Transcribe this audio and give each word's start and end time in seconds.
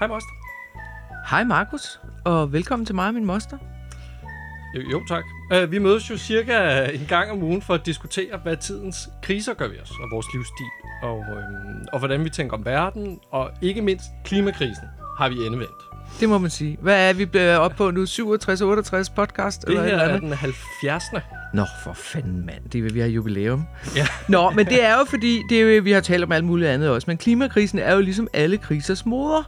Hej, 0.00 0.08
Moster. 0.08 0.30
Hej 1.30 1.44
Markus, 1.44 2.00
og 2.24 2.52
velkommen 2.52 2.86
til 2.86 2.94
mig 2.94 3.06
og 3.08 3.14
min 3.14 3.24
moster. 3.24 3.58
Jo, 4.76 4.80
jo 4.90 5.02
tak. 5.08 5.24
Uh, 5.54 5.72
vi 5.72 5.78
mødes 5.78 6.10
jo 6.10 6.16
cirka 6.16 6.84
en 6.84 7.06
gang 7.08 7.30
om 7.30 7.42
ugen 7.42 7.62
for 7.62 7.74
at 7.74 7.86
diskutere, 7.86 8.38
hvad 8.42 8.56
tidens 8.56 9.08
kriser 9.22 9.54
gør 9.54 9.68
ved 9.68 9.80
os, 9.82 9.90
og 9.90 10.08
vores 10.12 10.26
livsstil, 10.34 10.66
og, 11.02 11.18
øhm, 11.18 11.86
og 11.92 11.98
hvordan 11.98 12.24
vi 12.24 12.30
tænker 12.30 12.56
om 12.56 12.64
verden, 12.64 13.18
og 13.30 13.50
ikke 13.62 13.82
mindst 13.82 14.04
klimakrisen 14.24 14.84
har 15.18 15.28
vi 15.28 15.34
endevendt. 15.34 15.80
Det 16.20 16.28
må 16.28 16.38
man 16.38 16.50
sige. 16.50 16.78
Hvad 16.80 17.08
er 17.08 17.12
vi 17.12 17.26
blevet 17.26 17.56
op 17.56 17.72
på 17.76 17.90
nu? 17.90 18.04
67-68 18.04 19.12
podcast? 19.14 19.60
Det 19.60 19.68
eller 19.68 19.82
her 19.82 19.92
eller 19.92 20.14
er 20.14 20.18
den 20.20 20.32
70. 20.32 21.04
Nå, 21.54 21.64
for 21.84 21.92
fanden 21.92 22.46
mand, 22.46 22.70
det 22.72 22.82
vil 22.82 22.94
vi 22.94 23.00
have 23.00 23.12
jubilæum. 23.12 23.66
Ja. 23.96 24.06
Nå, 24.28 24.50
men 24.50 24.66
det 24.66 24.84
er 24.84 24.98
jo 24.98 25.04
fordi, 25.04 25.42
det 25.48 25.60
er 25.60 25.76
jo, 25.76 25.82
vi 25.82 25.92
har 25.92 26.00
talt 26.00 26.24
om 26.24 26.32
alt 26.32 26.44
muligt 26.44 26.70
andet 26.70 26.90
også, 26.90 27.04
men 27.10 27.18
klimakrisen 27.18 27.78
er 27.78 27.94
jo 27.94 28.00
ligesom 28.00 28.28
alle 28.32 28.58
krisers 28.58 29.06
moder. 29.06 29.42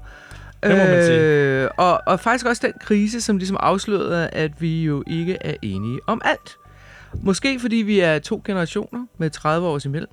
Det 0.62 0.70
må 0.70 0.76
man 0.84 1.02
sige. 1.04 1.18
Øh, 1.20 1.68
og, 1.76 2.00
og 2.06 2.20
faktisk 2.20 2.46
også 2.46 2.62
den 2.66 2.72
krise, 2.80 3.20
som 3.20 3.36
ligesom 3.38 3.56
afslørede, 3.60 4.28
at 4.28 4.50
vi 4.60 4.84
jo 4.84 5.04
ikke 5.06 5.36
er 5.40 5.54
enige 5.62 6.00
om 6.06 6.22
alt. 6.24 6.56
Måske 7.22 7.60
fordi 7.60 7.76
vi 7.76 8.00
er 8.00 8.18
to 8.18 8.42
generationer 8.46 9.06
med 9.18 9.30
30 9.30 9.66
års 9.68 9.84
imellem. 9.84 10.10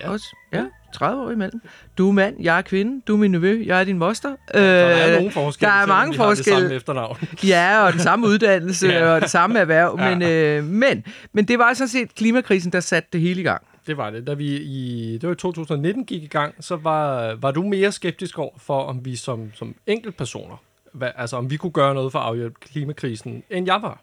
Ja. 0.00 0.10
Også. 0.10 0.36
Ja, 0.52 0.64
30 0.94 1.22
år 1.22 1.30
imellem. 1.30 1.60
Du 1.98 2.08
er 2.08 2.12
mand, 2.12 2.36
jeg 2.42 2.58
er 2.58 2.62
kvinde, 2.62 3.02
du 3.08 3.14
er 3.14 3.18
min 3.18 3.30
nevø, 3.30 3.62
jeg 3.66 3.80
er 3.80 3.84
din 3.84 3.98
moster. 3.98 4.28
Der 4.54 4.60
er 4.60 5.08
Øh, 5.08 5.14
nogle 5.16 5.30
forskelle, 5.30 5.70
der 5.72 5.76
er 5.82 5.86
mange 5.86 6.12
vi 6.12 6.16
har 6.16 6.28
det 6.28 6.36
forskelle. 6.36 6.60
samme 6.60 6.74
efternavn. 6.74 7.16
Ja, 7.48 7.84
og 7.86 7.92
den 7.92 8.00
samme 8.00 8.26
uddannelse 8.26 8.86
Ja. 8.88 8.98
ja. 9.04 9.10
og 9.14 9.20
det 9.20 9.30
samme 9.30 9.58
erhverv. 9.58 9.96
Ja. 10.00 10.10
Men, 10.14 10.22
øh, 10.22 10.64
men, 10.64 11.04
men 11.32 11.44
det 11.44 11.58
var 11.58 11.74
sådan 11.74 11.88
set 11.88 12.14
klimakrisen, 12.14 12.72
der 12.72 12.80
satte 12.80 13.08
det 13.12 13.20
hele 13.20 13.40
i 13.40 13.44
gang. 13.44 13.62
Det 13.86 13.96
var 13.96 14.10
det. 14.10 14.26
Da 14.26 14.34
vi 14.34 14.56
i, 14.56 15.12
det 15.18 15.28
var 15.28 15.32
i 15.34 15.38
2019 15.38 16.04
gik 16.04 16.22
i 16.22 16.26
gang, 16.26 16.64
så 16.64 16.76
var, 16.76 17.34
var 17.34 17.50
du 17.50 17.62
mere 17.62 17.92
skeptisk 17.92 18.38
over 18.38 18.58
for, 18.58 18.82
om 18.82 19.04
vi 19.04 19.16
som, 19.16 19.50
som 19.54 19.76
enkeltpersoner, 19.86 20.56
hvad, 20.92 21.10
altså 21.16 21.36
om 21.36 21.50
vi 21.50 21.56
kunne 21.56 21.72
gøre 21.72 21.94
noget 21.94 22.12
for 22.12 22.18
at 22.18 22.24
afhjælpe 22.24 22.56
klimakrisen, 22.60 23.42
end 23.50 23.66
jeg 23.66 23.82
var. 23.82 24.02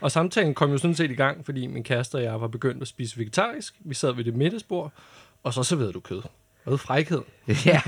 Og 0.00 0.10
samtalen 0.10 0.54
kom 0.54 0.70
jo 0.70 0.78
sådan 0.78 0.94
set 0.94 1.10
i 1.10 1.14
gang, 1.14 1.44
fordi 1.44 1.66
min 1.66 1.84
kæreste 1.84 2.14
og 2.14 2.22
jeg 2.22 2.40
var 2.40 2.48
begyndt 2.48 2.82
at 2.82 2.88
spise 2.88 3.18
vegetarisk. 3.18 3.74
Vi 3.80 3.94
sad 3.94 4.12
ved 4.12 4.24
det 4.24 4.36
middagsbord, 4.36 4.92
og 5.42 5.54
så 5.54 5.62
serverede 5.62 5.92
du 5.92 6.00
kød. 6.00 6.22
Hvad 6.68 6.78
frækhed? 6.78 7.20
Ja. 7.66 7.80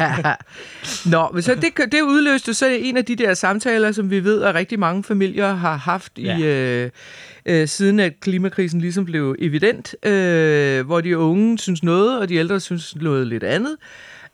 Nå, 1.06 1.28
men 1.32 1.42
så 1.42 1.54
det, 1.54 1.92
det 1.92 2.02
udløste 2.02 2.54
så 2.54 2.66
en 2.66 2.96
af 2.96 3.04
de 3.04 3.16
der 3.16 3.34
samtaler, 3.34 3.92
som 3.92 4.10
vi 4.10 4.24
ved, 4.24 4.42
at 4.42 4.54
rigtig 4.54 4.78
mange 4.78 5.04
familier 5.04 5.54
har 5.54 5.76
haft 5.76 6.12
Ja. 6.18 6.38
i 6.38 6.42
øh, 6.42 6.90
øh, 7.46 7.68
siden 7.68 8.00
at 8.00 8.12
klimakrisen 8.20 8.80
ligesom 8.80 9.04
blev 9.04 9.36
evident, 9.38 9.94
øh, 10.06 10.86
hvor 10.86 11.00
de 11.00 11.18
unge 11.18 11.58
synes 11.58 11.82
noget, 11.82 12.18
og 12.18 12.28
de 12.28 12.34
ældre 12.34 12.60
synes 12.60 12.96
noget 12.96 13.26
lidt 13.26 13.44
andet. 13.44 13.76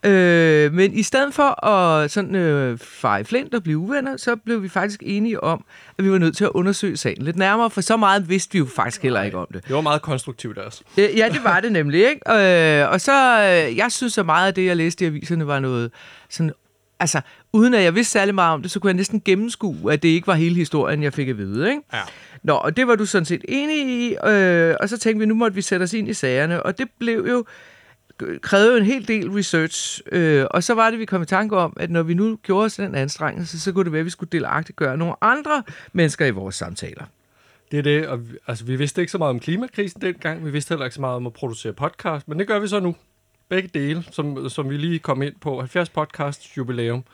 Øh, 0.07 0.73
men 0.73 0.93
i 0.93 1.03
stedet 1.03 1.35
for 1.35 1.65
at 1.67 2.11
sådan 2.11 2.35
øh, 2.35 2.79
fare 2.79 3.21
i 3.21 3.25
flint 3.25 3.55
og 3.55 3.63
blive 3.63 3.79
uvenner, 3.79 4.17
så 4.17 4.37
blev 4.37 4.63
vi 4.63 4.69
faktisk 4.69 5.03
enige 5.07 5.45
om, 5.45 5.65
at 5.99 6.05
vi 6.05 6.11
var 6.11 6.19
nødt 6.19 6.37
til 6.37 6.45
at 6.45 6.51
undersøge 6.55 6.97
sagen 6.97 7.23
lidt 7.23 7.37
nærmere, 7.37 7.71
for 7.71 7.81
så 7.81 7.97
meget 7.97 8.29
vidste 8.29 8.53
vi 8.53 8.59
jo 8.59 8.67
faktisk 8.77 9.03
heller 9.03 9.23
ikke 9.23 9.39
om 9.39 9.47
det. 9.53 9.65
Det 9.67 9.75
var 9.75 9.81
meget 9.81 10.03
konstruktivt 10.03 10.59
også. 10.59 10.83
Øh, 10.99 11.17
Ja, 11.17 11.29
det 11.29 11.45
var 11.45 11.61
det 11.61 11.73
nemlig, 11.73 12.01
ikke? 12.01 12.33
Øh, 12.83 12.91
og 12.91 13.01
så, 13.01 13.41
øh, 13.69 13.77
jeg 13.77 13.93
synes 13.93 14.13
så 14.13 14.23
meget 14.23 14.47
af 14.47 14.55
det, 14.55 14.67
jeg 14.67 14.77
læste 14.77 15.05
i 15.05 15.07
aviserne, 15.09 15.47
var 15.47 15.59
noget 15.59 15.91
sådan, 16.31 16.53
altså, 17.01 17.21
uden 17.53 17.75
at 17.75 17.83
jeg 17.83 17.95
vidste 17.95 18.13
særlig 18.13 18.35
meget 18.35 18.55
om 18.55 18.63
det, 18.63 18.71
så 18.71 18.81
kunne 18.81 18.89
jeg 18.89 18.97
næsten 18.97 19.23
gennemskue, 19.25 19.93
at 19.93 20.03
det 20.03 20.09
ikke 20.09 20.27
var 20.27 20.35
hele 20.35 20.55
historien, 20.55 21.03
jeg 21.03 21.13
fik 21.13 21.29
at 21.29 21.39
vide, 21.39 21.69
ikke? 21.71 21.83
Ja. 21.93 22.01
Nå, 22.43 22.53
og 22.55 22.77
det 22.77 22.87
var 22.87 22.95
du 22.95 23.07
sådan 23.07 23.25
set 23.25 23.45
enig 23.49 23.77
i, 23.77 24.17
øh, 24.27 24.75
og 24.81 24.89
så 24.89 24.99
tænkte 24.99 25.19
vi, 25.21 25.27
nu 25.27 25.35
måtte 25.35 25.55
vi 25.55 25.63
sætte 25.63 25.85
os 25.85 25.93
ind 25.93 26.09
i 26.09 26.15
sagerne, 26.15 26.63
og 26.63 26.79
det 26.79 26.89
blev 26.99 27.27
jo, 27.31 27.45
krævede 28.43 28.71
jo 28.71 28.77
en 28.77 28.85
hel 28.85 29.09
del 29.09 29.31
research, 29.31 30.01
øh, 30.13 30.47
og 30.51 30.63
så 30.63 30.75
var 30.75 30.91
det, 30.91 30.99
vi 30.99 31.05
kom 31.05 31.23
i 31.23 31.27
tanke 31.27 31.57
om, 31.57 31.77
at 31.81 31.91
når 31.91 32.03
vi 32.03 32.15
nu 32.15 32.39
gjorde 32.43 32.65
os 32.65 32.75
den 32.75 32.95
anstrengelse, 32.95 33.61
så 33.61 33.73
kunne 33.73 33.85
det 33.85 33.93
være, 33.93 34.01
at 34.01 34.05
vi 34.05 34.11
skulle 34.11 34.31
delagtigt 34.33 34.77
gøre 34.77 34.97
nogle 34.97 35.15
andre 35.21 35.63
mennesker 35.93 36.27
i 36.27 36.31
vores 36.31 36.55
samtaler. 36.55 37.05
Det 37.71 37.79
er 37.79 37.83
det, 37.83 38.09
og 38.09 38.29
vi, 38.29 38.37
altså, 38.47 38.65
vi 38.65 38.77
vidste 38.77 39.01
ikke 39.01 39.13
så 39.13 39.19
meget 39.19 39.31
om 39.31 39.41
klimakrisen 39.41 40.01
dengang. 40.01 40.45
Vi 40.45 40.51
vidste 40.51 40.69
heller 40.69 40.85
ikke 40.85 40.95
så 40.95 41.01
meget 41.01 41.17
om 41.17 41.27
at 41.27 41.33
producere 41.33 41.73
podcast, 41.73 42.29
men 42.29 42.39
det 42.39 42.47
gør 42.47 42.59
vi 42.59 42.69
så 42.69 42.81
nu. 42.81 42.97
Begge 43.49 43.71
dele, 43.75 44.05
som, 44.11 44.49
som 44.49 44.71
vi 44.71 44.77
lige 44.77 44.99
kom 44.99 45.23
ind 45.23 45.35
på. 45.41 45.61
70 45.61 45.89
podcast 45.89 46.57
jubilæum. 46.57 47.05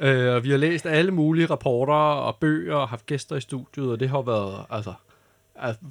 Øh, 0.00 0.34
og 0.34 0.44
vi 0.44 0.50
har 0.50 0.56
læst 0.56 0.86
alle 0.86 1.10
mulige 1.10 1.46
rapporter 1.46 1.92
og 1.92 2.36
bøger 2.36 2.74
og 2.74 2.88
haft 2.88 3.06
gæster 3.06 3.36
i 3.36 3.40
studiet, 3.40 3.90
og 3.90 4.00
det 4.00 4.08
har 4.08 4.22
været 4.22 4.64
altså 4.70 4.94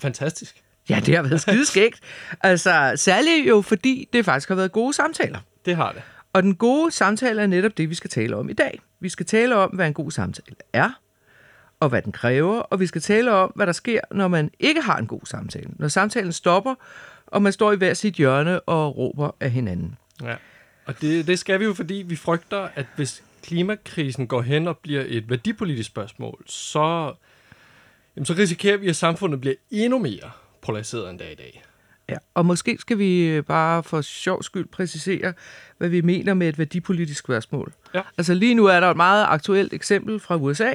fantastisk. 0.01 0.63
Ja, 0.89 1.01
det 1.05 1.15
har 1.15 1.23
været 1.23 1.41
skideskægt. 1.41 1.99
Altså, 2.41 2.93
særligt 2.95 3.49
jo, 3.49 3.61
fordi 3.61 4.09
det 4.13 4.25
faktisk 4.25 4.49
har 4.49 4.55
været 4.55 4.71
gode 4.71 4.93
samtaler. 4.93 5.39
Det 5.65 5.75
har 5.75 5.91
det. 5.91 6.01
Og 6.33 6.43
den 6.43 6.55
gode 6.55 6.91
samtale 6.91 7.41
er 7.41 7.47
netop 7.47 7.77
det, 7.77 7.89
vi 7.89 7.95
skal 7.95 8.09
tale 8.09 8.35
om 8.35 8.49
i 8.49 8.53
dag. 8.53 8.79
Vi 8.99 9.09
skal 9.09 9.25
tale 9.25 9.55
om, 9.55 9.69
hvad 9.69 9.87
en 9.87 9.93
god 9.93 10.11
samtale 10.11 10.55
er, 10.73 10.89
og 11.79 11.89
hvad 11.89 12.01
den 12.01 12.11
kræver, 12.11 12.59
og 12.59 12.79
vi 12.79 12.87
skal 12.87 13.01
tale 13.01 13.31
om, 13.31 13.51
hvad 13.55 13.67
der 13.67 13.73
sker, 13.73 13.99
når 14.11 14.27
man 14.27 14.51
ikke 14.59 14.81
har 14.81 14.97
en 14.97 15.07
god 15.07 15.21
samtale. 15.23 15.69
Når 15.75 15.87
samtalen 15.87 16.31
stopper, 16.31 16.75
og 17.27 17.41
man 17.41 17.53
står 17.53 17.71
i 17.71 17.75
hver 17.75 17.93
sit 17.93 18.13
hjørne 18.13 18.59
og 18.59 18.97
råber 18.97 19.35
af 19.39 19.51
hinanden. 19.51 19.97
Ja. 20.23 20.35
Og 20.85 21.01
det, 21.01 21.27
det 21.27 21.39
skal 21.39 21.59
vi 21.59 21.65
jo, 21.65 21.73
fordi 21.73 21.93
vi 21.93 22.15
frygter, 22.15 22.67
at 22.75 22.85
hvis 22.95 23.23
klimakrisen 23.43 24.27
går 24.27 24.41
hen 24.41 24.67
og 24.67 24.77
bliver 24.77 25.03
et 25.07 25.29
værdipolitisk 25.29 25.89
spørgsmål, 25.89 26.43
så, 26.47 27.13
jamen, 28.15 28.25
så 28.25 28.33
risikerer 28.33 28.77
vi, 28.77 28.89
at 28.89 28.95
samfundet 28.95 29.41
bliver 29.41 29.55
endnu 29.71 29.99
mere 29.99 30.31
polariseret 30.61 31.09
end 31.09 31.19
dag 31.19 31.31
i 31.31 31.35
dag. 31.35 31.63
Ja, 32.09 32.15
og 32.33 32.45
måske 32.45 32.77
skal 32.79 32.97
vi 32.97 33.25
øh, 33.27 33.43
bare 33.43 33.83
for 33.83 34.01
sjov 34.01 34.43
skyld 34.43 34.65
præcisere, 34.67 35.33
hvad 35.77 35.89
vi 35.89 36.01
mener 36.01 36.33
med 36.33 36.49
et 36.49 36.57
værdipolitisk 36.59 37.19
spørgsmål. 37.19 37.73
Ja. 37.95 38.01
Altså 38.17 38.33
lige 38.33 38.53
nu 38.55 38.65
er 38.65 38.79
der 38.79 38.87
et 38.91 38.97
meget 38.97 39.25
aktuelt 39.29 39.73
eksempel 39.73 40.19
fra 40.19 40.35
USA, 40.35 40.73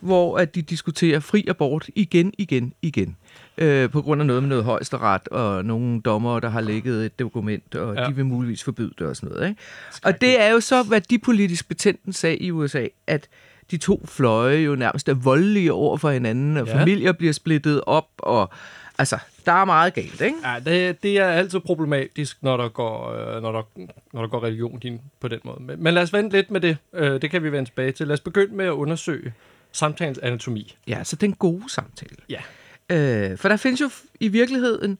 hvor 0.00 0.38
at 0.38 0.54
de 0.54 0.62
diskuterer 0.62 1.20
fri 1.20 1.44
abort 1.48 1.88
igen, 1.94 2.32
igen, 2.38 2.72
igen. 2.82 3.16
Øh, 3.58 3.90
på 3.90 4.02
grund 4.02 4.20
af 4.20 4.26
noget 4.26 4.42
med 4.42 4.48
noget 4.48 4.64
højesteret 4.64 5.28
og 5.28 5.64
nogle 5.64 6.00
dommer, 6.00 6.40
der 6.40 6.48
har 6.48 6.60
lægget 6.60 7.06
et 7.06 7.18
dokument, 7.18 7.74
og 7.74 7.94
Ja. 7.94 8.06
de 8.06 8.14
vil 8.16 8.26
muligvis 8.26 8.64
forbyde 8.64 8.92
det 8.98 9.06
og 9.06 9.16
sådan 9.16 9.28
noget. 9.28 9.48
Ikke? 9.48 9.60
Og 10.04 10.20
det 10.20 10.40
er 10.40 10.48
jo 10.50 10.60
så 10.60 10.82
værdipolitisk 10.82 11.68
betændt 11.68 12.02
en 12.04 12.12
sag 12.12 12.38
i 12.40 12.50
USA, 12.50 12.86
at 13.06 13.28
de 13.70 13.76
to 13.76 14.04
fløje 14.08 14.56
jo 14.58 14.74
nærmest 14.74 15.08
er 15.08 15.14
voldelige 15.14 15.72
over 15.72 15.96
for 15.96 16.10
hinanden, 16.10 16.56
og 16.56 16.66
ja. 16.66 16.80
familier 16.80 17.12
bliver 17.12 17.32
splittet 17.32 17.80
op, 17.86 18.08
og 18.18 18.50
altså, 19.02 19.18
der 19.46 19.52
er 19.52 19.64
meget 19.64 19.94
galt, 19.94 20.20
ikke? 20.20 20.36
Ja, 20.44 20.60
det, 20.64 21.02
det 21.02 21.18
er 21.18 21.26
altid 21.26 21.60
problematisk, 21.60 22.42
når 22.42 22.56
der 22.56 22.68
går, 22.68 23.10
øh, 23.10 23.42
når 23.42 23.52
der, 23.52 23.62
når 24.12 24.20
der 24.20 24.28
går 24.28 24.44
religion 24.44 24.80
ind 24.84 25.00
på 25.20 25.28
den 25.28 25.40
måde. 25.44 25.62
Men, 25.62 25.82
men 25.82 25.94
lad 25.94 26.02
os 26.02 26.12
vente 26.12 26.36
lidt 26.36 26.50
med 26.50 26.60
det. 26.60 26.76
Øh, 26.92 27.22
det 27.22 27.30
kan 27.30 27.42
vi 27.42 27.52
vende 27.52 27.70
tilbage 27.70 27.92
til. 27.92 28.06
Lad 28.06 28.14
os 28.14 28.20
begynde 28.20 28.54
med 28.54 28.64
at 28.64 28.70
undersøge 28.70 29.32
samtalens 29.72 30.18
anatomi. 30.18 30.76
Ja, 30.86 31.04
så 31.04 31.16
den 31.16 31.32
gode 31.32 31.72
samtale. 31.72 32.16
Ja. 32.28 32.40
Øh, 32.90 33.38
for 33.38 33.48
der 33.48 33.56
findes 33.56 33.80
jo 33.80 33.90
i 34.20 34.28
virkeligheden 34.28 34.98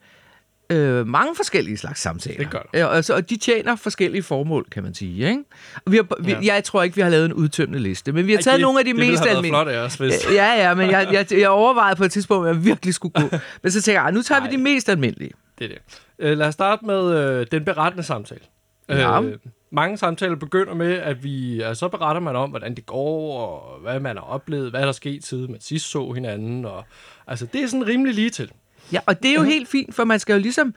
øh, 0.73 1.07
mange 1.07 1.37
forskellige 1.37 1.77
slags 1.77 2.01
samtaler. 2.01 2.39
Det 2.39 2.51
gør 2.51 2.69
der. 2.75 2.87
Altså, 2.89 3.15
og 3.15 3.31
de 3.31 3.37
tjener 3.37 3.77
forskellige 3.77 4.23
formål, 4.23 4.67
kan 4.73 4.83
man 4.83 4.95
sige. 4.95 5.29
Ikke? 5.29 5.43
Og 5.87 5.93
vi 5.93 5.97
har, 5.97 6.07
vi, 6.21 6.33
Ja. 6.33 6.39
Jeg 6.55 6.65
tror 6.65 6.83
ikke, 6.83 6.97
vi 6.97 7.03
har 7.03 7.09
lavet 7.09 7.25
en 7.27 7.33
udtømmende 7.33 7.79
liste, 7.83 8.13
men 8.13 8.27
vi 8.27 8.33
har 8.33 8.39
Ej, 8.39 8.43
taget 8.43 8.57
det, 8.59 8.63
nogle 8.63 8.79
af 8.79 8.85
de 8.85 8.91
det 8.91 8.99
mest 8.99 9.23
almindelige. 9.27 9.51
flot 9.53 9.69
af 9.69 9.79
os, 9.79 9.95
hvis... 9.95 10.27
Ja, 10.33 10.53
ja, 10.69 10.75
men 10.75 10.91
jeg, 10.91 11.09
jeg, 11.13 11.33
jeg 11.39 11.49
overvejede 11.49 11.97
på 11.97 12.05
et 12.05 12.13
tidspunkt, 12.13 12.49
at 12.49 12.55
jeg 12.57 12.65
virkelig 12.65 12.95
skulle 12.95 13.13
gå. 13.13 13.37
Men 13.63 13.73
så 13.73 13.83
tænker 13.83 14.01
jeg, 14.01 14.05
"Ej, 14.05 14.11
nu 14.11 14.23
tager 14.23 14.41
Ej. 14.41 14.47
vi 14.51 14.57
de 14.57 14.63
mest 14.63 14.89
almindelige. 14.89 15.31
Det 15.59 15.65
er 15.65 15.69
det. 15.69 15.79
Øh, 16.19 16.39
lad 16.39 16.47
os 16.47 16.55
starte 16.55 16.87
med 16.87 17.17
øh, 17.41 17.47
den 17.53 17.65
berettende 17.65 18.05
samtale. 18.05 18.41
Ja. 18.89 19.23
Øh, 19.23 19.33
mange 19.73 19.97
samtaler 19.99 20.37
begynder 20.37 20.75
med, 20.75 20.93
at 20.95 21.25
vi 21.25 21.61
altså, 21.61 21.81
så 21.81 21.89
beretter 21.89 22.21
man 22.21 22.37
om, 22.37 22.51
hvordan 22.51 22.75
det 22.75 22.87
går, 22.87 23.39
og 23.41 23.81
hvad 23.81 24.01
man 24.01 24.17
har 24.17 24.25
oplevet, 24.25 24.71
hvad 24.71 24.81
der 24.81 24.89
er 24.89 24.93
sket 24.93 25.25
siden 25.27 25.51
man 25.53 25.61
sidst 25.61 25.91
så 25.91 26.13
hinanden. 26.13 26.65
Og, 26.65 26.85
altså, 27.27 27.47
det 27.53 27.63
er 27.63 27.67
sådan 27.67 27.87
rimelig 27.87 28.15
lige 28.15 28.31
til. 28.31 28.51
Ja, 28.93 29.01
og 29.07 29.23
det 29.23 29.31
er 29.31 29.35
jo 29.35 29.43
helt 29.43 29.69
fint, 29.69 29.95
for 29.95 30.05
man 30.05 30.19
skal 30.19 30.33
jo 30.33 30.39
ligesom 30.41 30.75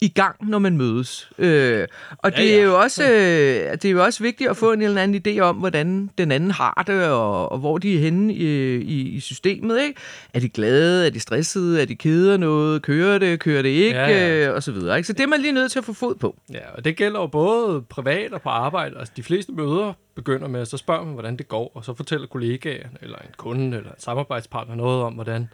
i 0.00 0.08
gang, 0.08 0.48
når 0.48 0.58
man 0.58 0.76
mødes. 0.76 1.30
Øh, 1.38 1.86
og 2.18 2.32
Ja, 2.36 2.42
det, 2.42 2.48
ja. 2.50 2.58
er 2.58 2.62
jo 2.62 2.78
også, 2.80 3.04
øh, 3.04 3.72
det 3.72 3.84
er 3.84 3.90
jo 3.90 4.04
også 4.04 4.22
vigtigt 4.22 4.50
at 4.50 4.56
få 4.56 4.72
en 4.72 4.82
eller 4.82 5.02
anden 5.02 5.22
idé 5.26 5.40
om, 5.40 5.56
hvordan 5.56 6.10
den 6.18 6.32
anden 6.32 6.50
har 6.50 6.84
det, 6.86 7.04
og, 7.04 7.52
og 7.52 7.58
hvor 7.58 7.78
de 7.78 7.94
er 7.96 7.98
henne 8.00 8.34
i, 8.34 8.76
i, 8.76 9.08
i 9.08 9.20
systemet. 9.20 9.82
Ikke? 9.82 10.00
Er 10.34 10.40
de 10.40 10.48
glade? 10.48 11.06
Er 11.06 11.10
de 11.10 11.20
stressede? 11.20 11.82
Er 11.82 11.84
de 11.86 11.94
kede 11.96 12.32
af 12.32 12.40
noget? 12.40 12.82
Kører 12.82 13.18
det? 13.18 13.40
Kører 13.40 13.62
det 13.62 13.68
ikke? 13.68 13.98
Ja, 13.98 14.08
ja. 14.08 14.48
Øh, 14.48 14.54
og 14.54 14.62
så 14.62 14.72
videre. 14.72 14.96
Ikke? 14.96 15.06
Så 15.06 15.12
det 15.12 15.20
er 15.22 15.26
man 15.26 15.40
lige 15.40 15.52
nødt 15.52 15.72
til 15.72 15.78
at 15.78 15.84
få 15.84 15.92
fod 15.92 16.14
på. 16.14 16.36
Ja, 16.52 16.70
og 16.74 16.84
det 16.84 16.96
gælder 16.96 17.20
jo 17.20 17.26
både 17.26 17.82
privat 17.82 18.32
og 18.32 18.42
på 18.42 18.48
arbejde. 18.48 18.98
Altså, 18.98 19.12
de 19.16 19.22
fleste 19.22 19.52
møder 19.52 19.92
begynder 20.14 20.48
med, 20.48 20.60
at 20.60 20.68
så 20.68 20.76
spørger 20.76 21.04
man, 21.04 21.12
hvordan 21.12 21.36
det 21.36 21.48
går, 21.48 21.72
og 21.74 21.84
så 21.84 21.94
fortæller 21.94 22.26
kollegaen, 22.26 22.96
eller 23.02 23.16
en 23.18 23.30
kunde, 23.36 23.76
eller 23.76 23.90
en 23.90 23.98
samarbejdspartner 24.00 24.74
noget 24.74 25.02
om, 25.02 25.12
hvordan 25.12 25.48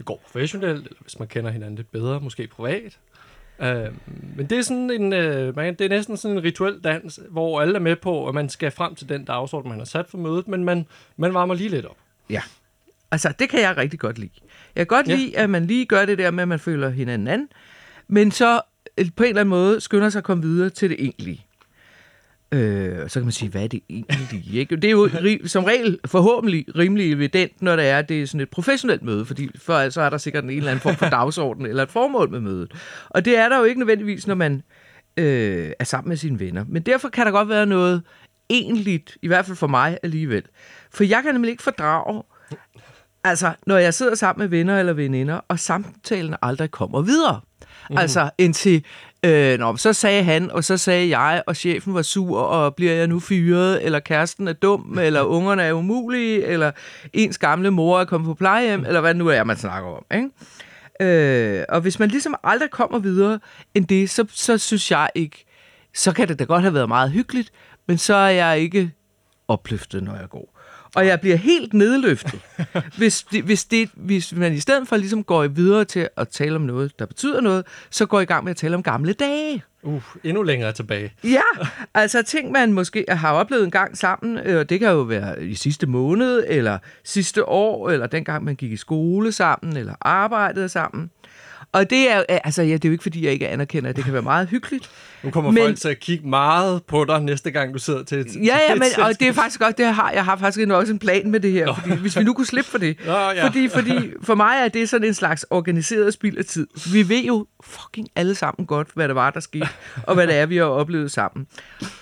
det 0.00 0.06
går 0.06 0.20
professionelt, 0.22 0.86
eller 0.86 1.00
hvis 1.00 1.18
man 1.18 1.28
kender 1.28 1.50
hinanden 1.50 1.76
lidt 1.76 1.92
bedre, 1.92 2.20
måske 2.20 2.46
privat. 2.46 2.98
Uh, 3.58 3.66
men 4.36 4.46
det 4.50 4.58
er 4.58 4.62
sådan 4.62 4.90
en, 4.90 5.02
uh, 5.12 5.56
man, 5.56 5.74
det 5.74 5.80
er 5.80 5.88
næsten 5.88 6.16
sådan 6.16 6.36
en 6.36 6.44
rituel 6.44 6.80
dans, 6.84 7.20
hvor 7.30 7.60
alle 7.60 7.74
er 7.74 7.78
med 7.80 7.96
på, 7.96 8.28
at 8.28 8.34
man 8.34 8.48
skal 8.48 8.70
frem 8.70 8.94
til 8.94 9.08
den 9.08 9.24
dagsorden, 9.24 9.68
man 9.68 9.78
har 9.78 9.84
sat 9.84 10.06
for 10.08 10.18
mødet, 10.18 10.48
men 10.48 10.64
man, 10.64 10.86
man 11.16 11.34
varmer 11.34 11.54
lige 11.54 11.68
lidt 11.68 11.86
op. 11.86 11.96
Ja. 12.30 12.42
Altså, 13.10 13.32
det 13.38 13.48
kan 13.48 13.60
jeg 13.60 13.76
rigtig 13.76 14.00
godt 14.00 14.18
lide. 14.18 14.30
Jeg 14.76 14.88
kan 14.88 14.96
godt 14.96 15.08
Ja. 15.08 15.12
ja. 15.12 15.18
lide, 15.18 15.38
at 15.38 15.50
man 15.50 15.66
lige 15.66 15.86
gør 15.86 16.04
det 16.04 16.18
der 16.18 16.30
med, 16.30 16.42
at 16.42 16.48
man 16.48 16.58
føler 16.58 16.90
hinanden 16.90 17.28
an, 17.28 17.48
men 18.08 18.30
så 18.30 18.60
øh, 18.98 19.06
på 19.16 19.22
en 19.22 19.28
eller 19.28 19.40
anden 19.40 19.50
måde 19.50 19.80
skynder 19.80 20.08
sig 20.08 20.18
at 20.18 20.24
komme 20.24 20.42
videre 20.42 20.70
til 20.70 20.90
det 20.90 20.96
egentlige. 21.00 21.46
Øh, 22.52 23.08
så 23.08 23.20
kan 23.20 23.24
man 23.24 23.32
sige, 23.32 23.50
hvad 23.50 23.62
er 23.62 23.68
det 23.68 23.80
egentlig? 23.90 24.54
Ikke? 24.60 24.76
Det 24.76 24.84
er 24.84 24.90
jo 24.90 25.08
som 25.46 25.64
regel 25.64 25.98
forhåbentlig 26.06 26.66
rimelig 26.76 27.12
evident, 27.12 27.62
når 27.62 27.76
det 27.76 27.88
er, 27.88 28.02
det 28.02 28.22
er 28.22 28.26
sådan 28.26 28.40
et 28.40 28.50
professionelt 28.50 29.02
møde, 29.02 29.26
fordi 29.26 29.48
for 29.58 29.90
så 29.90 30.00
er 30.00 30.10
der 30.10 30.18
sikkert 30.18 30.44
en 30.44 30.50
eller 30.50 30.70
anden 30.70 30.82
form 30.82 30.96
for 30.96 31.08
dagsorden 31.18 31.66
eller 31.66 31.82
et 31.82 31.90
formål 31.90 32.30
med 32.30 32.40
mødet. 32.40 32.72
Og 33.08 33.24
det 33.24 33.38
er 33.38 33.48
der 33.48 33.58
jo 33.58 33.64
ikke 33.64 33.80
nødvendigvis, 33.80 34.26
når 34.26 34.34
man 34.34 34.62
øh, 35.16 35.72
er 35.78 35.84
sammen 35.84 36.08
med 36.08 36.16
sine 36.16 36.40
venner. 36.40 36.64
Men 36.68 36.82
derfor 36.82 37.08
kan 37.08 37.26
der 37.26 37.32
godt 37.32 37.48
være 37.48 37.66
noget 37.66 38.02
egentligt, 38.50 39.18
i 39.22 39.26
hvert 39.26 39.46
fald 39.46 39.56
for 39.56 39.66
mig 39.66 39.98
alligevel. 40.02 40.42
For 40.90 41.04
jeg 41.04 41.22
kan 41.22 41.34
nemlig 41.34 41.50
ikke 41.50 41.62
fordrage, 41.62 42.22
altså 43.24 43.52
når 43.66 43.76
jeg 43.76 43.94
sidder 43.94 44.14
sammen 44.14 44.42
med 44.42 44.48
venner 44.48 44.78
eller 44.78 44.92
veninder, 44.92 45.40
og 45.48 45.58
samtalen 45.58 46.36
aldrig 46.42 46.70
kommer 46.70 47.02
videre. 47.02 47.40
Mm. 47.90 47.98
Altså 47.98 48.30
indtil, 48.38 48.84
øh, 49.24 49.58
nå, 49.58 49.76
så 49.76 49.92
sagde 49.92 50.22
han, 50.22 50.50
og 50.50 50.64
så 50.64 50.76
sagde 50.76 51.18
jeg, 51.18 51.42
og 51.46 51.56
chefen 51.56 51.94
var 51.94 52.02
sur, 52.02 52.40
og 52.40 52.74
bliver 52.74 52.92
jeg 52.92 53.06
nu 53.06 53.20
fyret, 53.20 53.84
eller 53.84 54.00
kæresten 54.00 54.48
er 54.48 54.52
dum, 54.52 54.98
eller 55.02 55.22
ungerne 55.22 55.62
er 55.62 55.72
umulige, 55.72 56.44
eller 56.44 56.70
ens 57.12 57.38
gamle 57.38 57.70
mor 57.70 58.00
er 58.00 58.04
kommet 58.04 58.26
på 58.26 58.34
plejehjem, 58.34 58.84
eller 58.84 59.00
hvad 59.00 59.14
nu 59.14 59.28
er, 59.28 59.44
man 59.44 59.56
snakker 59.56 59.88
om. 59.88 60.04
Ikke? 60.14 60.30
Øh, 61.00 61.64
og 61.68 61.80
hvis 61.80 61.98
man 61.98 62.08
ligesom 62.08 62.34
aldrig 62.44 62.70
kommer 62.70 62.98
videre 62.98 63.38
end 63.74 63.86
det, 63.86 64.10
så, 64.10 64.24
så 64.28 64.58
synes 64.58 64.90
jeg 64.90 65.10
ikke, 65.14 65.46
så 65.94 66.12
kan 66.12 66.28
det 66.28 66.38
da 66.38 66.44
godt 66.44 66.62
have 66.62 66.74
været 66.74 66.88
meget 66.88 67.10
hyggeligt, 67.10 67.52
men 67.88 67.98
så 67.98 68.14
er 68.14 68.28
jeg 68.28 68.58
ikke 68.58 68.92
opløftet, 69.48 70.02
når 70.02 70.16
jeg 70.16 70.28
går. 70.28 70.49
Og 70.94 71.06
jeg 71.06 71.20
bliver 71.20 71.36
helt 71.36 71.74
nedløftet, 71.74 72.40
hvis, 72.98 73.22
det, 73.22 73.44
hvis, 73.44 73.64
det, 73.64 73.90
hvis 73.94 74.32
man 74.32 74.52
i 74.52 74.60
stedet 74.60 74.88
for 74.88 74.96
ligesom 74.96 75.24
går 75.24 75.46
videre 75.46 75.84
til 75.84 76.08
at 76.16 76.28
tale 76.28 76.56
om 76.56 76.62
noget, 76.62 76.98
der 76.98 77.06
betyder 77.06 77.40
noget, 77.40 77.66
så 77.90 78.06
går 78.06 78.20
i 78.20 78.24
gang 78.24 78.44
med 78.44 78.50
at 78.50 78.56
tale 78.56 78.74
om 78.74 78.82
gamle 78.82 79.12
dage. 79.12 79.62
Uh, 79.82 80.02
endnu 80.24 80.42
længere 80.42 80.72
tilbage. 80.72 81.12
Ja, 81.24 81.40
altså 81.94 82.22
ting, 82.22 82.52
man 82.52 82.72
måske 82.72 83.04
har 83.08 83.32
oplevet 83.32 83.64
en 83.64 83.70
gang 83.70 83.98
sammen, 83.98 84.36
og 84.38 84.46
øh, 84.46 84.64
det 84.68 84.80
kan 84.80 84.88
jo 84.88 85.00
være 85.00 85.44
i 85.44 85.54
sidste 85.54 85.86
måned, 85.86 86.44
eller 86.48 86.78
sidste 87.04 87.48
år, 87.48 87.90
eller 87.90 88.06
dengang 88.06 88.44
man 88.44 88.56
gik 88.56 88.72
i 88.72 88.76
skole 88.76 89.32
sammen, 89.32 89.76
eller 89.76 89.94
arbejdede 90.00 90.68
sammen. 90.68 91.10
Og 91.72 91.90
det 91.90 92.10
er, 92.10 92.22
altså, 92.28 92.62
ja, 92.62 92.72
det 92.72 92.84
er 92.84 92.88
jo 92.88 92.92
ikke, 92.92 93.02
fordi 93.02 93.24
jeg 93.24 93.32
ikke 93.32 93.48
anerkender, 93.48 93.90
at 93.90 93.96
det 93.96 94.04
kan 94.04 94.12
være 94.12 94.22
meget 94.22 94.48
hyggeligt. 94.48 94.90
Nu 95.22 95.30
kommer 95.30 95.50
men, 95.50 95.62
folk 95.62 95.76
til 95.76 95.88
at 95.88 96.00
kigge 96.00 96.28
meget 96.28 96.82
på 96.84 97.04
dig 97.04 97.20
næste 97.22 97.50
gang, 97.50 97.74
du 97.74 97.78
sidder 97.78 98.02
til 98.02 98.18
et 98.18 98.26
Ja, 98.36 98.58
ja, 98.68 98.74
men, 98.74 98.82
og 98.98 99.20
det 99.20 99.28
er 99.28 99.32
faktisk 99.32 99.60
godt, 99.60 99.78
det 99.78 99.86
har, 99.86 100.10
jeg 100.10 100.24
har 100.24 100.36
faktisk 100.36 100.68
også 100.68 100.92
en 100.92 100.98
plan 100.98 101.30
med 101.30 101.40
det 101.40 101.52
her, 101.52 101.74
fordi, 101.74 101.96
hvis 101.96 102.18
vi 102.18 102.24
nu 102.24 102.34
kunne 102.34 102.46
slippe 102.46 102.70
for 102.70 102.78
det. 102.78 102.96
Nå, 103.06 103.12
ja. 103.12 103.46
fordi, 103.46 103.68
fordi 103.68 104.10
for 104.22 104.34
mig 104.34 104.56
er 104.64 104.68
det 104.68 104.88
sådan 104.88 105.08
en 105.08 105.14
slags 105.14 105.46
organiseret 105.50 106.12
spild 106.12 106.38
af 106.38 106.44
tid. 106.44 106.66
Vi 106.92 107.08
ved 107.08 107.22
jo 107.22 107.46
fucking 107.64 108.08
alle 108.16 108.34
sammen 108.34 108.66
godt, 108.66 108.88
hvad 108.94 109.08
det 109.08 109.14
var, 109.14 109.30
der 109.30 109.40
skete, 109.40 109.68
og 110.06 110.14
hvad 110.14 110.26
det 110.26 110.36
er, 110.36 110.46
vi 110.46 110.56
har 110.56 110.64
oplevet 110.64 111.10
sammen. 111.12 111.46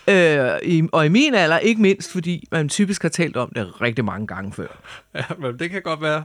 Øh, 0.09 0.51
i, 0.63 0.89
og 0.93 1.07
i 1.07 1.09
min 1.09 1.35
alder, 1.35 1.59
ikke 1.59 1.83
mindst, 1.83 2.13
fordi 2.13 2.49
man 2.53 2.69
typisk 2.69 3.03
har 3.03 3.09
talt 3.09 3.37
om 3.37 3.53
det 3.55 3.81
rigtig 3.81 4.05
mange 4.05 4.27
gange 4.27 4.53
før. 4.53 4.67
Ja, 5.15 5.25
men 5.39 5.59
det 5.59 5.71
kan 5.71 5.83
godt 5.83 6.03
være. 6.03 6.25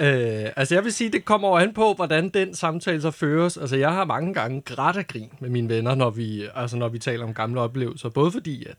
Øh, 0.00 0.50
altså 0.56 0.74
jeg 0.74 0.84
vil 0.84 0.92
sige, 0.92 1.10
det 1.10 1.24
kommer 1.24 1.58
an 1.58 1.74
på, 1.74 1.94
hvordan 1.94 2.28
den 2.28 2.54
samtale 2.54 3.00
så 3.00 3.10
føres. 3.10 3.56
Altså 3.56 3.76
jeg 3.76 3.92
har 3.92 4.04
mange 4.04 4.34
gange 4.34 4.60
grædt 4.60 4.96
af 4.96 5.06
grin 5.06 5.30
med 5.40 5.50
mine 5.50 5.68
venner, 5.68 5.94
når 5.94 6.10
vi, 6.10 6.48
altså, 6.54 6.76
når 6.76 6.88
vi 6.88 6.98
taler 6.98 7.24
om 7.24 7.34
gamle 7.34 7.60
oplevelser. 7.60 8.08
Både 8.08 8.32
fordi, 8.32 8.64
at 8.64 8.76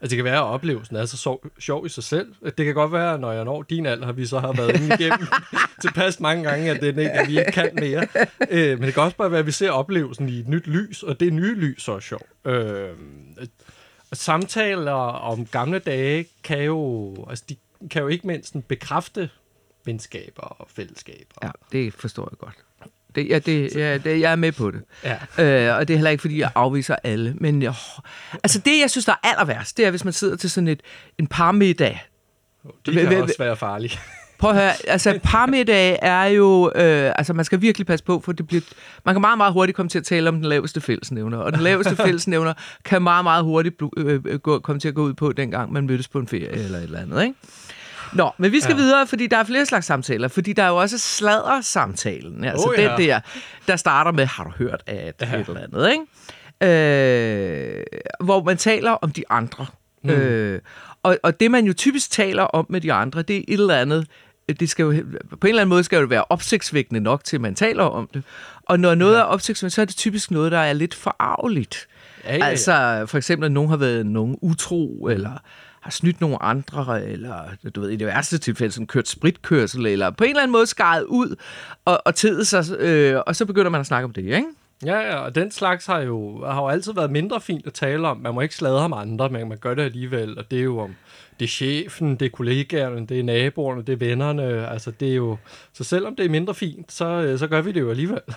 Altså, 0.00 0.10
det 0.10 0.16
kan 0.16 0.24
være, 0.24 0.36
at 0.36 0.42
oplevelsen 0.42 0.96
er 0.96 1.04
så 1.04 1.16
sjov, 1.16 1.44
sjov 1.58 1.86
i 1.86 1.88
sig 1.88 2.04
selv. 2.04 2.34
Det 2.44 2.66
kan 2.66 2.74
godt 2.74 2.92
være, 2.92 3.14
at 3.14 3.20
når 3.20 3.32
jeg 3.32 3.44
når 3.44 3.62
din 3.62 3.86
alder, 3.86 4.06
har 4.06 4.12
vi 4.12 4.26
så 4.26 4.38
har 4.38 4.52
været 4.52 4.80
inde 4.80 4.94
igennem 5.00 5.26
tilpas 5.80 6.20
mange 6.20 6.44
gange, 6.44 6.70
at, 6.70 6.80
det 6.80 6.88
ikke, 6.88 7.10
at 7.10 7.28
vi 7.28 7.38
ikke 7.38 7.52
kan 7.52 7.70
mere. 7.74 8.06
Øh, 8.50 8.78
men 8.78 8.86
det 8.86 8.94
kan 8.94 9.02
også 9.02 9.16
bare 9.16 9.30
være, 9.30 9.40
at 9.40 9.46
vi 9.46 9.52
ser 9.52 9.70
oplevelsen 9.70 10.28
i 10.28 10.38
et 10.38 10.48
nyt 10.48 10.66
lys, 10.66 11.02
og 11.02 11.20
det 11.20 11.32
nye 11.32 11.54
lys 11.54 11.82
så 11.82 11.92
er 11.92 12.00
sjov. 12.00 12.20
Øh, 12.44 12.88
samtaler 14.12 14.92
om 14.92 15.46
gamle 15.46 15.78
dage 15.78 16.26
kan 16.44 16.62
jo, 16.62 17.14
altså, 17.30 17.44
de 17.48 17.56
kan 17.90 18.02
jo 18.02 18.08
ikke 18.08 18.26
mindst 18.26 18.56
bekræfte 18.68 19.30
venskaber 19.88 20.42
og 20.42 20.68
fællesskaber. 20.76 21.34
Ja, 21.42 21.50
det 21.72 21.94
forstår 21.94 22.28
jeg 22.32 22.38
godt. 22.38 22.54
Det, 23.14 23.28
ja, 23.28 23.38
det, 23.38 23.76
ja, 23.76 23.98
det, 23.98 24.20
jeg 24.20 24.32
er 24.32 24.36
med 24.36 24.52
på 24.52 24.70
det. 24.70 24.82
Ja. 25.04 25.68
Øh, 25.70 25.76
og 25.76 25.88
det 25.88 25.94
er 25.94 25.98
heller 25.98 26.10
ikke, 26.10 26.20
fordi 26.20 26.40
jeg 26.40 26.50
afviser 26.54 26.96
alle. 27.04 27.34
Men 27.40 27.62
jo, 27.62 27.72
altså 28.42 28.58
det, 28.58 28.80
jeg 28.80 28.90
synes, 28.90 29.04
der 29.04 29.12
er 29.12 29.28
aller 29.28 29.44
værst, 29.44 29.76
det 29.76 29.86
er, 29.86 29.90
hvis 29.90 30.04
man 30.04 30.12
sidder 30.12 30.36
til 30.36 30.50
sådan 30.50 30.68
et, 30.68 30.82
en 31.18 31.26
parmiddag. 31.26 32.04
Det 32.86 32.94
kan 32.94 33.22
også 33.22 33.34
være 33.38 33.56
farligt. 33.56 34.00
Prøv 34.38 34.50
at 34.50 34.56
høre, 34.56 34.72
altså 34.88 35.18
parmiddag 35.22 35.98
er 36.02 36.24
jo, 36.24 36.72
øh, 36.74 37.12
altså 37.18 37.32
man 37.32 37.44
skal 37.44 37.60
virkelig 37.60 37.86
passe 37.86 38.04
på, 38.04 38.20
for 38.24 38.32
det 38.32 38.46
bliver, 38.46 38.62
man 39.04 39.14
kan 39.14 39.20
meget, 39.20 39.38
meget 39.38 39.52
hurtigt 39.52 39.76
komme 39.76 39.88
til 39.88 39.98
at 39.98 40.04
tale 40.04 40.28
om 40.28 40.34
den 40.34 40.44
laveste 40.44 40.80
fællesnævner, 40.80 41.38
og 41.38 41.52
den 41.52 41.60
laveste 41.60 41.96
fællesnævner 42.06 42.54
kan 42.84 43.02
meget, 43.02 43.24
meget 43.24 43.44
hurtigt 43.44 43.82
øh, 43.96 44.20
øh, 44.24 44.38
gå, 44.38 44.58
komme 44.58 44.80
til 44.80 44.88
at 44.88 44.94
gå 44.94 45.02
ud 45.02 45.14
på, 45.14 45.32
dengang 45.32 45.72
man 45.72 45.86
mødtes 45.86 46.08
på 46.08 46.18
en 46.18 46.28
ferie 46.28 46.48
eller 46.48 46.78
et 46.78 46.84
eller 46.84 46.98
andet, 46.98 47.22
ikke? 47.22 47.34
Nå, 48.12 48.30
men 48.38 48.52
vi 48.52 48.60
skal 48.60 48.72
ja. 48.72 48.76
videre, 48.76 49.06
fordi 49.06 49.26
der 49.26 49.36
er 49.36 49.44
flere 49.44 49.66
slags 49.66 49.86
samtaler. 49.86 50.28
Fordi 50.28 50.52
der 50.52 50.62
er 50.62 50.68
jo 50.68 50.76
også 50.76 50.98
sladdersamtalen. 50.98 52.44
Altså 52.44 52.68
oh, 52.68 52.74
ja. 52.78 52.90
den 52.90 52.98
der, 52.98 53.20
der 53.68 53.76
starter 53.76 54.12
med, 54.12 54.26
har 54.26 54.44
du 54.44 54.50
hørt 54.50 54.82
af 54.86 55.12
ja. 55.20 55.36
et 55.36 55.48
eller 55.48 55.60
andet, 55.60 55.90
ikke? 55.92 56.04
Øh, 56.60 57.84
hvor 58.20 58.42
man 58.42 58.56
taler 58.56 58.90
om 58.90 59.10
de 59.10 59.24
andre. 59.30 59.66
Mm. 60.02 60.10
Øh, 60.10 60.60
og, 61.02 61.18
og 61.22 61.40
det, 61.40 61.50
man 61.50 61.64
jo 61.64 61.72
typisk 61.72 62.10
taler 62.10 62.42
om 62.42 62.66
med 62.68 62.80
de 62.80 62.92
andre, 62.92 63.22
det 63.22 63.36
er 63.36 63.44
et 63.48 63.60
eller 63.60 63.76
andet, 63.76 64.06
det 64.60 64.70
skal 64.70 64.82
jo, 64.82 64.90
på 64.90 64.96
en 64.96 65.48
eller 65.48 65.62
anden 65.62 65.68
måde 65.68 65.84
skal 65.84 66.00
det 66.00 66.10
være 66.10 66.24
opsigtsvækkende 66.28 67.00
nok 67.00 67.24
til, 67.24 67.36
at 67.36 67.40
man 67.40 67.54
taler 67.54 67.84
om 67.84 68.08
det. 68.14 68.22
Og 68.62 68.80
når 68.80 68.94
noget 68.94 69.14
ja. 69.14 69.20
er 69.20 69.24
opsigtsvækkende, 69.24 69.74
så 69.74 69.80
er 69.80 69.84
det 69.84 69.96
typisk 69.96 70.30
noget, 70.30 70.52
der 70.52 70.58
er 70.58 70.72
lidt 70.72 70.94
forarveligt. 70.94 71.88
Ja, 72.24 72.32
ja, 72.32 72.38
ja. 72.38 72.44
Altså 72.44 73.04
for 73.06 73.18
eksempel, 73.18 73.46
at 73.46 73.52
nogen 73.52 73.70
har 73.70 73.76
været 73.76 74.06
nogen 74.06 74.38
utro, 74.42 75.08
eller 75.10 75.38
har 75.80 75.90
snydt 75.90 76.20
nogle 76.20 76.42
andre, 76.42 77.04
eller 77.04 77.34
du 77.74 77.80
ved, 77.80 77.90
i 77.90 77.96
det 77.96 78.06
værste 78.06 78.38
tilfælde 78.38 78.72
sådan 78.72 78.86
kørt 78.86 79.08
spritkørsel, 79.08 79.86
eller 79.86 80.10
på 80.10 80.24
en 80.24 80.30
eller 80.30 80.42
anden 80.42 80.52
måde 80.52 80.66
skaret 80.66 81.02
ud 81.02 81.36
og, 81.84 82.02
og 82.04 82.14
tid 82.14 82.44
sig, 82.44 82.64
øh, 82.78 83.22
og 83.26 83.36
så 83.36 83.46
begynder 83.46 83.70
man 83.70 83.80
at 83.80 83.86
snakke 83.86 84.04
om 84.04 84.12
det, 84.12 84.24
ikke? 84.24 84.44
Ja, 84.86 84.98
ja, 84.98 85.16
og 85.16 85.34
den 85.34 85.50
slags 85.50 85.86
har 85.86 86.00
jo, 86.00 86.44
har 86.46 86.62
jo 86.62 86.68
altid 86.68 86.92
været 86.92 87.10
mindre 87.10 87.40
fint 87.40 87.66
at 87.66 87.72
tale 87.72 88.08
om. 88.08 88.16
Man 88.16 88.34
må 88.34 88.40
ikke 88.40 88.54
sladre 88.54 88.84
om 88.84 88.92
andre, 88.92 89.28
men 89.28 89.48
man 89.48 89.58
gør 89.58 89.74
det 89.74 89.82
alligevel, 89.82 90.38
og 90.38 90.50
det 90.50 90.58
er 90.58 90.62
jo 90.62 90.78
om, 90.78 90.94
det 91.40 91.44
er 91.44 91.48
chefen, 91.48 92.16
det 92.16 92.26
er 92.26 92.30
kollegaerne, 92.30 93.06
det 93.06 93.18
er 93.18 93.22
naboerne, 93.22 93.82
det 93.82 93.92
er 93.92 93.96
vennerne, 93.96 94.68
altså 94.68 94.90
det 94.90 95.10
er 95.10 95.14
jo, 95.14 95.36
så 95.72 95.84
selvom 95.84 96.16
det 96.16 96.26
er 96.26 96.30
mindre 96.30 96.54
fint, 96.54 96.92
så, 96.92 97.04
øh, 97.04 97.38
så 97.38 97.46
gør 97.46 97.60
vi 97.60 97.72
det 97.72 97.80
jo 97.80 97.90
alligevel. 97.90 98.20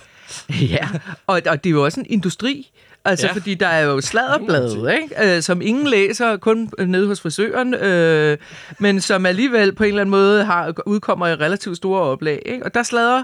Ja, 0.49 0.89
og, 1.27 1.41
og 1.47 1.63
det 1.63 1.69
er 1.69 1.71
jo 1.73 1.83
også 1.83 1.99
en 1.99 2.05
industri, 2.09 2.71
Altså, 3.05 3.27
ja. 3.27 3.33
fordi 3.33 3.55
der 3.55 3.67
er 3.67 3.81
jo 3.81 4.01
sladderbladet, 4.01 4.93
ikke? 5.01 5.35
Øh, 5.35 5.41
som 5.41 5.61
ingen 5.61 5.87
læser, 5.87 6.37
kun 6.37 6.69
nede 6.79 7.07
hos 7.07 7.21
frisøren, 7.21 7.73
øh, 7.73 8.37
men 8.79 9.01
som 9.01 9.25
alligevel 9.25 9.75
på 9.75 9.83
en 9.83 9.87
eller 9.87 10.01
anden 10.01 10.11
måde 10.11 10.43
har, 10.43 10.73
udkommer 10.85 11.27
i 11.27 11.35
relativt 11.35 11.77
store 11.77 12.01
oplag. 12.01 12.41
Ikke? 12.45 12.65
Og 12.65 12.73
der 12.73 12.83
slader 12.83 13.23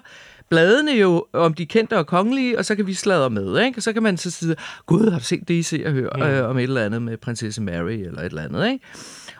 bladene 0.49 0.91
jo 0.91 1.25
om 1.33 1.53
de 1.53 1.65
kendte 1.65 1.97
og 1.97 2.07
kongelige, 2.07 2.57
og 2.57 2.65
så 2.65 2.75
kan 2.75 2.87
vi 2.87 2.93
sladre 2.93 3.29
med, 3.29 3.59
ikke? 3.65 3.79
Og 3.79 3.83
så 3.83 3.93
kan 3.93 4.03
man 4.03 4.17
så 4.17 4.31
sige, 4.31 4.55
gud, 4.85 5.11
har 5.11 5.19
du 5.19 5.25
set 5.25 5.47
det, 5.47 5.53
I 5.53 5.63
ser 5.63 5.87
og 5.87 5.91
hører 5.91 6.17
mm. 6.17 6.23
øh, 6.23 6.49
om 6.49 6.57
et 6.57 6.63
eller 6.63 6.85
andet 6.85 7.01
med 7.01 7.17
prinsesse 7.17 7.61
Mary 7.61 7.91
eller 7.91 8.19
et 8.19 8.25
eller 8.25 8.43
andet, 8.43 8.67
ikke? 8.71 8.85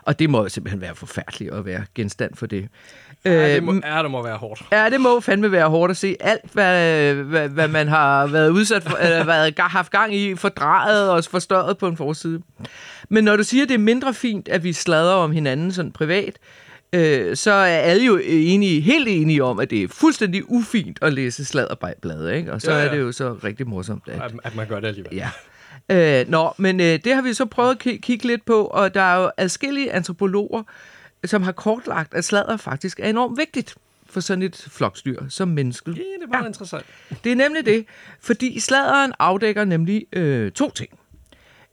Og 0.02 0.18
det 0.18 0.30
må 0.30 0.42
jo 0.42 0.48
simpelthen 0.48 0.80
være 0.80 0.94
forfærdeligt 0.94 1.54
at 1.54 1.64
være 1.64 1.84
genstand 1.94 2.34
for 2.34 2.46
det. 2.46 2.68
Ja, 3.24 3.54
det 3.54 3.62
må, 3.62 3.72
øh, 3.72 3.80
ja, 3.84 4.02
det 4.02 4.10
må 4.10 4.22
være 4.22 4.36
hårdt. 4.36 4.62
Ja, 4.72 4.90
det 4.90 5.00
må 5.00 5.20
fandme 5.20 5.52
være 5.52 5.68
hårdt 5.68 5.90
at 5.90 5.96
se 5.96 6.16
alt, 6.20 6.52
hvad, 6.52 7.14
hvad, 7.14 7.48
hvad 7.48 7.68
man 7.68 7.88
har 7.88 8.26
været 8.26 8.50
udsat 8.50 8.82
for, 8.82 8.96
eller 8.96 9.24
været, 9.24 9.54
haft 9.78 9.92
gang 9.92 10.14
i, 10.14 10.34
fordrejet 10.34 11.10
og 11.10 11.24
forstørret 11.24 11.78
på 11.78 11.88
en 11.88 11.96
forside. 11.96 12.42
Men 13.08 13.24
når 13.24 13.36
du 13.36 13.42
siger, 13.42 13.62
at 13.62 13.68
det 13.68 13.74
er 13.74 13.78
mindre 13.78 14.14
fint, 14.14 14.48
at 14.48 14.64
vi 14.64 14.72
sladrer 14.72 15.14
om 15.14 15.32
hinanden 15.32 15.72
sådan 15.72 15.92
privat, 15.92 16.38
øh, 16.92 17.36
så 17.36 17.52
er 17.52 17.78
alle 17.78 18.06
jo 18.06 18.20
enige, 18.24 18.80
helt 18.80 19.08
enige 19.08 19.44
om, 19.44 19.60
at 19.60 19.70
det 19.70 19.82
er 19.82 19.88
fuldstændig 19.88 20.50
ufint 20.50 20.98
at 21.02 21.12
læse 21.12 21.44
sladderblad, 21.44 22.30
ikke? 22.30 22.52
Og 22.52 22.60
så 22.60 22.72
ja, 22.72 22.78
ja. 22.78 22.86
er 22.86 22.90
det 22.90 23.00
jo 23.00 23.12
så 23.12 23.36
rigtig 23.44 23.68
morsomt. 23.68 24.02
At, 24.08 24.22
at, 24.22 24.32
at 24.44 24.56
man 24.56 24.66
gør 24.66 24.80
det 24.80 24.88
alligevel. 24.88 25.14
Ja. 25.14 25.30
Øh, 25.90 26.28
nå, 26.28 26.54
men 26.56 26.80
øh, 26.80 26.98
det 27.04 27.14
har 27.14 27.22
vi 27.22 27.34
så 27.34 27.46
prøvet 27.46 27.70
at 27.70 28.00
kigge 28.00 28.26
lidt 28.26 28.44
på, 28.44 28.64
og 28.64 28.94
der 28.94 29.00
er 29.00 29.22
jo 29.22 29.30
adskillige 29.36 29.92
antropologer, 29.92 30.62
som 31.24 31.42
har 31.42 31.52
kortlagt, 31.52 32.14
at 32.14 32.24
sladder 32.24 32.56
faktisk 32.56 33.00
er 33.00 33.08
enormt 33.08 33.38
vigtigt 33.38 33.74
for 34.10 34.20
sådan 34.20 34.42
et 34.42 34.68
flokstyr 34.70 35.28
som 35.28 35.48
mennesket. 35.48 35.96
Ja, 35.96 36.02
det 36.02 36.32
var 36.32 36.40
ja. 36.40 36.46
interessant. 36.46 36.86
Det 37.24 37.32
er 37.32 37.36
nemlig 37.36 37.66
det, 37.66 37.86
fordi 38.20 38.60
sladderen 38.60 39.12
afdækker 39.18 39.64
nemlig 39.64 40.06
øh, 40.12 40.52
to 40.52 40.70
ting. 40.70 40.90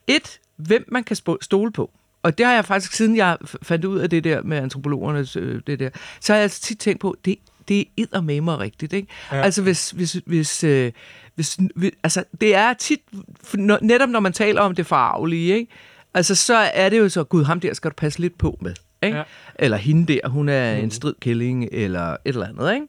Et, 0.07 0.39
hvem 0.55 0.85
man 0.87 1.03
kan 1.03 1.17
stole 1.41 1.71
på. 1.71 1.91
Og 2.23 2.37
det 2.37 2.45
har 2.45 2.53
jeg 2.53 2.65
faktisk, 2.65 2.93
siden 2.93 3.17
jeg 3.17 3.37
fandt 3.61 3.85
ud 3.85 3.99
af 3.99 4.09
det 4.09 4.23
der 4.23 4.41
med 4.41 4.57
antropologernes, 4.57 5.35
øh, 5.35 5.61
det 5.67 5.79
der, 5.79 5.89
så 6.19 6.33
har 6.33 6.39
jeg 6.39 6.51
tit 6.51 6.79
tænkt 6.79 7.01
på, 7.01 7.15
det, 7.25 7.37
det 7.67 7.87
er 8.13 8.21
med 8.21 8.41
mig 8.41 8.59
rigtigt. 8.59 8.93
Ikke? 8.93 9.07
Ja. 9.31 9.41
Altså 9.41 9.61
hvis, 9.61 9.91
hvis, 9.91 10.21
hvis, 10.25 10.63
øh, 10.63 10.91
hvis, 11.35 11.57
altså 12.03 12.23
det 12.41 12.55
er 12.55 12.73
tit, 12.73 13.01
netop 13.81 14.09
når 14.09 14.19
man 14.19 14.33
taler 14.33 14.61
om 14.61 14.75
det 14.75 14.85
farvelige, 14.85 15.55
ikke? 15.55 15.71
altså 16.13 16.35
så 16.35 16.55
er 16.55 16.89
det 16.89 16.99
jo 16.99 17.09
så, 17.09 17.23
gud, 17.23 17.43
ham 17.43 17.59
der 17.59 17.73
skal 17.73 17.91
du 17.91 17.95
passe 17.95 18.19
lidt 18.19 18.37
på 18.37 18.57
med. 18.61 18.73
Ikke? 19.03 19.17
Ja. 19.17 19.23
Eller 19.55 19.77
hende 19.77 20.13
der, 20.13 20.29
hun 20.29 20.49
er 20.49 20.77
mm. 20.77 20.83
en 20.83 20.91
stridkælling, 20.91 21.69
eller 21.71 22.11
et 22.11 22.17
eller 22.25 22.47
andet. 22.47 22.73
Ikke? 22.73 22.87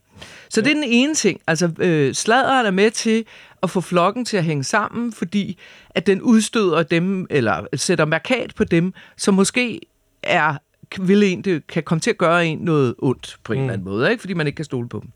Så 0.48 0.60
det 0.60 0.70
er 0.70 0.74
den 0.74 0.84
ene 0.84 1.14
ting. 1.14 1.40
Altså, 1.46 1.70
øh, 1.78 2.14
sladeren 2.14 2.66
er 2.66 2.70
med 2.70 2.90
til 2.90 3.24
at 3.62 3.70
få 3.70 3.80
flokken 3.80 4.24
til 4.24 4.36
at 4.36 4.44
hænge 4.44 4.64
sammen, 4.64 5.12
fordi 5.12 5.58
at 5.90 6.06
den 6.06 6.22
udstøder 6.22 6.82
dem, 6.82 7.26
eller 7.30 7.66
sætter 7.74 8.04
markat 8.04 8.54
på 8.54 8.64
dem, 8.64 8.94
som 9.16 9.34
måske 9.34 9.80
er 10.22 10.56
vil 11.00 11.22
en, 11.22 11.42
det 11.42 11.66
kan 11.66 11.82
komme 11.82 12.00
til 12.00 12.10
at 12.10 12.18
gøre 12.18 12.46
en 12.46 12.58
noget 12.58 12.94
ondt 12.98 13.36
på 13.44 13.52
en 13.52 13.58
mm. 13.58 13.64
eller 13.64 13.72
anden 13.72 13.84
måde, 13.84 14.10
ikke? 14.10 14.20
fordi 14.20 14.34
man 14.34 14.46
ikke 14.46 14.56
kan 14.56 14.64
stole 14.64 14.88
på 14.88 15.00
dem. 15.02 15.10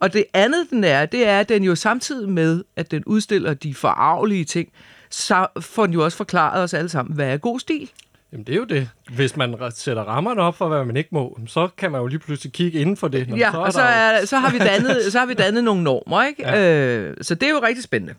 Og 0.00 0.12
det 0.12 0.24
andet, 0.34 0.66
den 0.70 0.84
er, 0.84 1.06
det 1.06 1.28
er, 1.28 1.40
at 1.40 1.48
den 1.48 1.64
jo 1.64 1.74
samtidig 1.74 2.28
med, 2.28 2.64
at 2.76 2.90
den 2.90 3.04
udstiller 3.04 3.54
de 3.54 3.74
forarvelige 3.74 4.44
ting, 4.44 4.68
så 5.10 5.46
får 5.60 5.86
den 5.86 5.94
jo 5.94 6.04
også 6.04 6.16
forklaret 6.16 6.62
os 6.62 6.74
alle 6.74 6.88
sammen, 6.88 7.14
hvad 7.14 7.32
er 7.32 7.36
god 7.36 7.60
stil. 7.60 7.90
Jamen 8.36 8.46
det 8.46 8.52
er 8.52 8.56
jo 8.56 8.64
det. 8.64 8.90
Hvis 9.14 9.36
man 9.36 9.56
sætter 9.74 10.02
rammerne 10.02 10.42
op 10.42 10.56
for, 10.56 10.68
hvad 10.68 10.84
man 10.84 10.96
ikke 10.96 11.08
må, 11.12 11.38
så 11.46 11.68
kan 11.76 11.92
man 11.92 12.00
jo 12.00 12.06
lige 12.06 12.18
pludselig 12.18 12.52
kigge 12.52 12.80
inden 12.80 12.96
for 12.96 13.08
det. 13.08 13.28
Når 13.28 13.36
ja, 13.36 13.52
så 13.52 13.58
og 13.58 13.72
så, 13.72 13.80
er, 13.80 14.24
så, 14.24 14.38
har 14.38 14.52
vi 14.52 14.58
dannet, 14.58 15.02
så 15.12 15.18
har 15.18 15.26
vi 15.26 15.34
dannet 15.34 15.64
nogle 15.64 15.82
normer, 15.82 16.24
ikke? 16.24 16.42
Ja. 16.42 16.98
Øh, 16.98 17.16
så 17.22 17.34
det 17.34 17.48
er 17.48 17.50
jo 17.50 17.60
rigtig 17.62 17.84
spændende. 17.84 18.14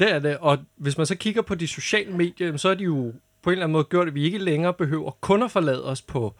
Det 0.00 0.12
er 0.12 0.18
det, 0.18 0.36
og 0.36 0.58
hvis 0.76 0.96
man 0.96 1.06
så 1.06 1.14
kigger 1.14 1.42
på 1.42 1.54
de 1.54 1.66
sociale 1.66 2.12
medier, 2.12 2.56
så 2.56 2.68
er 2.68 2.74
de 2.74 2.84
jo 2.84 3.12
på 3.42 3.50
en 3.50 3.52
eller 3.52 3.64
anden 3.64 3.72
måde 3.72 3.84
gjort, 3.84 4.08
at 4.08 4.14
vi 4.14 4.24
ikke 4.24 4.38
længere 4.38 4.72
behøver 4.72 5.10
kun 5.20 5.42
at 5.42 5.50
forlade 5.50 5.84
os 5.84 6.02
på 6.02 6.34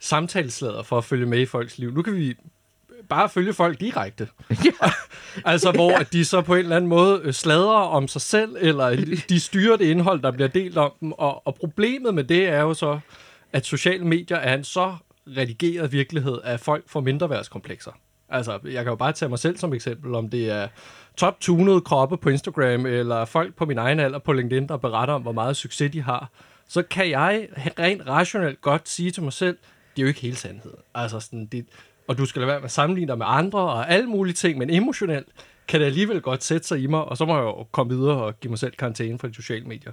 samtaleslader 0.00 0.82
for 0.82 0.98
at 0.98 1.04
følge 1.04 1.26
med 1.26 1.38
i 1.38 1.46
folks 1.46 1.78
liv. 1.78 1.92
Nu 1.94 2.02
kan 2.02 2.16
vi 2.16 2.34
bare 3.08 3.28
følge 3.28 3.52
folk 3.52 3.80
direkte. 3.80 4.28
Ja. 4.64 4.90
altså, 5.52 5.72
hvor 5.72 5.90
ja. 5.90 6.02
de 6.12 6.24
så 6.24 6.40
på 6.40 6.54
en 6.54 6.60
eller 6.60 6.76
anden 6.76 6.88
måde 6.88 7.20
øh, 7.24 7.32
sladrer 7.32 7.80
om 7.80 8.08
sig 8.08 8.20
selv, 8.20 8.56
eller 8.60 9.04
de 9.28 9.40
styrer 9.40 9.76
det 9.76 9.84
indhold, 9.84 10.22
der 10.22 10.30
bliver 10.30 10.48
delt 10.48 10.76
om 10.76 10.92
dem. 11.00 11.12
Og, 11.12 11.46
og 11.46 11.54
problemet 11.54 12.14
med 12.14 12.24
det 12.24 12.48
er 12.48 12.60
jo 12.60 12.74
så, 12.74 12.98
at 13.52 13.66
sociale 13.66 14.04
medier 14.04 14.36
er 14.36 14.54
en 14.54 14.64
så 14.64 14.96
redigeret 15.36 15.92
virkelighed, 15.92 16.38
at 16.44 16.60
folk 16.60 16.84
får 16.86 17.00
mindreværdskomplekser. 17.00 17.90
Altså, 18.28 18.58
jeg 18.64 18.84
kan 18.84 18.90
jo 18.90 18.94
bare 18.94 19.12
tage 19.12 19.28
mig 19.28 19.38
selv 19.38 19.56
som 19.56 19.74
eksempel, 19.74 20.14
om 20.14 20.28
det 20.28 20.50
er 20.50 20.68
top-tunede 21.16 21.80
kroppe 21.80 22.16
på 22.16 22.28
Instagram, 22.28 22.86
eller 22.86 23.24
folk 23.24 23.54
på 23.54 23.64
min 23.64 23.78
egen 23.78 24.00
alder 24.00 24.18
på 24.18 24.32
LinkedIn, 24.32 24.68
der 24.68 24.76
beretter 24.76 25.14
om, 25.14 25.22
hvor 25.22 25.32
meget 25.32 25.56
succes 25.56 25.92
de 25.92 26.02
har, 26.02 26.30
så 26.68 26.82
kan 26.82 27.10
jeg 27.10 27.48
rent 27.78 28.06
rationelt 28.06 28.60
godt 28.60 28.88
sige 28.88 29.10
til 29.10 29.22
mig 29.22 29.32
selv, 29.32 29.56
det 29.96 30.02
er 30.02 30.04
jo 30.04 30.08
ikke 30.08 30.20
hele 30.20 30.36
sandheden. 30.36 30.78
Altså, 30.94 31.20
sådan, 31.20 31.46
det, 31.46 31.66
og 32.08 32.18
du 32.18 32.26
skal 32.26 32.40
lade 32.40 32.48
være 32.48 32.60
med 32.60 32.64
at 32.64 32.70
sammenligne 32.70 33.08
dig 33.08 33.18
med 33.18 33.26
andre 33.28 33.60
og 33.60 33.90
alle 33.90 34.06
mulige 34.06 34.34
ting, 34.34 34.58
men 34.58 34.70
emotionelt 34.70 35.28
kan 35.68 35.80
det 35.80 35.86
alligevel 35.86 36.20
godt 36.20 36.44
sætte 36.44 36.66
sig 36.68 36.82
i 36.82 36.86
mig, 36.86 37.04
og 37.04 37.16
så 37.16 37.24
må 37.24 37.36
jeg 37.36 37.42
jo 37.42 37.66
komme 37.72 37.96
videre 37.96 38.16
og 38.16 38.40
give 38.40 38.50
mig 38.50 38.58
selv 38.58 38.72
karantæne 38.78 39.18
fra 39.18 39.28
de 39.28 39.34
sociale 39.34 39.64
medier. 39.64 39.92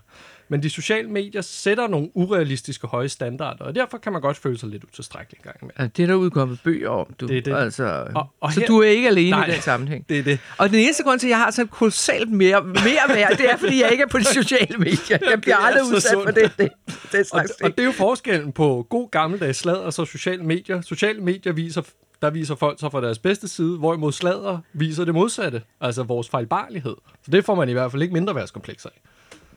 Men 0.49 0.63
de 0.63 0.69
sociale 0.69 1.09
medier 1.09 1.41
sætter 1.41 1.87
nogle 1.87 2.09
urealistiske 2.13 2.87
høje 2.87 3.09
standarder, 3.09 3.65
og 3.65 3.75
derfor 3.75 3.97
kan 3.97 4.11
man 4.13 4.21
godt 4.21 4.37
føle 4.37 4.57
sig 4.57 4.69
lidt 4.69 4.83
utilstrækkelig 4.83 5.37
en 5.37 5.43
gang 5.43 5.55
imellem. 5.61 5.75
Ja, 5.79 5.87
det 5.87 6.03
er 6.03 6.07
der 6.07 6.13
udkommet 6.13 6.59
bøger 6.63 6.89
om, 6.89 7.13
du. 7.19 7.27
Det 7.27 7.37
er 7.37 7.41
det. 7.41 7.55
Altså, 7.55 8.07
og, 8.15 8.27
og 8.41 8.53
så 8.53 8.59
her... 8.59 8.67
du 8.67 8.81
er 8.81 8.87
ikke 8.87 9.07
alene 9.07 9.29
Nej, 9.29 9.47
i 9.47 9.51
den 9.51 9.61
sammenhæng. 9.61 10.09
det 10.09 10.19
er 10.19 10.23
det. 10.23 10.39
Og 10.57 10.69
den 10.69 10.79
eneste 10.79 11.03
grund 11.03 11.19
til, 11.19 11.27
at 11.27 11.29
jeg 11.29 11.37
har 11.37 11.51
sådan 11.51 11.67
kolossalt 11.67 12.31
mere, 12.31 12.63
mere 12.63 13.07
værd, 13.07 13.37
det 13.37 13.51
er, 13.51 13.57
fordi 13.57 13.81
jeg 13.81 13.91
ikke 13.91 14.03
er 14.03 14.07
på 14.07 14.17
de 14.17 14.25
sociale 14.25 14.77
medier. 14.77 15.17
Jeg 15.29 15.41
bliver 15.41 15.57
aldrig 15.57 15.83
udsat 15.83 16.17
for 16.23 16.31
det, 16.31 16.51
det, 16.57 16.69
det 17.11 17.27
slags 17.27 17.51
og, 17.51 17.65
og 17.65 17.71
det 17.71 17.79
er 17.79 17.85
jo 17.85 17.91
forskellen 17.91 18.51
på 18.51 18.87
god 18.89 19.11
gammeldags 19.11 19.59
slad 19.59 19.75
og 19.75 19.93
så 19.93 20.05
sociale 20.05 20.43
medier. 20.43 20.81
Sociale 20.81 21.21
medier 21.21 21.53
viser 21.53 21.81
der 22.21 22.29
viser 22.29 22.55
folk 22.55 22.79
sig 22.79 22.91
fra 22.91 23.01
deres 23.01 23.19
bedste 23.19 23.47
side, 23.47 23.77
hvorimod 23.77 24.11
sladder 24.11 24.59
viser 24.73 25.05
det 25.05 25.13
modsatte, 25.13 25.61
altså 25.81 26.03
vores 26.03 26.29
fejlbarlighed. 26.29 26.95
Så 27.25 27.31
det 27.31 27.45
får 27.45 27.55
man 27.55 27.69
i 27.69 27.71
hvert 27.71 27.91
fald 27.91 28.01
ikke 28.01 28.13
mindre 28.13 28.35
værtskomplekser 28.35 28.89
af. 28.89 29.01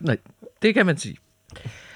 Nej, 0.01 0.19
det 0.63 0.75
kan 0.75 0.87
man 0.87 0.99
sige. 0.99 1.17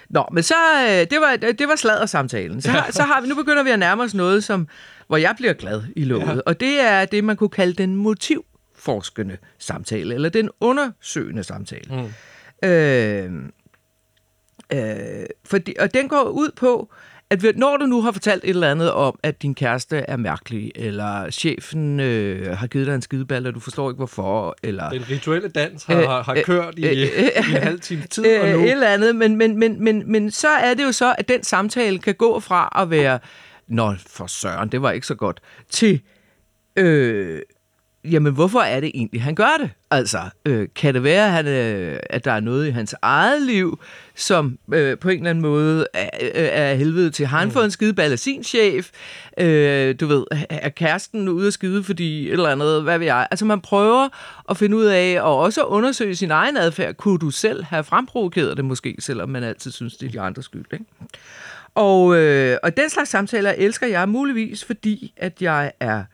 Nå, 0.09 0.25
men 0.33 0.43
så, 0.43 0.55
øh, 0.83 1.11
det 1.11 1.21
var, 1.21 1.37
det 1.37 1.69
var 1.69 1.77
sladdersamtalen. 1.77 2.63
Så, 2.63 2.71
ja. 2.71 2.91
så 2.91 3.03
har 3.03 3.21
vi, 3.21 3.29
nu 3.29 3.35
begynder 3.35 3.63
vi 3.63 3.71
at 3.71 3.79
nærme 3.79 4.03
os 4.03 4.15
noget, 4.15 4.45
som, 4.45 4.69
hvor 5.07 5.17
jeg 5.17 5.35
bliver 5.37 5.53
glad 5.53 5.83
i 5.97 6.05
lovet. 6.05 6.27
Ja. 6.27 6.41
Og 6.47 6.61
det 6.61 6.81
er 6.81 7.05
det, 7.05 7.25
man 7.25 7.37
kunne 7.37 7.51
kalde 7.51 7.73
den 7.73 7.97
motivforskende 7.97 9.37
samtale, 9.59 10.15
eller 10.15 10.29
den 10.29 10.51
undersøgende 10.61 11.45
samtale. 11.45 12.11
Mm. 12.63 12.69
Øh, 12.69 13.33
øh, 14.73 15.27
fordi, 15.45 15.75
og 15.81 15.95
den 15.95 16.09
går 16.09 16.23
ud 16.23 16.51
på, 16.57 16.93
at 17.31 17.57
når 17.57 17.77
du 17.77 17.87
nu 17.87 18.03
har 18.03 18.13
fortalt 18.13 18.45
et 18.45 18.51
eller 18.51 18.71
andet 18.71 18.93
om, 18.93 19.19
at 19.23 19.43
din 19.43 19.55
kæreste 19.55 19.97
er 19.97 20.17
mærkelig, 20.17 20.73
eller 20.75 21.31
chefen 21.31 22.01
øh, 22.01 22.57
har 22.57 22.67
givet 22.67 22.87
dig 22.87 22.95
en 22.95 23.03
skideball, 23.03 23.47
og 23.47 23.55
du 23.55 23.61
forstår 23.61 23.91
ikke 23.91 23.97
hvorfor, 23.97 24.57
eller... 24.63 24.91
Den 24.91 25.11
rituelle 25.11 25.49
dans 25.49 25.85
har, 25.85 25.97
øh, 25.97 26.09
har 26.09 26.39
kørt 26.45 26.79
i, 26.79 26.87
øh, 26.87 26.91
øh, 26.91 27.51
i 27.51 27.57
en 27.57 27.63
halv 27.63 27.81
time 27.89 28.03
tid, 28.03 28.27
øh, 28.27 28.41
og 28.41 28.49
nu... 28.49 28.65
Et 28.65 28.71
eller 28.71 28.89
andet, 28.89 29.17
men, 29.17 29.37
men, 29.37 29.59
men, 29.59 29.85
men, 29.85 30.13
men 30.13 30.31
så 30.31 30.49
er 30.49 30.75
det 30.75 30.85
jo 30.85 30.93
så, 30.93 31.15
at 31.19 31.29
den 31.29 31.43
samtale 31.43 31.99
kan 31.99 32.15
gå 32.15 32.41
fra 32.41 32.83
at 32.83 32.91
være, 32.91 33.19
nå 33.69 33.95
for 34.07 34.27
søren, 34.27 34.69
det 34.69 34.83
var 34.83 34.91
ikke 34.91 35.07
så 35.07 35.15
godt, 35.15 35.41
til... 35.71 36.01
Øh, 36.77 37.43
jamen 38.05 38.35
hvorfor 38.35 38.61
er 38.61 38.81
det 38.81 38.91
egentlig, 38.95 39.23
han 39.23 39.35
gør 39.35 39.57
det? 39.61 39.71
Altså, 39.91 40.19
øh, 40.47 40.69
kan 40.75 40.95
det 40.95 41.03
være, 41.03 41.27
at, 41.27 41.33
han, 41.33 41.47
øh, 41.47 42.01
at 42.11 42.25
der 42.25 42.33
er 42.33 42.41
noget 42.41 42.67
i 42.67 42.71
hans 42.71 42.95
eget 43.03 43.43
liv, 43.43 43.81
som 44.15 44.59
øh, 44.73 44.99
på 44.99 45.09
en 45.09 45.17
eller 45.17 45.31
anden 45.31 45.43
måde 45.43 45.87
er, 45.95 46.11
øh, 46.23 46.31
er 46.35 46.75
helvede 46.75 47.11
til? 47.11 47.27
Har 47.27 47.39
han 47.39 47.49
mm. 47.49 47.53
fået 47.53 47.65
en 47.65 47.71
skideball 47.71 48.13
af 48.13 48.19
sin 48.19 48.45
chef? 48.45 48.91
Øh, 49.39 49.95
du 50.01 50.07
ved, 50.07 50.25
er 50.51 50.69
kæresten 50.69 51.29
ude 51.29 51.47
at 51.47 51.53
skide, 51.53 51.85
fordi 51.85 52.27
et 52.27 52.33
eller 52.33 52.49
andet, 52.49 52.83
hvad 52.83 52.99
ved 52.99 53.07
jeg? 53.07 53.29
Altså, 53.31 53.45
man 53.45 53.61
prøver 53.61 54.09
at 54.51 54.57
finde 54.57 54.77
ud 54.77 54.85
af, 54.85 55.21
og 55.21 55.39
også 55.39 55.63
undersøge 55.63 56.17
sin 56.17 56.31
egen 56.31 56.57
adfærd. 56.57 56.95
Kunne 56.95 57.19
du 57.19 57.31
selv 57.31 57.65
have 57.65 57.85
fremprovokeret 57.85 58.57
det 58.57 58.65
måske, 58.65 58.97
selvom 58.99 59.29
man 59.29 59.43
altid 59.43 59.71
synes, 59.71 59.97
det 59.97 60.07
er 60.07 60.11
de 60.11 60.21
andres 60.21 60.45
skyld, 60.45 60.65
ikke? 60.73 60.85
Og, 61.75 62.17
øh, 62.17 62.59
og 62.63 62.77
den 62.77 62.91
slags 62.91 63.11
samtaler 63.11 63.55
elsker 63.57 63.87
jeg 63.87 64.09
muligvis, 64.09 64.65
fordi 64.65 65.15
at 65.17 65.43
jeg 65.43 65.73
er 65.81 66.05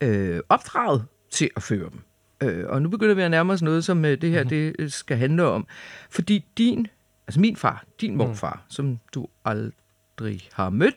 øh, 0.00 0.40
opdraget 0.48 1.04
til 1.30 1.50
at 1.56 1.62
føre 1.62 1.90
dem. 1.90 2.00
Øh, 2.42 2.64
og 2.68 2.82
nu 2.82 2.88
begynder 2.88 3.14
vi 3.14 3.22
at 3.22 3.30
nærme 3.30 3.52
os 3.52 3.62
noget, 3.62 3.84
som 3.84 4.04
øh, 4.04 4.20
det 4.20 4.30
her 4.30 4.42
mm. 4.42 4.48
det 4.48 4.76
øh, 4.78 4.90
skal 4.90 5.16
handle 5.16 5.44
om. 5.44 5.66
Fordi 6.10 6.44
din, 6.58 6.86
altså 7.26 7.40
min 7.40 7.56
far, 7.56 7.84
din 8.00 8.10
mhm. 8.10 8.18
morfar, 8.18 8.52
mm. 8.54 8.70
som 8.70 8.98
du 9.14 9.26
aldrig 9.44 10.48
har 10.52 10.70
mødt, 10.70 10.96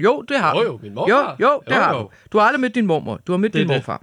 jo, 0.00 0.22
det 0.22 0.38
har 0.38 0.54
du. 0.54 0.60
Jo, 0.60 0.66
jo, 0.66 0.78
min 0.82 0.94
morfar. 0.94 1.36
Jo, 1.40 1.46
jo, 1.48 1.62
det 1.66 1.74
jo, 1.74 1.80
har 1.80 1.94
jo. 1.96 2.02
du. 2.02 2.10
Du 2.32 2.38
har 2.38 2.46
aldrig 2.46 2.60
mødt 2.60 2.74
din 2.74 2.86
mormor, 2.86 3.20
du 3.26 3.32
har 3.32 3.36
mødt 3.38 3.52
det 3.52 3.60
din 3.60 3.68
morfar. 3.68 4.02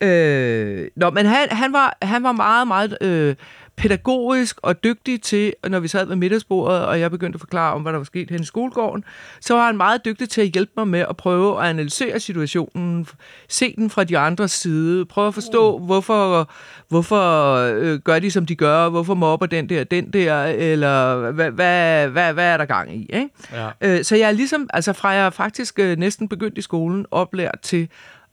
Øh, 0.00 0.88
nå, 0.96 1.10
men 1.10 1.26
han, 1.26 1.48
han, 1.50 1.72
var, 1.72 1.98
han 2.02 2.22
var 2.22 2.32
meget, 2.32 2.68
meget 2.68 2.98
øh, 3.00 3.36
pædagogisk 3.76 4.58
og 4.62 4.84
dygtig 4.84 5.22
til, 5.22 5.52
når 5.68 5.80
vi 5.80 5.88
sad 5.88 6.06
ved 6.06 6.16
middagsbordet, 6.16 6.86
og 6.86 7.00
jeg 7.00 7.10
begyndte 7.10 7.36
at 7.36 7.40
forklare 7.40 7.74
om, 7.74 7.82
hvad 7.82 7.92
der 7.92 7.98
var 7.98 8.04
sket 8.04 8.30
hen 8.30 8.40
i 8.40 8.44
skolegården, 8.44 9.04
så 9.40 9.54
var 9.54 9.66
han 9.66 9.76
meget 9.76 10.04
dygtig 10.04 10.28
til 10.28 10.40
at 10.40 10.46
hjælpe 10.46 10.72
mig 10.76 10.88
med 10.88 11.00
at 11.00 11.16
prøve 11.16 11.62
at 11.62 11.70
analysere 11.70 12.20
situationen, 12.20 13.06
se 13.48 13.74
den 13.76 13.90
fra 13.90 14.04
de 14.04 14.18
andres 14.18 14.50
side, 14.50 15.06
prøve 15.06 15.28
at 15.28 15.34
forstå, 15.34 15.78
mm. 15.78 15.84
hvorfor, 15.84 16.50
hvorfor 16.88 17.54
øh, 17.54 17.98
gør 17.98 18.18
de, 18.18 18.30
som 18.30 18.46
de 18.46 18.56
gør, 18.56 18.88
hvorfor 18.88 19.14
mobber 19.14 19.46
den 19.46 19.68
der, 19.68 19.84
den 19.84 20.12
der, 20.12 20.44
eller 20.44 21.30
hvad, 21.30 21.50
hvad, 21.50 22.08
hvad, 22.08 22.32
hvad 22.32 22.46
er 22.46 22.56
der 22.56 22.64
gang 22.64 22.96
i, 22.96 23.06
ikke? 23.12 23.28
Ja. 23.52 23.70
Øh, 23.80 24.04
så 24.04 24.16
jeg 24.16 24.28
er 24.28 24.32
ligesom, 24.32 24.68
altså 24.72 24.92
fra 24.92 25.08
jeg 25.08 25.32
faktisk 25.32 25.78
øh, 25.78 25.98
næsten 25.98 26.28
begyndt 26.28 26.58
i 26.58 26.62
skolen, 26.62 27.06
oplært 27.10 27.58
til 27.62 27.88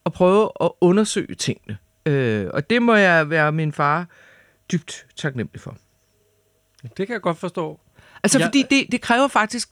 at 0.05 0.13
prøve 0.13 0.49
at 0.61 0.69
undersøge 0.81 1.35
tingene. 1.35 1.77
Øh, 2.05 2.47
og 2.53 2.69
det 2.69 2.81
må 2.81 2.95
jeg 2.95 3.29
være 3.29 3.51
min 3.51 3.71
far 3.71 4.07
dybt 4.71 5.05
taknemmelig 5.15 5.61
for. 5.61 5.77
Det 6.83 7.07
kan 7.07 7.13
jeg 7.13 7.21
godt 7.21 7.37
forstå. 7.37 7.79
Altså, 8.23 8.39
ja. 8.39 8.45
fordi 8.45 8.63
det, 8.69 8.91
det 8.91 9.01
kræver 9.01 9.27
faktisk... 9.27 9.69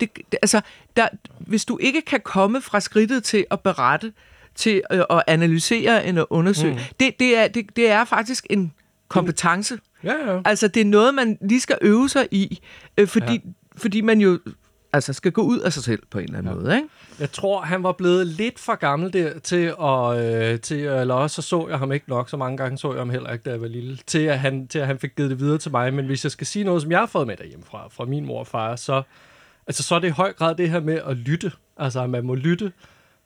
Det, 0.00 0.16
det, 0.16 0.38
altså, 0.42 0.60
der, 0.96 1.08
hvis 1.38 1.64
du 1.64 1.78
ikke 1.78 2.02
kan 2.02 2.20
komme 2.20 2.60
fra 2.60 2.80
skridtet 2.80 3.24
til 3.24 3.46
at 3.50 3.60
berette, 3.60 4.12
til 4.54 4.82
at, 4.90 5.06
at 5.10 5.22
analysere 5.26 6.04
eller 6.04 6.32
undersøge, 6.32 6.72
mm. 6.72 6.80
det, 7.00 7.18
det, 7.18 7.38
er, 7.38 7.48
det, 7.48 7.76
det 7.76 7.90
er 7.90 8.04
faktisk 8.04 8.46
en 8.50 8.72
kompetence. 9.08 9.78
Ja, 10.04 10.32
ja. 10.32 10.40
Altså, 10.44 10.68
det 10.68 10.80
er 10.80 10.84
noget, 10.84 11.14
man 11.14 11.38
lige 11.40 11.60
skal 11.60 11.78
øve 11.80 12.08
sig 12.08 12.28
i, 12.30 12.60
øh, 12.98 13.08
fordi, 13.08 13.32
ja. 13.32 13.50
fordi 13.76 14.00
man 14.00 14.20
jo 14.20 14.40
altså 14.92 15.12
skal 15.12 15.32
gå 15.32 15.42
ud 15.42 15.58
af 15.58 15.72
sig 15.72 15.82
selv 15.82 16.02
på 16.10 16.18
en 16.18 16.24
eller 16.24 16.38
anden 16.38 16.52
ja. 16.52 16.58
måde, 16.58 16.76
ikke? 16.76 16.88
Jeg 17.18 17.32
tror, 17.32 17.60
han 17.60 17.82
var 17.82 17.92
blevet 17.92 18.26
lidt 18.26 18.58
for 18.58 18.74
gammel 18.74 19.12
der 19.12 19.38
til 19.38 19.74
at, 19.82 20.18
øh, 20.52 20.60
til, 20.60 20.78
eller 20.78 21.14
også 21.14 21.42
så 21.42 21.48
så 21.48 21.68
jeg 21.68 21.78
ham 21.78 21.92
ikke 21.92 22.08
nok, 22.08 22.30
så 22.30 22.36
mange 22.36 22.56
gange 22.56 22.78
så 22.78 22.90
jeg 22.90 22.98
ham 22.98 23.10
heller 23.10 23.32
ikke, 23.32 23.42
da 23.42 23.50
jeg 23.50 23.60
var 23.60 23.68
lille, 23.68 23.98
til 24.06 24.18
at, 24.18 24.38
han, 24.38 24.68
til 24.68 24.78
at 24.78 24.86
han 24.86 24.98
fik 24.98 25.16
givet 25.16 25.30
det 25.30 25.40
videre 25.40 25.58
til 25.58 25.70
mig. 25.70 25.94
Men 25.94 26.06
hvis 26.06 26.24
jeg 26.24 26.32
skal 26.32 26.46
sige 26.46 26.64
noget, 26.64 26.82
som 26.82 26.90
jeg 26.90 26.98
har 26.98 27.06
fået 27.06 27.26
med 27.26 27.36
derhjemme 27.36 27.64
fra, 27.64 27.88
fra 27.88 28.04
min 28.04 28.26
mor 28.26 28.38
og 28.38 28.46
far, 28.46 28.76
så, 28.76 29.02
altså, 29.66 29.82
så 29.82 29.94
er 29.94 29.98
det 29.98 30.08
i 30.08 30.10
høj 30.10 30.32
grad 30.32 30.54
det 30.54 30.70
her 30.70 30.80
med 30.80 31.00
at 31.06 31.16
lytte. 31.16 31.52
Altså, 31.76 32.02
at 32.02 32.10
man 32.10 32.24
må 32.24 32.34
lytte 32.34 32.72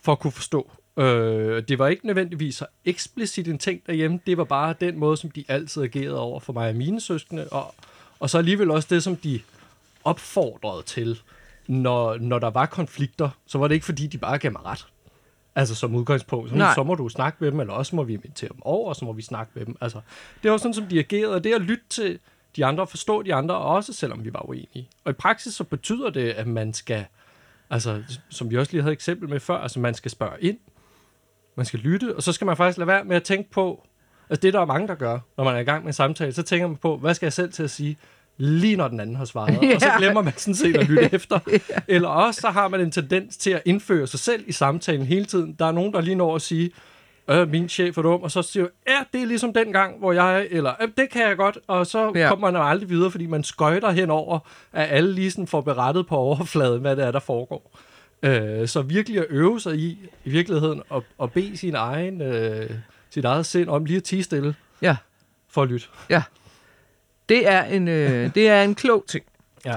for 0.02 0.12
at 0.12 0.18
kunne 0.18 0.32
forstå. 0.32 0.70
Øh, 0.98 1.62
det 1.68 1.78
var 1.78 1.88
ikke 1.88 2.06
nødvendigvis 2.06 2.54
så 2.54 2.66
eksplicit 2.84 3.48
en 3.48 3.58
ting 3.58 3.80
derhjemme, 3.86 4.20
det 4.26 4.38
var 4.38 4.44
bare 4.44 4.74
den 4.80 4.98
måde, 4.98 5.16
som 5.16 5.30
de 5.30 5.44
altid 5.48 5.82
agerede 5.82 6.20
over 6.20 6.40
for 6.40 6.52
mig 6.52 6.68
og 6.68 6.76
mine 6.76 7.00
søskende, 7.00 7.48
og, 7.48 7.74
og 8.20 8.30
så 8.30 8.38
alligevel 8.38 8.70
også 8.70 8.88
det, 8.90 9.02
som 9.02 9.16
de 9.16 9.40
opfordrede 10.04 10.82
til 10.82 11.20
når, 11.68 12.18
når 12.18 12.38
der 12.38 12.50
var 12.50 12.66
konflikter, 12.66 13.30
så 13.46 13.58
var 13.58 13.68
det 13.68 13.74
ikke 13.74 13.86
fordi, 13.86 14.06
de 14.06 14.18
bare 14.18 14.38
gav 14.38 14.52
mig 14.52 14.64
ret. 14.64 14.86
Altså 15.54 15.74
som 15.74 15.94
udgangspunkt. 15.94 16.50
Så, 16.50 16.72
så 16.74 16.82
må 16.82 16.94
du 16.94 17.08
snakke 17.08 17.36
med 17.40 17.50
dem, 17.50 17.60
eller 17.60 17.74
også 17.74 17.96
må 17.96 18.02
vi 18.02 18.14
invitere 18.14 18.48
dem 18.48 18.62
over, 18.62 18.88
og 18.88 18.96
så 18.96 19.04
må 19.04 19.12
vi 19.12 19.22
snakke 19.22 19.52
med 19.54 19.66
dem. 19.66 19.76
Altså, 19.80 20.00
det 20.42 20.50
var 20.50 20.56
sådan, 20.56 20.74
som 20.74 20.86
de 20.86 20.98
agerede, 20.98 21.34
og 21.34 21.44
det 21.44 21.54
at 21.54 21.60
lytte 21.60 21.84
til 21.88 22.18
de 22.56 22.64
andre, 22.64 22.86
forstå 22.86 23.22
de 23.22 23.34
andre, 23.34 23.54
også 23.54 23.92
selvom 23.92 24.24
vi 24.24 24.32
var 24.32 24.48
uenige. 24.48 24.88
Og 25.04 25.10
i 25.10 25.12
praksis 25.12 25.54
så 25.54 25.64
betyder 25.64 26.10
det, 26.10 26.30
at 26.30 26.46
man 26.46 26.72
skal, 26.74 27.04
altså 27.70 28.02
som 28.28 28.50
vi 28.50 28.56
også 28.56 28.72
lige 28.72 28.82
havde 28.82 28.92
eksempel 28.92 29.28
med 29.28 29.40
før, 29.40 29.56
altså 29.56 29.80
man 29.80 29.94
skal 29.94 30.10
spørge 30.10 30.40
ind. 30.40 30.58
man 31.56 31.66
skal 31.66 31.80
lytte, 31.80 32.16
og 32.16 32.22
så 32.22 32.32
skal 32.32 32.44
man 32.44 32.56
faktisk 32.56 32.78
lade 32.78 32.86
være 32.86 33.04
med 33.04 33.16
at 33.16 33.22
tænke 33.22 33.50
på, 33.50 33.86
altså 34.30 34.40
det 34.42 34.54
der 34.54 34.60
er 34.60 34.64
mange, 34.64 34.88
der 34.88 34.94
gør, 34.94 35.18
når 35.36 35.44
man 35.44 35.54
er 35.54 35.58
i 35.58 35.64
gang 35.64 35.82
med 35.84 35.88
en 35.88 35.92
samtale, 35.92 36.32
så 36.32 36.42
tænker 36.42 36.66
man 36.66 36.76
på, 36.76 36.96
hvad 36.96 37.14
skal 37.14 37.26
jeg 37.26 37.32
selv 37.32 37.52
til 37.52 37.62
at 37.62 37.70
sige, 37.70 37.96
lige 38.36 38.76
når 38.76 38.88
den 38.88 39.00
anden 39.00 39.16
har 39.16 39.24
svaret, 39.24 39.58
Ja. 39.62 39.68
og 39.74 39.80
så 39.80 39.90
glemmer 39.98 40.22
man 40.22 40.32
sådan 40.36 40.54
set 40.54 40.76
at 40.76 40.88
lytte 40.88 41.08
efter. 41.14 41.38
Eller 41.88 42.08
også 42.08 42.40
så 42.40 42.48
har 42.48 42.68
man 42.68 42.80
en 42.80 42.90
tendens 42.90 43.36
til 43.36 43.50
at 43.50 43.62
indføre 43.64 44.06
sig 44.06 44.20
selv 44.20 44.44
i 44.46 44.52
samtalen 44.52 45.06
hele 45.06 45.24
tiden. 45.24 45.56
Der 45.58 45.66
er 45.66 45.72
nogen, 45.72 45.92
der 45.92 46.00
lige 46.00 46.14
når 46.14 46.34
at 46.34 46.42
sige, 46.42 46.70
øh, 47.30 47.50
min 47.50 47.68
chef 47.68 47.98
er 47.98 48.02
dum, 48.02 48.22
og 48.22 48.30
så 48.30 48.42
siger 48.42 48.62
jeg, 48.64 48.70
ja, 48.94 49.18
det 49.18 49.22
er 49.22 49.26
ligesom 49.26 49.52
den 49.52 49.72
gang, 49.72 49.98
hvor 49.98 50.12
jeg, 50.12 50.46
eller 50.50 50.72
øh, 50.82 50.88
det 50.98 51.10
kan 51.10 51.28
jeg 51.28 51.36
godt, 51.36 51.58
og 51.66 51.86
så 51.86 52.12
Ja. 52.14 52.20
ja. 52.20 52.28
kommer 52.28 52.50
man 52.50 52.62
aldrig 52.62 52.90
videre, 52.90 53.10
fordi 53.10 53.26
man 53.26 53.44
skøjter 53.44 53.90
henover, 53.90 54.38
at 54.72 54.88
alle 54.90 55.12
lige 55.12 55.30
sådan 55.30 55.46
får 55.46 55.60
berettet 55.60 56.06
på 56.06 56.16
overfladen, 56.16 56.80
hvad 56.80 56.96
det 56.96 57.04
er, 57.04 57.10
der 57.10 57.20
foregår. 57.20 57.78
Øh, 58.22 58.68
så 58.68 58.82
virkelig 58.82 59.18
at 59.18 59.26
øve 59.30 59.60
sig 59.60 59.76
i, 59.76 59.98
i 60.24 60.30
virkeligheden, 60.30 60.82
at, 60.94 61.02
at 61.22 61.32
bede 61.32 61.56
sin 61.56 61.74
egen, 61.74 62.22
øh, 62.22 62.70
sit 63.10 63.24
eget 63.24 63.46
sind 63.46 63.68
om 63.68 63.84
lige 63.84 63.96
at 63.96 64.04
tige 64.04 64.22
stille 64.22 64.54
Ja, 64.82 64.96
for 65.50 65.62
at 65.62 65.68
lytte. 65.68 65.86
Det 67.28 67.48
er 67.48 67.64
en, 67.64 67.88
øh, 67.88 68.30
det 68.34 68.48
er 68.48 68.62
en 68.62 68.74
klog 68.74 69.04
ting. 69.08 69.24
Ja. 69.64 69.76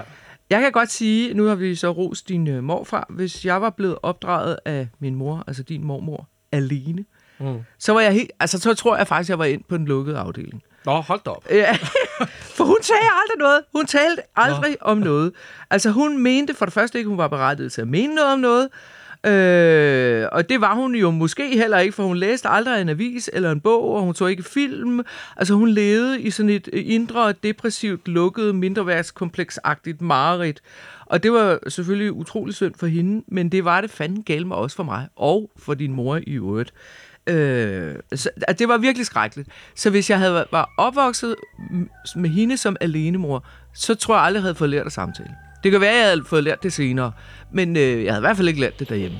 Jeg 0.49 0.61
kan 0.61 0.71
godt 0.71 0.91
sige, 0.91 1.33
nu 1.33 1.45
har 1.45 1.55
vi 1.55 1.75
så 1.75 1.91
rost 1.91 2.29
din 2.29 2.47
øh, 2.47 2.63
morfar, 2.63 3.05
hvis 3.09 3.45
jeg 3.45 3.61
var 3.61 3.69
blevet 3.69 3.97
opdraget 4.03 4.57
af 4.65 4.87
min 4.99 5.15
mor, 5.15 5.43
altså 5.47 5.63
din 5.63 5.83
mormor, 5.83 6.27
alene, 6.51 7.05
Mm. 7.41 7.59
så 7.79 7.93
var 7.93 8.01
jeg 8.01 8.13
helt, 8.13 8.31
altså 8.39 8.59
så 8.59 8.73
tror 8.73 8.97
jeg 8.97 9.07
faktisk, 9.07 9.29
jeg 9.29 9.39
var 9.39 9.45
ind 9.45 9.63
på 9.69 9.77
den 9.77 9.85
lukkede 9.85 10.17
afdeling. 10.17 10.63
Nå, 10.85 10.91
hold 11.01 11.19
da 11.25 11.29
op. 11.29 11.45
Ja, 11.49 11.73
for 12.57 12.63
hun 12.63 12.77
sagde 12.81 13.01
aldrig 13.01 13.37
noget. 13.39 13.61
Hun 13.75 13.85
talte 13.85 14.21
aldrig 14.35 14.71
Nå. 14.81 14.91
om 14.91 14.97
noget. 14.97 15.31
Altså 15.69 15.89
hun 15.91 16.17
mente 16.23 16.53
for 16.53 16.65
det 16.65 16.73
første 16.73 16.97
ikke, 16.97 17.09
hun 17.09 17.17
var 17.17 17.27
berettiget 17.27 17.71
til 17.71 17.81
at 17.81 17.87
mene 17.87 18.15
noget 18.15 18.33
om 18.33 18.39
noget. 18.39 18.69
Øh, 19.25 20.27
og 20.31 20.49
det 20.49 20.61
var 20.61 20.75
hun 20.75 20.95
jo 20.95 21.11
måske 21.11 21.57
heller 21.57 21.77
ikke, 21.77 21.95
for 21.95 22.03
hun 22.03 22.17
læste 22.17 22.49
aldrig 22.49 22.81
en 22.81 22.89
avis 22.89 23.29
eller 23.33 23.51
en 23.51 23.61
bog, 23.61 23.95
og 23.95 24.01
hun 24.01 24.13
tog 24.13 24.31
ikke 24.31 24.43
film. 24.43 25.01
Altså 25.37 25.53
hun 25.53 25.69
levede 25.69 26.21
i 26.21 26.31
sådan 26.31 26.49
et 26.49 26.69
øh, 26.73 26.83
indre, 26.85 27.33
depressivt, 27.43 28.07
lukket, 28.07 28.55
mindreværtskompleksagtigt 28.55 30.01
mareridt. 30.01 30.61
Og 31.05 31.23
det 31.23 31.31
var 31.31 31.59
selvfølgelig 31.67 32.11
utrolig 32.11 32.55
synd 32.55 32.73
for 32.79 32.87
hende, 32.87 33.23
men 33.27 33.49
det 33.49 33.65
var 33.65 33.81
det 33.81 33.89
fanden 33.89 34.23
galt 34.23 34.47
med 34.47 34.55
også 34.55 34.75
for 34.75 34.83
mig, 34.83 35.07
og 35.15 35.51
for 35.57 35.73
din 35.73 35.93
mor 35.93 36.19
i 36.27 36.33
øvrigt. 36.33 36.73
Øh, 37.27 37.95
så, 38.15 38.29
det 38.59 38.67
var 38.67 38.77
virkelig 38.77 39.05
skrækkeligt. 39.05 39.49
Så 39.75 39.89
hvis 39.89 40.09
jeg 40.09 40.19
havde 40.19 40.45
var 40.51 40.69
opvokset 40.77 41.35
med 42.15 42.29
hende 42.29 42.57
som 42.57 42.77
alenemor, 42.81 43.45
så 43.73 43.95
tror 43.95 44.15
jeg 44.15 44.23
aldrig, 44.23 44.39
jeg 44.39 44.43
havde 44.43 44.55
fået 44.55 44.69
lært 44.69 44.85
at 44.85 44.91
samtale. 44.91 45.48
Det 45.63 45.71
kan 45.71 45.81
være, 45.81 45.89
at 45.91 45.97
jeg 45.97 46.05
havde 46.05 46.23
fået 46.25 46.43
lært 46.43 46.63
det 46.63 46.73
senere, 46.73 47.11
men 47.51 47.77
øh, 47.77 48.03
jeg 48.03 48.13
havde 48.13 48.19
i 48.19 48.27
hvert 48.27 48.37
fald 48.37 48.47
ikke 48.47 48.59
lært 48.59 48.79
det 48.79 48.89
derhjemme. 48.89 49.17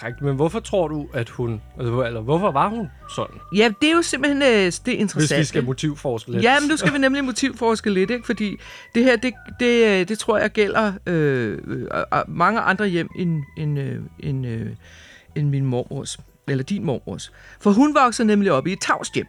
Skrækkeligt. 0.00 0.26
Men 0.26 0.36
hvorfor 0.36 0.60
tror 0.60 0.88
du, 0.88 1.08
at 1.12 1.28
hun... 1.28 1.62
Altså, 1.78 2.02
eller 2.02 2.20
hvorfor 2.20 2.50
var 2.50 2.68
hun 2.68 2.90
sådan? 3.14 3.36
Ja, 3.56 3.70
det 3.80 3.90
er 3.90 3.94
jo 3.94 4.02
simpelthen 4.02 4.42
øh, 4.42 4.48
det 4.48 5.02
er 5.02 5.14
Hvis 5.14 5.32
vi 5.38 5.44
skal 5.44 5.64
motivforske 5.64 6.30
lidt. 6.30 6.42
Ja, 6.42 6.60
men 6.60 6.68
nu 6.68 6.76
skal 6.76 6.92
vi 6.92 6.98
nemlig 7.08 7.24
motivforske 7.24 7.90
lidt, 7.90 8.10
ikke? 8.10 8.26
fordi 8.26 8.56
det 8.94 9.04
her, 9.04 9.16
det, 9.16 9.34
det, 9.60 10.00
øh, 10.00 10.08
det 10.08 10.18
tror 10.18 10.38
jeg 10.38 10.50
gælder 10.50 10.92
øh, 11.06 11.58
øh, 11.66 11.86
mange 12.28 12.60
andre 12.60 12.86
hjem 12.86 13.08
end, 13.18 13.42
end, 13.58 13.78
øh, 13.78 13.98
end, 14.20 14.46
øh, 14.46 14.70
end 15.36 15.48
min 15.48 15.64
mormors, 15.64 16.18
eller 16.48 16.64
din 16.64 16.84
mormors. 16.84 17.32
For 17.60 17.70
hun 17.70 17.94
voksede 17.94 18.26
nemlig 18.26 18.52
op 18.52 18.66
i 18.66 18.72
et 18.72 18.80
tavshjem. 18.80 19.26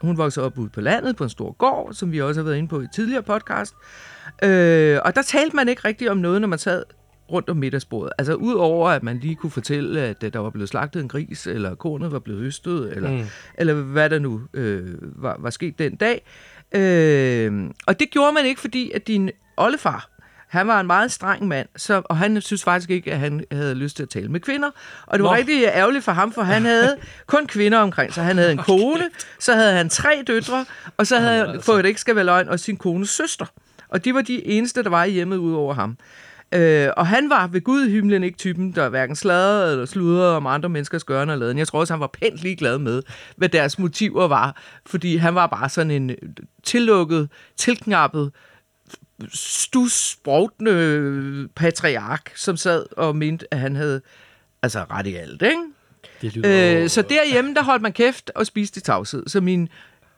Hun 0.00 0.18
voksede 0.18 0.46
op 0.46 0.58
ude 0.58 0.68
på 0.68 0.80
landet 0.80 1.16
på 1.16 1.24
en 1.24 1.30
stor 1.30 1.52
gård, 1.52 1.94
som 1.94 2.12
vi 2.12 2.20
også 2.20 2.40
har 2.40 2.44
været 2.44 2.56
inde 2.56 2.68
på 2.68 2.80
i 2.80 2.84
et 2.84 2.90
tidligere 2.94 3.22
podcast. 3.22 3.74
Øh, 4.42 4.98
og 5.04 5.14
der 5.14 5.22
talte 5.22 5.56
man 5.56 5.68
ikke 5.68 5.82
rigtig 5.84 6.10
om 6.10 6.16
noget, 6.16 6.40
når 6.40 6.48
man 6.48 6.58
sad 6.58 6.82
rundt 7.32 7.48
om 7.48 7.56
middagsbordet. 7.56 8.12
Altså 8.18 8.34
udover 8.34 8.90
at 8.90 9.02
man 9.02 9.18
lige 9.18 9.34
kunne 9.34 9.50
fortælle, 9.50 10.00
at 10.00 10.24
øh, 10.24 10.32
der 10.32 10.38
var 10.38 10.50
blevet 10.50 10.68
slagtet 10.68 11.02
en 11.02 11.08
gris, 11.08 11.46
eller 11.46 11.74
kornet 11.74 12.12
var 12.12 12.18
blevet 12.18 12.40
høstet, 12.40 12.96
eller, 12.96 13.10
mm. 13.10 13.24
Eller 13.54 13.74
hvad 13.74 14.10
der 14.10 14.18
nu 14.18 14.40
øh, 14.54 14.88
var, 15.00 15.36
var 15.38 15.50
sket 15.50 15.78
den 15.78 15.96
dag. 15.96 16.22
Øh, 16.72 17.70
og 17.86 18.00
det 18.00 18.10
gjorde 18.10 18.32
man 18.32 18.46
ikke, 18.46 18.60
fordi 18.60 18.90
at 18.90 19.06
din 19.06 19.30
oldefar, 19.56 20.08
han 20.48 20.66
var 20.66 20.80
en 20.80 20.86
meget 20.86 21.12
streng 21.12 21.48
mand, 21.48 21.68
så, 21.76 22.02
og 22.04 22.16
han 22.16 22.40
synes 22.40 22.64
faktisk 22.64 22.90
ikke, 22.90 23.12
at 23.12 23.18
han 23.18 23.44
havde 23.52 23.74
lyst 23.74 23.96
til 23.96 24.02
at 24.02 24.08
tale 24.08 24.28
med 24.28 24.40
kvinder. 24.40 24.70
Og 25.06 25.18
det 25.18 25.24
var 25.24 25.30
Nå. 25.30 25.36
rigtig 25.36 25.64
ærgerligt 25.64 26.04
for 26.04 26.12
ham, 26.12 26.32
for 26.32 26.42
han 26.42 26.64
havde 26.64 26.96
kun 27.26 27.46
kvinder 27.46 27.78
omkring 27.78 28.14
sig. 28.14 28.24
Han 28.24 28.38
havde 28.38 28.52
en 28.52 28.58
kone, 28.68 29.10
så 29.38 29.54
havde 29.54 29.72
han 29.72 29.88
tre 29.88 30.22
døtre, 30.26 30.64
og 30.96 31.06
så 31.06 31.18
havde 31.18 31.46
han, 31.46 31.60
for 31.62 31.72
at 31.72 31.84
det 31.84 31.88
ikke 31.88 32.00
skal 32.00 32.16
være 32.16 32.24
løgn, 32.24 32.48
og 32.48 32.60
sin 32.60 32.76
kones 32.76 33.10
søster. 33.10 33.46
Og 33.88 34.04
de 34.04 34.14
var 34.14 34.22
de 34.22 34.46
eneste, 34.46 34.82
der 34.82 34.90
var 34.90 35.04
i 35.04 35.10
hjemmet 35.10 35.36
ud 35.36 35.54
over 35.54 35.74
ham. 35.74 35.96
Øh, 36.52 36.88
og 36.96 37.06
han 37.06 37.30
var 37.30 37.46
ved 37.46 37.60
Gud 37.60 37.86
i 37.86 37.90
himlen 37.90 38.24
ikke 38.24 38.38
typen, 38.38 38.72
der 38.72 38.88
hverken 38.88 39.16
sladrede 39.16 39.72
eller 39.72 39.86
sludrede 39.86 40.36
om 40.36 40.46
andre 40.46 40.68
menneskers 40.68 41.04
gørne 41.04 41.32
og 41.32 41.38
laden. 41.38 41.58
Jeg 41.58 41.68
tror 41.68 41.80
også, 41.80 41.92
han 41.92 42.00
var 42.00 42.10
pænt 42.20 42.36
ligeglad 42.36 42.78
med, 42.78 43.02
hvad 43.36 43.48
deres 43.48 43.78
motiver 43.78 44.28
var. 44.28 44.62
Fordi 44.86 45.16
han 45.16 45.34
var 45.34 45.46
bare 45.46 45.68
sådan 45.68 45.90
en 45.90 46.10
tillukket, 46.62 47.28
tilknappet, 47.56 48.32
stusbrugtende 49.32 51.48
patriark, 51.54 52.32
som 52.36 52.56
sad 52.56 52.86
og 52.96 53.16
mente, 53.16 53.54
at 53.54 53.60
han 53.60 53.76
havde 53.76 54.00
altså 54.62 54.84
ret 54.90 55.06
i 55.06 55.14
alt, 55.14 55.42
ikke? 55.42 55.56
Det 56.22 56.36
lyder 56.36 56.82
Øh, 56.82 56.88
så 56.88 57.02
derhjemme, 57.02 57.54
der 57.54 57.62
holdt 57.62 57.82
man 57.82 57.92
kæft 57.92 58.30
og 58.34 58.46
spiste 58.46 58.78
i 58.78 58.80
tavshed. 58.80 59.22
Så 59.26 59.40
min, 59.40 59.68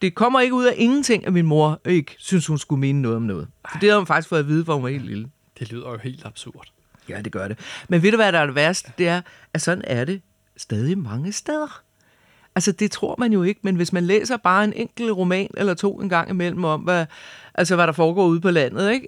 det 0.03 0.15
kommer 0.15 0.41
ikke 0.41 0.55
ud 0.55 0.65
af 0.65 0.75
ingenting, 0.77 1.27
at 1.27 1.33
min 1.33 1.47
mor 1.47 1.81
ikke 1.85 2.15
synes, 2.19 2.47
hun 2.47 2.59
skulle 2.59 2.81
mene 2.81 3.03
noget 3.03 3.17
om 3.17 3.23
noget. 3.23 3.49
For 3.71 3.79
det 3.79 3.89
havde 3.89 4.01
hun 4.01 4.07
faktisk 4.07 4.29
fået 4.29 4.41
at 4.41 4.49
vide, 4.49 4.65
hvor 4.65 4.75
hun 4.75 4.83
var 4.83 4.89
helt 4.89 5.07
lille 5.07 5.29
det 5.59 5.71
lyder 5.73 5.91
jo 5.91 5.99
helt 5.99 6.25
absurd. 6.25 6.69
Ja, 7.09 7.21
det 7.21 7.33
gør 7.33 7.49
det. 7.49 7.59
Men 7.89 8.03
ved 8.03 8.11
du, 8.11 8.17
hvad 8.17 8.33
der 8.33 8.39
er 8.39 8.47
det 8.47 8.55
værste? 8.55 8.93
Det 8.99 9.09
er, 9.09 9.21
at 9.55 9.63
sådan 9.63 9.85
er 9.87 10.05
det 10.05 10.23
stadig 10.57 10.99
mange 10.99 11.33
steder. 11.33 11.83
Altså, 12.55 12.73
det 12.73 12.91
tror 12.91 13.17
man 13.19 13.33
jo 13.33 13.43
ikke, 13.43 13.61
men 13.63 13.77
hvis 13.77 13.93
man 13.93 14.05
læser 14.05 14.37
bare 14.37 14.65
en 14.65 14.73
enkelt 14.73 15.11
roman 15.11 15.51
eller 15.57 15.75
to 15.75 16.01
en 16.01 16.09
gang 16.09 16.31
imellem 16.31 16.65
om, 16.65 16.81
hvad, 16.81 17.07
altså, 17.57 17.75
hvad 17.75 17.87
der 17.87 17.93
foregår 17.93 18.27
ude 18.27 18.41
på 18.41 18.51
landet, 18.51 18.93
ikke? 18.93 19.07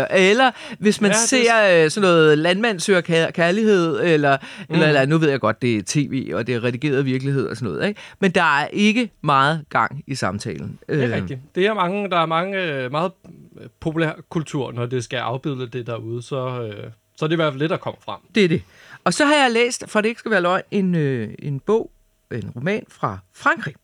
Øh, 0.00 0.06
eller 0.10 0.50
hvis 0.78 1.00
man 1.00 1.10
Ja, 1.10 1.16
ja, 1.16 1.20
det- 1.20 1.28
ser 1.70 1.84
øh, 1.84 1.90
sådan 1.90 2.08
noget 2.10 2.38
landmand 2.38 2.80
søger 2.80 3.00
kær- 3.00 3.30
kærlighed, 3.30 4.00
eller, 4.02 4.36
mm. 4.68 4.74
eller, 4.74 4.86
eller 4.86 5.06
nu 5.06 5.18
ved 5.18 5.30
jeg 5.30 5.40
godt, 5.40 5.62
det 5.62 5.76
er 5.76 5.82
tv, 5.86 6.30
og 6.34 6.46
det 6.46 6.54
er 6.54 6.64
redigeret 6.64 7.04
virkelighed 7.06 7.46
og 7.48 7.56
sådan 7.56 7.72
noget, 7.72 7.88
ikke? 7.88 8.00
Men 8.20 8.30
der 8.30 8.42
er 8.60 8.66
ikke 8.72 9.10
meget 9.22 9.64
gang 9.70 10.04
i 10.06 10.14
samtalen. 10.14 10.78
Det 10.88 11.04
er 11.04 11.16
rigtigt. 11.16 11.40
Det 11.54 11.66
er 11.66 11.74
mange, 11.74 12.10
der 12.10 12.16
er 12.18 12.26
mange 12.26 12.62
øh, 12.62 12.90
meget 12.90 13.12
øh, 13.60 13.66
populær 13.80 14.12
kultur, 14.28 14.72
når 14.72 14.86
det 14.86 15.04
skal 15.04 15.16
afbilde 15.16 15.66
det 15.68 15.86
derude, 15.86 16.22
så, 16.22 16.62
øh, 16.62 16.90
så 17.16 17.24
er 17.24 17.28
det 17.28 17.32
i 17.34 17.36
hvert 17.36 17.52
fald 17.52 17.60
det, 17.60 17.70
der 17.70 17.76
kommer 17.76 18.00
frem. 18.04 18.18
Det 18.34 18.44
er 18.44 18.48
det. 18.48 18.62
Og 19.04 19.14
så 19.14 19.24
har 19.24 19.34
jeg 19.34 19.50
læst, 19.52 19.84
for 19.88 20.00
det 20.00 20.08
ikke 20.08 20.18
skal 20.18 20.30
være 20.30 20.40
løgn, 20.42 20.62
en, 20.70 20.94
øh, 20.94 21.28
en 21.38 21.60
bog, 21.60 21.90
en 22.32 22.50
roman 22.56 22.82
fra 22.88 23.18
Frankrig, 23.36 23.74
øh, 23.76 23.80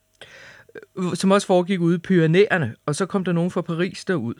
som 1.14 1.30
også 1.30 1.46
foregik 1.46 1.80
ude 1.80 1.94
i 1.94 1.98
Pyrenæerne, 1.98 2.74
og 2.86 2.94
så 2.94 3.06
kom 3.06 3.24
der 3.24 3.32
nogen 3.32 3.50
fra 3.50 3.60
Paris 3.60 4.04
derud. 4.04 4.34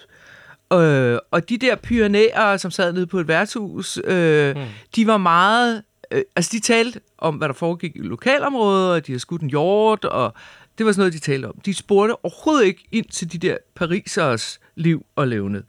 Øh, 0.73 1.19
og 1.31 1.49
de 1.49 1.59
der 1.59 1.77
pyrenæer, 1.77 2.57
som 2.57 2.71
sad 2.71 2.93
nede 2.93 3.07
på 3.07 3.19
et 3.19 3.29
værtshus, 3.29 3.99
øh, 4.05 4.57
mm. 4.57 4.63
de 4.97 5.07
var 5.07 5.17
meget... 5.17 5.83
Øh, 6.11 6.23
altså, 6.37 6.51
de 6.53 6.61
talte 6.61 7.01
om, 7.19 7.35
hvad 7.35 7.49
der 7.49 7.55
foregik 7.55 7.97
i 7.97 7.99
lokalområdet, 7.99 8.91
og 8.91 9.07
de 9.07 9.13
havde 9.13 9.21
skudt 9.21 9.43
en 9.43 9.51
hjort, 9.51 10.05
og 10.05 10.35
det 10.79 10.87
var 10.87 10.93
sådan 10.93 11.01
noget, 11.01 11.13
de 11.13 11.19
talte 11.19 11.47
om. 11.47 11.61
De 11.65 11.75
spurgte 11.75 12.25
overhovedet 12.25 12.67
ikke 12.67 12.85
ind 12.93 13.07
til 13.07 13.33
de 13.33 13.39
der 13.39 13.57
parisers 13.75 14.61
liv 14.75 15.07
og 15.17 15.29
levned. 15.29 15.63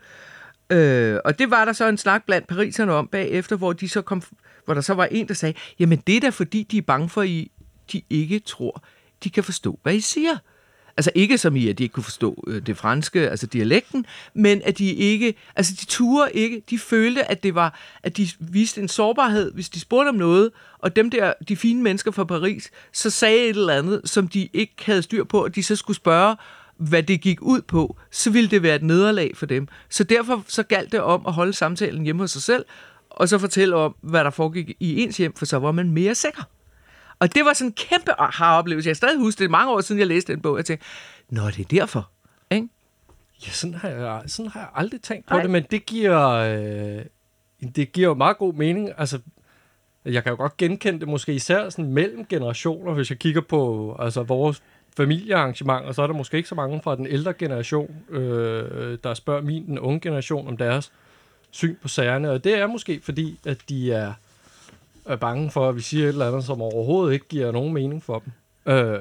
Øh, 0.69 1.19
og 1.25 1.39
det 1.39 1.51
var 1.51 1.65
der 1.65 1.73
så 1.73 1.87
en 1.87 1.97
snak 1.97 2.25
blandt 2.25 2.47
pariserne 2.47 2.93
om 2.93 3.07
bagefter, 3.07 3.55
hvor, 3.55 3.73
de 3.73 3.89
så 3.89 4.01
kom, 4.01 4.21
hvor 4.65 4.73
der 4.73 4.81
så 4.81 4.93
var 4.93 5.05
en, 5.05 5.27
der 5.27 5.33
sagde, 5.33 5.53
jamen 5.79 6.03
det 6.07 6.15
er 6.17 6.19
da 6.19 6.29
fordi, 6.29 6.63
de 6.63 6.77
er 6.77 6.81
bange 6.81 7.09
for, 7.09 7.21
at 7.21 7.27
I, 7.27 7.51
de 7.91 8.01
ikke 8.09 8.39
tror, 8.39 8.83
de 9.23 9.29
kan 9.29 9.43
forstå, 9.43 9.79
hvad 9.83 9.93
I 9.93 10.01
siger. 10.01 10.37
Altså 10.97 11.11
ikke 11.15 11.37
som 11.37 11.55
i, 11.55 11.67
at 11.67 11.77
de 11.77 11.83
ikke 11.83 11.93
kunne 11.93 12.03
forstå 12.03 12.43
øh, 12.47 12.61
det 12.61 12.77
franske, 12.77 13.29
altså 13.29 13.47
dialekten, 13.47 14.05
men 14.33 14.61
at 14.65 14.77
de 14.77 14.93
ikke, 14.93 15.35
altså 15.55 15.73
de 15.81 15.85
turde 15.85 16.31
ikke, 16.33 16.61
de 16.69 16.79
følte, 16.79 17.31
at 17.31 17.43
det 17.43 17.55
var, 17.55 17.79
at 18.03 18.17
de 18.17 18.27
viste 18.39 18.81
en 18.81 18.87
sårbarhed, 18.87 19.51
hvis 19.53 19.69
de 19.69 19.79
spurgte 19.79 20.09
om 20.09 20.15
noget, 20.15 20.51
og 20.79 20.95
dem 20.95 21.09
der, 21.09 21.33
de 21.47 21.55
fine 21.55 21.83
mennesker 21.83 22.11
fra 22.11 22.23
Paris, 22.23 22.71
så 22.93 23.09
sagde 23.09 23.43
et 23.43 23.49
eller 23.49 23.73
andet, 23.73 24.01
som 24.05 24.27
de 24.27 24.49
ikke 24.53 24.73
havde 24.85 25.01
styr 25.01 25.23
på, 25.23 25.43
og 25.43 25.55
de 25.55 25.63
så 25.63 25.75
skulle 25.75 25.97
spørge, 25.97 26.35
hvad 26.77 27.03
det 27.03 27.21
gik 27.21 27.41
ud 27.41 27.61
på, 27.61 27.97
så 28.11 28.29
ville 28.29 28.49
det 28.49 28.63
være 28.63 28.75
et 28.75 28.83
nederlag 28.83 29.31
for 29.35 29.45
dem. 29.45 29.67
Så 29.89 30.03
derfor 30.03 30.43
så 30.47 30.63
galt 30.63 30.91
det 30.91 30.99
om 30.99 31.23
at 31.27 31.33
holde 31.33 31.53
samtalen 31.53 32.03
hjemme 32.03 32.23
hos 32.23 32.31
sig 32.31 32.41
selv, 32.41 32.65
og 33.09 33.29
så 33.29 33.37
fortælle 33.37 33.75
om, 33.75 33.95
hvad 34.01 34.23
der 34.23 34.29
foregik 34.29 34.71
i 34.79 35.01
ens 35.03 35.17
hjem, 35.17 35.33
for 35.35 35.45
så 35.45 35.57
var 35.57 35.71
man 35.71 35.91
mere 35.91 36.15
sikker. 36.15 36.43
Og 37.19 37.35
det 37.35 37.45
var 37.45 37.53
sådan 37.53 37.69
en 37.69 37.73
kæmpe 37.73 38.11
aha-oplevelse. 38.21 38.89
Jeg 38.89 38.97
stadig 38.97 39.19
huske 39.19 39.39
det 39.39 39.51
mange 39.51 39.71
år 39.71 39.81
siden, 39.81 39.99
jeg 39.99 40.07
læste 40.07 40.33
den 40.33 40.41
bog. 40.41 40.57
Jeg 40.57 40.65
tænkte, 40.65 40.85
nå, 41.29 41.47
det 41.47 41.59
er 41.59 41.63
derfor. 41.63 42.09
Ikke? 42.51 42.67
Ja, 43.47 43.51
sådan 43.51 43.73
har 43.73 43.89
jeg, 43.89 44.21
sådan 44.27 44.51
har 44.51 44.59
jeg 44.59 44.69
aldrig 44.75 45.01
tænkt 45.01 45.27
på 45.27 45.33
Nej. 45.33 45.41
det, 45.41 45.51
men 45.51 45.63
det 45.71 45.85
giver, 45.85 46.27
øh, 46.29 47.05
det 47.75 47.91
giver 47.91 48.07
jo 48.07 48.13
meget 48.13 48.37
god 48.37 48.53
mening. 48.53 48.91
Altså, 48.97 49.19
jeg 50.05 50.23
kan 50.23 50.29
jo 50.29 50.35
godt 50.37 50.57
genkende 50.57 50.99
det 50.99 51.07
måske 51.07 51.33
især 51.33 51.69
sådan 51.69 51.91
mellem 51.93 52.25
generationer, 52.25 52.93
hvis 52.93 53.09
jeg 53.09 53.19
kigger 53.19 53.41
på 53.41 53.95
altså, 53.99 54.23
vores 54.23 54.63
familiearrangementer, 54.97 55.91
så 55.91 56.01
er 56.01 56.07
der 56.07 56.13
måske 56.13 56.37
ikke 56.37 56.49
så 56.49 56.55
mange 56.55 56.81
fra 56.83 56.95
den 56.95 57.07
ældre 57.07 57.33
generation, 57.33 57.95
øh, 58.09 58.97
der 59.03 59.13
spørger 59.13 59.41
min, 59.41 59.65
den 59.65 59.79
unge 59.79 59.99
generation, 59.99 60.47
om 60.47 60.57
deres 60.57 60.91
syn 61.51 61.75
på 61.81 61.87
sagerne. 61.87 62.31
Og 62.31 62.43
det 62.43 62.59
er 62.59 62.67
måske 62.67 63.01
fordi, 63.03 63.39
at 63.45 63.57
de 63.69 63.93
er, 63.93 64.13
er 65.07 65.15
bange 65.15 65.51
for, 65.51 65.69
at 65.69 65.75
vi 65.75 65.81
siger 65.81 66.03
et 66.03 66.07
eller 66.09 66.27
andet, 66.27 66.43
som 66.43 66.61
overhovedet 66.61 67.13
ikke 67.13 67.27
giver 67.27 67.51
nogen 67.51 67.73
mening 67.73 68.03
for 68.03 68.19
dem. 68.19 68.31
Øh, 68.73 68.99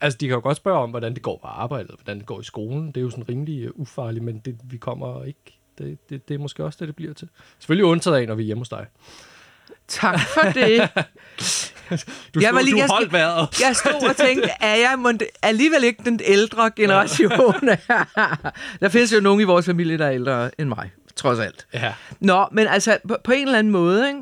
altså, 0.00 0.16
de 0.20 0.26
kan 0.26 0.34
jo 0.34 0.40
godt 0.42 0.56
spørge 0.56 0.78
om, 0.78 0.90
hvordan 0.90 1.14
det 1.14 1.22
går 1.22 1.38
på 1.42 1.46
arbejdet, 1.46 1.90
hvordan 1.90 2.18
det 2.18 2.26
går 2.26 2.40
i 2.40 2.44
skolen. 2.44 2.86
Det 2.86 2.96
er 2.96 3.00
jo 3.02 3.10
sådan 3.10 3.28
rimelig 3.28 3.68
uh, 3.74 3.80
ufarligt, 3.80 4.24
men 4.24 4.38
det, 4.38 4.56
vi 4.64 4.76
kommer 4.76 5.24
ikke... 5.24 5.58
Det, 5.78 5.98
det, 6.10 6.28
det 6.28 6.34
er 6.34 6.38
måske 6.38 6.64
også 6.64 6.76
det, 6.80 6.88
det 6.88 6.96
bliver 6.96 7.14
til. 7.14 7.28
Selvfølgelig 7.58 7.84
undtaget 7.84 8.16
af, 8.16 8.26
når 8.28 8.34
vi 8.34 8.42
er 8.42 8.46
hjemme 8.46 8.60
hos 8.60 8.68
dig. 8.68 8.86
Tak 9.88 10.20
for 10.20 10.40
det. 10.54 10.88
Du, 12.34 12.40
Jeg 12.40 12.54
var 12.54 12.60
stod, 12.60 12.64
lige- 12.64 12.72
du 12.72 12.78
jeg 12.78 12.88
skal- 12.88 12.94
holdt 12.96 13.12
vejret. 13.12 13.48
Jeg 13.60 13.76
stod 13.76 14.08
og 14.10 14.16
tænkte, 14.16 14.48
er 14.60 14.74
jeg 14.74 14.94
mon- 14.98 15.38
alligevel 15.42 15.84
ikke 15.84 16.02
den 16.04 16.20
ældre 16.24 16.70
generation? 16.76 17.30
der 18.80 18.88
findes 18.88 19.12
jo 19.12 19.20
nogen 19.20 19.40
i 19.40 19.44
vores 19.44 19.66
familie, 19.66 19.98
der 19.98 20.06
er 20.06 20.12
ældre 20.12 20.60
end 20.60 20.68
mig, 20.68 20.90
trods 21.16 21.38
alt. 21.38 21.66
Ja. 21.74 21.94
Nå, 22.20 22.46
men 22.52 22.66
altså, 22.66 22.98
på, 23.08 23.16
på 23.24 23.32
en 23.32 23.46
eller 23.46 23.58
anden 23.58 23.70
måde, 23.72 24.08
ikke? 24.08 24.20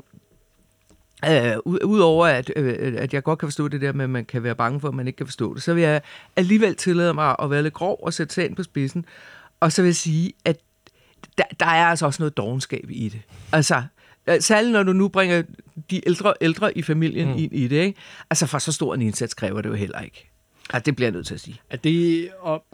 Øh, 1.31 1.57
ud- 1.65 1.85
Udover 1.85 2.27
at, 2.27 2.51
øh, 2.57 2.95
at 2.97 3.15
jeg 3.15 3.23
godt 3.23 3.39
kan 3.39 3.47
forstå 3.49 3.69
det 3.69 3.81
der 3.81 3.93
med, 3.93 4.05
at 4.05 4.11
man 4.11 4.25
kan 4.25 4.43
være 4.43 4.55
bange 4.55 4.81
for, 4.81 4.89
at 4.89 4.95
man 4.95 5.07
ikke 5.07 5.17
kan 5.17 5.27
forstå 5.27 5.55
det, 5.55 5.63
så 5.63 5.75
vil 5.75 5.83
jeg 5.83 6.01
alligevel 6.37 6.75
tillade 6.75 7.15
mig 7.15 7.37
at 7.43 7.51
være 7.51 7.63
lidt 7.63 7.75
grov 7.75 8.01
og 8.03 8.13
sætte 8.15 8.35
sagen 8.35 8.55
på 8.55 8.63
spidsen. 8.63 9.05
Og 9.61 9.73
så 9.73 9.83
vil 9.83 9.89
jeg 9.89 9.97
sige, 9.97 10.33
at 10.45 10.57
der, 11.39 11.45
der 11.61 11.67
er 11.67 11.87
altså 11.87 12.07
også 12.07 12.23
noget 12.23 12.37
dogenskab 12.37 12.85
i 12.91 13.09
det. 13.09 13.21
Altså, 13.53 13.83
øh, 14.27 14.41
særligt 14.41 14.73
når 14.73 14.83
du 14.83 14.93
nu 14.93 15.09
bringer 15.09 15.43
de 15.91 16.09
ældre 16.09 16.35
ældre 16.41 16.79
i 16.79 16.83
familien 16.83 17.29
mm. 17.29 17.39
ind 17.39 17.53
i 17.55 17.69
det, 17.69 17.77
ikke? 17.77 17.99
Altså, 18.31 18.47
for 18.47 18.59
så 18.59 18.73
stor 18.73 18.95
en 18.95 19.03
indsats 19.03 19.35
kræver 19.35 19.61
det 19.61 19.69
jo 19.69 19.75
heller 19.75 20.01
ikke. 20.01 20.31
Altså, 20.73 20.85
det 20.87 20.97
bliver 20.97 21.07
jeg 21.07 21.13
nødt 21.13 21.27
til 21.27 21.35
at 21.35 21.41
sige. 21.41 21.61
Er 21.71 21.77
det, 21.77 22.29
og, 22.41 22.65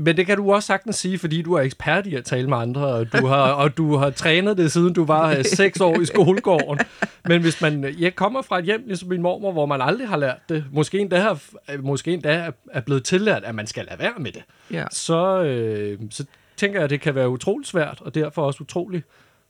men 0.00 0.16
det 0.16 0.26
kan 0.26 0.36
du 0.36 0.52
også 0.52 0.66
sagtens 0.66 0.96
sige, 0.96 1.18
fordi 1.18 1.42
du 1.42 1.52
er 1.54 1.60
ekspert 1.60 2.06
i 2.06 2.14
at 2.14 2.24
tale 2.24 2.48
med 2.48 2.58
andre, 2.58 2.86
og 2.86 3.12
du 3.12 3.26
har, 3.26 3.52
og 3.62 3.76
du 3.76 3.96
har 3.96 4.10
trænet 4.10 4.56
det, 4.58 4.72
siden 4.72 4.92
du 4.92 5.04
var 5.04 5.30
øh, 5.30 5.44
seks 5.44 5.80
år 5.80 6.00
i 6.00 6.04
skolegården. 6.04 6.78
Men 7.24 7.40
hvis 7.42 7.60
man 7.60 7.94
jeg 7.98 8.14
kommer 8.14 8.42
fra 8.42 8.58
et 8.58 8.64
hjem, 8.64 8.82
ligesom 8.86 9.08
min 9.08 9.22
mormor, 9.22 9.52
hvor 9.52 9.66
man 9.66 9.80
aldrig 9.80 10.08
har 10.08 10.16
lært 10.16 10.38
det, 10.48 10.64
måske 10.72 10.98
endda, 10.98 11.20
har, 11.20 11.38
måske 11.82 12.12
endda 12.12 12.32
er- 12.32 12.50
er 12.72 12.80
blevet 12.80 13.04
tillært, 13.04 13.44
at 13.44 13.54
man 13.54 13.66
skal 13.66 13.84
lade 13.90 13.98
være 14.00 14.12
med 14.18 14.32
det, 14.32 14.42
Ja. 14.70 14.84
så, 14.90 15.42
øh, 15.42 15.98
så 16.10 16.24
tænker 16.56 16.78
jeg, 16.78 16.84
at 16.84 16.90
det 16.90 17.00
kan 17.00 17.14
være 17.14 17.28
utrolig 17.28 17.66
svært, 17.66 17.98
og 18.00 18.14
derfor 18.14 18.42
også 18.42 18.62
utrolig 18.62 19.02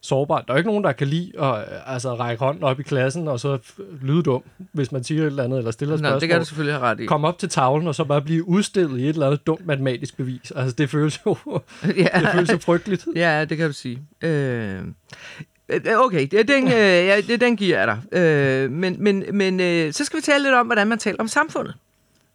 sårbart. 0.02 0.44
Der 0.48 0.52
er 0.54 0.58
ikke 0.58 0.70
nogen, 0.70 0.84
der 0.84 0.92
kan 0.92 1.06
lide 1.06 1.32
at 1.42 1.58
øh, 1.58 1.94
altså, 1.94 2.14
række 2.14 2.44
hånden 2.44 2.64
op 2.64 2.80
i 2.80 2.82
klassen, 2.82 3.28
og 3.28 3.40
så 3.40 3.58
lyde 4.02 4.22
dum, 4.22 4.42
hvis 4.72 4.92
man 4.92 5.04
siger 5.04 5.22
et 5.22 5.26
eller 5.26 5.44
andet, 5.44 5.58
eller 5.58 5.70
stiller 5.70 5.94
et 5.94 6.00
Nå, 6.00 6.08
spørgsmål 6.08 6.20
det 6.20 6.28
kan 6.28 6.38
du 6.38 6.44
selvfølgelig 6.44 6.74
have 6.74 6.86
ret 6.86 7.00
i. 7.00 7.06
komme 7.06 7.28
op 7.28 7.38
til 7.38 7.48
tavlen 7.48 7.88
og 7.88 7.94
så 7.94 8.04
bare 8.04 8.22
blive 8.22 8.48
udstillet 8.48 9.00
i 9.00 9.02
et 9.02 9.08
eller 9.08 9.26
andet 9.26 9.46
dumt 9.46 9.66
matematisk 9.66 10.16
bevis. 10.16 10.50
Altså, 10.56 10.74
det 10.78 10.90
føles 10.90 11.20
jo, 11.26 11.36
det 11.82 11.96
ja. 11.96 12.34
føles 12.34 12.52
jo 12.52 12.58
frygteligt. 12.58 13.06
ja, 13.16 13.44
det 13.44 13.56
kan 13.58 13.66
du 13.66 13.72
sige. 13.72 14.02
Øh, 14.22 14.80
okay, 15.96 16.28
det, 16.30 16.48
den, 16.48 16.66
øh, 16.66 16.72
ja, 16.72 17.20
det, 17.20 17.40
den 17.40 17.56
giver 17.56 17.78
jeg 17.78 17.86
dig. 18.12 18.18
Øh, 18.18 18.70
men 18.70 18.96
men, 18.98 19.24
men 19.32 19.60
øh, 19.60 19.92
så 19.92 20.04
skal 20.04 20.16
vi 20.16 20.22
tale 20.22 20.44
lidt 20.44 20.54
om, 20.54 20.66
hvordan 20.66 20.86
man 20.86 20.98
taler 20.98 21.16
om 21.20 21.28
samfundet. 21.28 21.74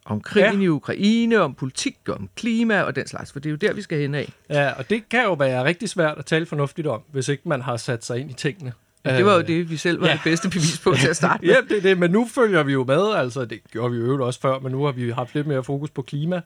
Om 0.06 0.22
krigen 0.22 0.60
Ja. 0.62 0.66
i 0.66 0.70
Ukraine, 0.70 1.42
om 1.42 1.54
politik, 1.54 1.98
om 2.10 2.30
klima 2.36 2.82
og 2.82 2.96
den 2.96 3.08
slags, 3.08 3.32
for 3.32 3.40
det 3.40 3.50
er 3.50 3.52
jo 3.52 3.58
der, 3.58 3.74
vi 3.74 3.82
skal 3.82 4.00
hen 4.00 4.16
af. 4.16 4.34
Ja, 4.50 4.72
og 4.72 4.90
det 4.90 5.10
kan 5.10 5.24
jo 5.24 5.34
være 5.34 5.64
rigtig 5.64 5.90
svært 5.90 6.18
at 6.18 6.26
tale 6.26 6.46
fornuftigt 6.46 6.88
om, 6.88 7.02
hvis 7.12 7.28
ikke 7.30 7.50
man 7.50 7.62
har 7.62 7.78
sat 7.78 8.06
sig 8.06 8.20
ind 8.20 8.30
i 8.32 8.34
tingene. 8.34 8.74
Det 9.06 9.26
var 9.26 9.34
jo 9.34 9.40
Øh, 9.40 9.48
det, 9.48 9.70
vi 9.70 9.78
selv 9.78 10.02
var 10.02 10.08
ja. 10.08 10.14
det 10.14 10.22
bedste 10.24 10.50
bevis 10.50 10.80
på 10.84 10.94
til 11.02 11.08
at 11.08 11.16
starte 11.16 11.46
med. 11.46 11.54
Ja, 11.54 11.62
det 11.70 11.78
er 11.78 11.82
det, 11.82 11.98
men 11.98 12.12
nu 12.12 12.28
følger 12.36 12.64
vi 12.64 12.74
jo 12.74 12.84
med, 12.84 13.14
altså 13.16 13.46
det 13.46 13.60
gjorde 13.72 13.92
vi 13.94 13.98
jo 14.00 14.04
øvrigt 14.04 14.22
også 14.24 14.40
før, 14.40 14.60
men 14.60 14.72
nu 14.72 14.84
har 14.84 14.92
vi 14.92 15.10
haft 15.10 15.36
lidt 15.36 15.48
mere 15.48 15.64
fokus 15.64 15.90
på 15.90 16.02
klima. 16.02 16.42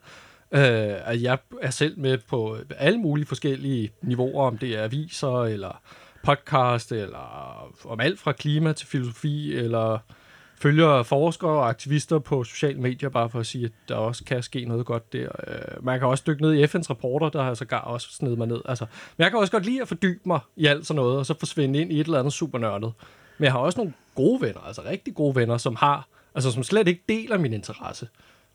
Øh, 0.51 0.93
og 1.05 1.21
jeg 1.21 1.37
er 1.61 1.69
selv 1.69 1.99
med 1.99 2.17
på 2.17 2.57
alle 2.77 2.99
mulige 2.99 3.25
forskellige 3.25 3.91
niveauer, 4.01 4.45
om 4.47 4.57
det 4.57 4.69
er 4.77 4.83
aviser, 4.83 5.43
eller 5.43 5.81
podcast, 6.23 6.91
eller 6.91 7.73
om 7.85 7.99
alt 7.99 8.19
fra 8.19 8.31
klima 8.31 8.73
til 8.73 8.87
filosofi, 8.87 9.55
eller 9.55 9.99
følger 10.61 11.03
forskere 11.03 11.51
og 11.51 11.69
aktivister 11.69 12.19
på 12.19 12.43
sociale 12.43 12.81
medier, 12.81 13.09
bare 13.09 13.29
for 13.29 13.39
at 13.39 13.45
sige, 13.45 13.65
at 13.65 13.71
der 13.87 13.95
også 13.95 14.23
kan 14.23 14.43
ske 14.43 14.65
noget 14.65 14.85
godt 14.85 15.13
der. 15.13 15.29
Øh, 15.47 15.85
man 15.85 15.99
kan 15.99 16.07
også 16.07 16.23
dykke 16.27 16.41
ned 16.41 16.53
i 16.53 16.63
FN's 16.63 16.89
rapporter, 16.89 17.29
der 17.29 17.43
har 17.43 17.53
sågar 17.53 17.79
også 17.79 18.07
snedet 18.11 18.37
mig 18.37 18.47
ned. 18.47 18.61
Altså, 18.65 18.85
men 19.17 19.23
jeg 19.23 19.31
kan 19.31 19.39
også 19.39 19.51
godt 19.51 19.65
lide 19.65 19.81
at 19.81 19.87
fordybe 19.87 20.21
mig 20.25 20.39
i 20.55 20.65
alt 20.65 20.87
sådan 20.87 20.95
noget, 20.95 21.17
og 21.17 21.25
så 21.25 21.39
forsvinde 21.39 21.79
ind 21.79 21.91
i 21.91 21.99
et 21.99 22.05
eller 22.05 22.19
andet 22.19 22.33
supernørdet. 22.33 22.93
Men 23.37 23.43
jeg 23.43 23.51
har 23.51 23.59
også 23.59 23.79
nogle 23.79 23.93
gode 24.15 24.41
venner, 24.41 24.61
altså 24.67 24.81
rigtig 24.85 25.15
gode 25.15 25.35
venner, 25.35 25.57
som 25.57 25.75
har, 25.75 26.07
altså 26.35 26.51
som 26.51 26.63
slet 26.63 26.87
ikke 26.87 27.03
deler 27.09 27.37
min 27.37 27.53
interesse. 27.53 28.07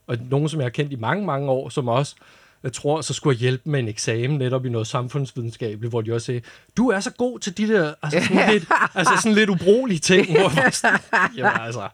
Og 0.06 0.16
nogen, 0.30 0.48
som 0.48 0.60
jeg 0.60 0.64
har 0.64 0.70
kendt 0.70 0.92
i 0.92 0.96
mange, 0.96 1.26
mange 1.26 1.50
år, 1.50 1.68
som 1.68 1.88
også, 1.88 2.16
jeg 2.64 2.72
tror, 2.72 3.00
så 3.00 3.14
skulle 3.14 3.34
jeg 3.34 3.40
hjælpe 3.40 3.70
med 3.70 3.80
en 3.80 3.88
eksamen 3.88 4.38
netop 4.38 4.66
i 4.66 4.68
noget 4.68 4.86
samfundsvidenskabeligt, 4.86 5.90
hvor 5.90 6.00
de 6.00 6.14
også 6.14 6.24
sagde, 6.24 6.40
du 6.76 6.88
er 6.88 7.00
så 7.00 7.10
god 7.10 7.38
til 7.38 7.56
de 7.56 7.68
der, 7.68 7.94
altså 8.02 8.20
sådan 8.28 8.52
lidt, 8.52 8.64
altså 8.94 9.12
sådan 9.22 9.34
lidt 9.34 9.50
ubrugelige 9.50 9.98
ting. 9.98 10.26
Hvor 10.30 10.62
jeg 10.62 10.72
sådan, 10.72 10.98
jamen 11.36 11.60
altså, 11.60 11.88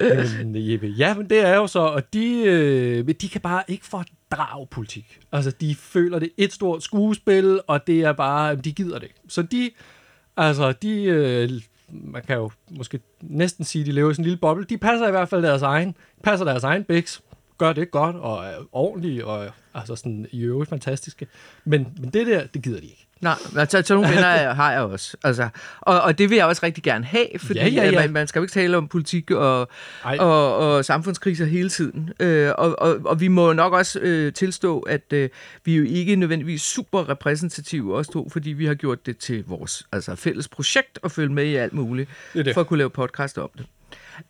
jamen, 0.00 0.70
Jeppe, 0.72 0.86
ja, 0.86 1.14
men 1.14 1.30
det 1.30 1.40
er 1.40 1.54
jo 1.54 1.66
så, 1.66 1.78
og 1.78 2.12
de, 2.12 2.42
øh, 2.46 3.08
de 3.20 3.28
kan 3.28 3.40
bare 3.40 3.62
ikke 3.68 3.86
fordrage 3.86 4.66
politik. 4.70 5.18
Altså, 5.32 5.50
de 5.50 5.74
føler 5.74 6.18
det 6.18 6.30
et 6.36 6.52
stort 6.52 6.82
skuespil, 6.82 7.60
og 7.66 7.86
det 7.86 8.00
er 8.00 8.12
bare, 8.12 8.56
de 8.56 8.72
gider 8.72 8.98
det. 8.98 9.10
Så 9.28 9.42
de, 9.42 9.70
altså, 10.36 10.72
de, 10.72 11.02
øh, 11.02 11.50
man 11.88 12.22
kan 12.22 12.36
jo 12.36 12.50
måske 12.70 13.00
næsten 13.20 13.64
sige, 13.64 13.84
de 13.84 13.92
lever 13.92 14.10
i 14.10 14.14
sådan 14.14 14.22
en 14.22 14.26
lille 14.26 14.40
boble. 14.40 14.64
De 14.64 14.78
passer 14.78 15.08
i 15.08 15.10
hvert 15.10 15.28
fald 15.28 15.42
deres 15.42 15.62
egen, 15.62 15.94
passer 16.22 16.44
deres 16.44 16.64
egen 16.64 16.84
bæks, 16.84 17.22
gør 17.58 17.72
det 17.72 17.90
godt 17.90 18.16
og 18.16 18.44
er 18.44 18.54
ordentlige 18.72 19.26
og 19.26 19.50
altså 19.74 19.96
sådan 19.96 20.26
i 20.30 20.40
øvrigt 20.40 20.70
fantastiske. 20.70 21.26
Men, 21.64 21.86
men 22.00 22.10
det 22.10 22.26
der, 22.26 22.46
det 22.46 22.62
gider 22.62 22.80
de 22.80 22.86
ikke. 22.86 23.02
Nej, 23.20 23.34
altså, 23.56 23.82
sådan 23.84 24.02
nogle 24.02 24.14
venner 24.16 24.28
er- 24.28 24.54
har 24.54 24.72
jeg 24.72 24.80
også. 24.80 25.16
Altså, 25.24 25.48
og, 25.80 26.00
og 26.00 26.18
det 26.18 26.30
vil 26.30 26.36
jeg 26.36 26.46
også 26.46 26.66
rigtig 26.66 26.84
gerne 26.84 27.04
have, 27.04 27.26
fordi 27.38 27.58
Ja, 27.58 27.66
ja, 27.68 27.82
ja. 27.82 27.88
at 27.88 27.94
Man, 27.94 28.12
man 28.12 28.26
skal 28.26 28.38
jo 28.40 28.44
ikke 28.44 28.52
tale 28.52 28.76
om 28.76 28.88
politik 28.88 29.30
og, 29.30 29.68
Ej. 30.04 30.16
og, 30.20 30.56
og 30.56 30.84
samfundskriser 30.84 31.44
hele 31.44 31.68
tiden. 31.68 32.10
Øh, 32.20 32.52
og, 32.58 32.78
og, 32.78 32.96
og 33.04 33.20
vi 33.20 33.28
må 33.28 33.52
nok 33.52 33.72
også 33.72 33.98
øh, 34.02 34.32
tilstå, 34.32 34.80
at 34.80 35.12
øh, 35.12 35.28
vi 35.64 35.72
er 35.74 35.78
jo 35.78 35.84
ikke 35.84 36.16
nødvendigvis 36.16 36.62
super 36.62 37.08
repræsentative 37.08 37.94
os 37.96 38.08
to, 38.08 38.28
fordi 38.28 38.50
vi 38.50 38.66
har 38.66 38.74
gjort 38.74 39.06
det 39.06 39.18
til 39.18 39.44
vores 39.46 39.86
altså, 39.92 40.14
fælles 40.14 40.48
projekt 40.48 40.98
at 41.04 41.12
følge 41.12 41.32
med 41.32 41.44
i 41.44 41.54
alt 41.54 41.72
muligt, 41.72 42.10
Det 42.34 42.44
det. 42.44 42.54
for 42.54 42.60
at 42.60 42.66
kunne 42.66 42.78
lave 42.78 42.90
podcast 42.90 43.38
om 43.38 43.50
det. 43.56 43.66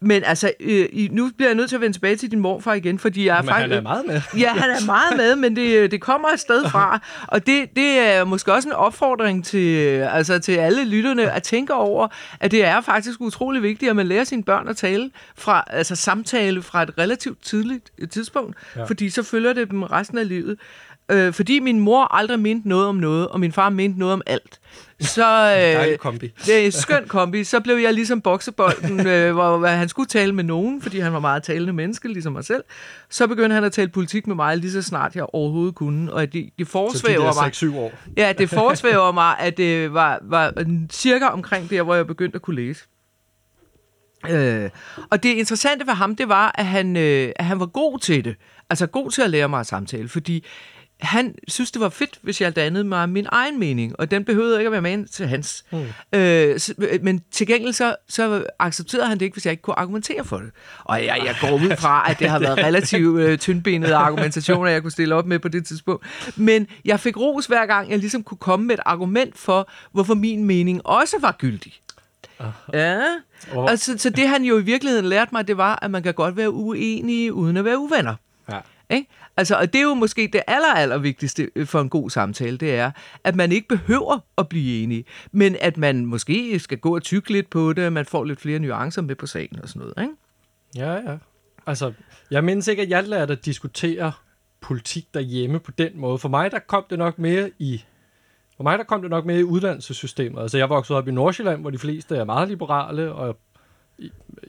Men 0.00 0.24
altså, 0.24 0.50
øh, 0.60 0.88
nu 1.10 1.30
bliver 1.36 1.48
jeg 1.48 1.56
nødt 1.56 1.68
til 1.68 1.76
at 1.76 1.80
vende 1.80 1.96
tilbage 1.96 2.16
til 2.16 2.30
din 2.30 2.40
morfar 2.40 2.74
igen, 2.74 2.98
fordi 2.98 3.26
jeg 3.26 3.38
er 3.38 3.42
Men 3.42 3.52
han 3.54 3.72
er 3.72 3.80
meget 3.80 4.06
med. 4.06 4.20
Ja, 4.40 4.52
han 4.52 4.70
er 4.70 4.86
meget 4.86 5.16
med, 5.16 5.36
men 5.36 5.56
det, 5.56 5.90
det 5.90 6.00
kommer 6.00 6.28
et 6.28 6.40
sted 6.40 6.64
fra. 6.70 7.00
Og 7.28 7.46
det, 7.46 7.76
det 7.76 7.98
er 7.98 8.24
måske 8.24 8.52
også 8.52 8.68
en 8.68 8.72
opfordring 8.72 9.44
til, 9.44 9.78
altså 10.00 10.38
til 10.38 10.52
alle 10.52 10.84
lytterne 10.84 11.30
at 11.32 11.42
tænke 11.42 11.74
over, 11.74 12.08
at 12.40 12.50
det 12.50 12.64
er 12.64 12.80
faktisk 12.80 13.20
utrolig 13.20 13.62
vigtigt, 13.62 13.90
at 13.90 13.96
man 13.96 14.06
lærer 14.06 14.24
sine 14.24 14.42
børn 14.42 14.68
at 14.68 14.76
tale 14.76 15.10
fra, 15.36 15.64
altså 15.66 15.96
samtale 15.96 16.62
fra 16.62 16.82
et 16.82 16.90
relativt 16.98 17.42
tidligt 17.42 17.90
tidspunkt, 18.10 18.56
Ja. 18.76 18.80
ja. 18.80 18.86
fordi 18.86 19.10
så 19.10 19.22
følger 19.22 19.52
det 19.52 19.70
dem 19.70 19.82
resten 19.82 20.18
af 20.18 20.28
livet. 20.28 20.56
Øh, 21.10 21.32
fordi 21.32 21.58
min 21.60 21.80
mor 21.80 22.14
aldrig 22.14 22.40
mente 22.40 22.68
noget 22.68 22.86
om 22.86 22.96
noget, 22.96 23.28
og 23.28 23.40
min 23.40 23.52
far 23.52 23.68
mente 23.70 23.98
noget 23.98 24.12
om 24.12 24.22
alt. 24.26 24.58
Så, 25.00 25.86
øh, 25.92 25.98
kombi. 25.98 26.32
det 26.46 26.54
er 26.54 26.66
en 26.66 26.72
skøn 26.72 27.08
kombi. 27.08 27.44
Så 27.44 27.60
blev 27.60 27.76
jeg 27.76 27.94
ligesom 27.94 28.20
boksebolden, 28.20 29.06
øh, 29.06 29.32
hvor, 29.32 29.58
hvor 29.58 29.68
han 29.68 29.88
skulle 29.88 30.08
tale 30.08 30.32
med 30.32 30.44
nogen, 30.44 30.82
fordi 30.82 30.98
han 30.98 31.12
var 31.12 31.20
meget 31.20 31.42
talende 31.42 31.72
menneske, 31.72 32.08
ligesom 32.08 32.32
mig 32.32 32.44
selv. 32.44 32.64
Så 33.10 33.26
begyndte 33.26 33.54
han 33.54 33.64
at 33.64 33.72
tale 33.72 33.88
politik 33.88 34.26
med 34.26 34.36
mig, 34.36 34.56
lige 34.56 34.72
så 34.72 34.82
snart 34.82 35.16
jeg 35.16 35.26
overhovedet 35.34 35.74
kunne. 35.74 36.12
Og 36.12 36.20
det, 36.20 36.32
det 36.32 36.50
Så 36.56 36.58
de 36.58 36.64
forsvæver 36.66 37.42
mig. 37.42 37.52
der 37.60 37.66
6-7 37.72 37.76
år. 37.76 37.92
Ja, 38.16 38.32
det 38.38 38.50
forsvæver 38.60 39.12
mig, 39.12 39.38
at 39.38 39.56
det 39.56 39.94
var, 39.94 40.18
var 40.22 40.52
cirka 40.90 41.26
omkring 41.26 41.70
der, 41.70 41.82
hvor 41.82 41.94
jeg 41.94 42.06
begyndte 42.06 42.36
at 42.36 42.42
kunne 42.42 42.56
læse. 42.56 42.84
Øh, 44.30 44.70
og 45.10 45.22
det 45.22 45.28
interessante 45.34 45.84
for 45.84 45.92
ham, 45.92 46.16
det 46.16 46.28
var, 46.28 46.54
at 46.58 46.66
han, 46.66 46.96
øh, 46.96 47.32
at 47.36 47.44
han 47.44 47.60
var 47.60 47.66
god 47.66 47.98
til 47.98 48.24
det. 48.24 48.36
Altså 48.70 48.86
god 48.86 49.10
til 49.10 49.22
at 49.22 49.30
lære 49.30 49.48
mig 49.48 49.60
at 49.60 49.66
samtale, 49.66 50.08
fordi 50.08 50.44
han 51.00 51.34
synes, 51.48 51.70
det 51.70 51.80
var 51.80 51.88
fedt, 51.88 52.18
hvis 52.22 52.40
jeg 52.40 52.56
dannede 52.56 52.84
mig 52.84 53.08
min 53.08 53.26
egen 53.28 53.58
mening, 53.58 54.00
og 54.00 54.10
den 54.10 54.24
behøvede 54.24 54.58
ikke 54.58 54.66
at 54.66 54.72
være 54.72 54.82
med 54.82 55.06
til 55.06 55.26
hans. 55.28 55.64
Mm. 55.72 56.18
Øh, 56.18 56.58
så, 56.60 56.74
men 57.02 57.22
til 57.30 57.46
gengæld 57.46 57.72
så, 57.72 57.96
så 58.08 58.44
accepterede 58.58 59.06
han 59.06 59.18
det 59.18 59.24
ikke, 59.24 59.34
hvis 59.34 59.44
jeg 59.46 59.50
ikke 59.50 59.62
kunne 59.62 59.78
argumentere 59.78 60.24
for 60.24 60.36
det. 60.38 60.50
Og 60.84 61.04
jeg, 61.04 61.20
jeg 61.24 61.36
går 61.40 61.50
ud 61.54 61.76
fra, 61.76 62.10
at 62.10 62.18
det 62.18 62.28
har 62.30 62.38
været 62.38 62.58
relativt 62.58 63.20
øh, 63.20 63.38
tyndbenede 63.38 63.94
argumentationer, 63.94 64.70
jeg 64.70 64.82
kunne 64.82 64.90
stille 64.90 65.14
op 65.14 65.26
med 65.26 65.38
på 65.38 65.48
det 65.48 65.66
tidspunkt. 65.66 66.06
Men 66.36 66.66
jeg 66.84 67.00
fik 67.00 67.16
ros 67.16 67.46
hver 67.46 67.66
gang, 67.66 67.90
jeg 67.90 67.98
ligesom 67.98 68.22
kunne 68.22 68.38
komme 68.38 68.66
med 68.66 68.74
et 68.74 68.80
argument 68.86 69.38
for, 69.38 69.68
hvorfor 69.92 70.14
min 70.14 70.44
mening 70.44 70.86
også 70.86 71.16
var 71.20 71.32
gyldig. 71.38 71.72
Ja, 72.72 73.00
Og- 73.52 73.70
altså, 73.70 73.98
så 73.98 74.10
det 74.10 74.28
han 74.28 74.44
jo 74.44 74.58
i 74.58 74.62
virkeligheden 74.62 75.06
lærte 75.06 75.28
mig, 75.32 75.48
det 75.48 75.56
var, 75.56 75.78
at 75.82 75.90
man 75.90 76.02
kan 76.02 76.14
godt 76.14 76.36
være 76.36 76.50
uenig 76.50 77.32
uden 77.32 77.56
at 77.56 77.64
være 77.64 77.78
uvenner. 77.78 78.14
Ja. 78.52 78.58
Ikke? 78.90 79.08
Altså, 79.36 79.56
og 79.56 79.72
det 79.72 79.78
er 79.78 79.82
jo 79.82 79.94
måske 79.94 80.30
det 80.32 80.42
aller, 80.46 80.74
aller 80.74 80.98
vigtigste 80.98 81.50
øh, 81.56 81.66
for 81.66 81.80
en 81.80 81.88
god 81.88 82.10
samtale, 82.10 82.56
det 82.56 82.74
er, 82.74 82.90
at 83.24 83.36
man 83.36 83.52
ikke 83.52 83.68
behøver 83.68 84.18
at 84.38 84.48
blive 84.48 84.82
enige, 84.82 85.04
men 85.32 85.56
at 85.60 85.76
man 85.76 86.06
måske 86.06 86.58
skal 86.58 86.78
gå 86.78 86.94
og 86.94 87.02
tykke 87.02 87.32
lidt 87.32 87.50
på 87.50 87.72
det, 87.72 87.92
man 87.92 88.04
får 88.04 88.24
lidt 88.24 88.40
flere 88.40 88.58
nuancer 88.58 89.02
med 89.02 89.14
på 89.14 89.26
sagen 89.26 89.62
og 89.62 89.68
sådan 89.68 89.80
noget. 89.80 89.94
Ikke? 90.00 90.14
Ja, 90.76 91.10
ja. 91.10 91.16
altså, 91.66 91.92
jeg 92.30 92.44
mindes 92.44 92.68
ikke, 92.68 92.82
at 92.82 92.90
jeg 92.90 93.04
lærte 93.08 93.32
at 93.32 93.44
diskutere 93.44 94.12
politik 94.60 95.14
derhjemme 95.14 95.60
på 95.60 95.70
den 95.70 95.90
måde. 95.94 96.18
For 96.18 96.28
mig, 96.28 96.50
der 96.50 96.58
kom 96.58 96.84
det 96.90 96.98
nok 96.98 97.18
mere 97.18 97.50
i 97.58 97.84
for 98.56 98.62
mig, 98.62 98.78
der 98.78 98.84
kom 98.84 99.00
det 99.02 99.10
nok 99.10 99.24
med 99.26 99.38
i 99.38 99.42
uddannelsessystemet. 99.42 100.42
Altså, 100.42 100.58
jeg 100.58 100.68
voksede 100.68 100.98
op 100.98 101.08
i 101.08 101.10
Nordsjælland, 101.10 101.60
hvor 101.60 101.70
de 101.70 101.78
fleste 101.78 102.16
er 102.16 102.24
meget 102.24 102.48
liberale, 102.48 103.12
og 103.12 103.38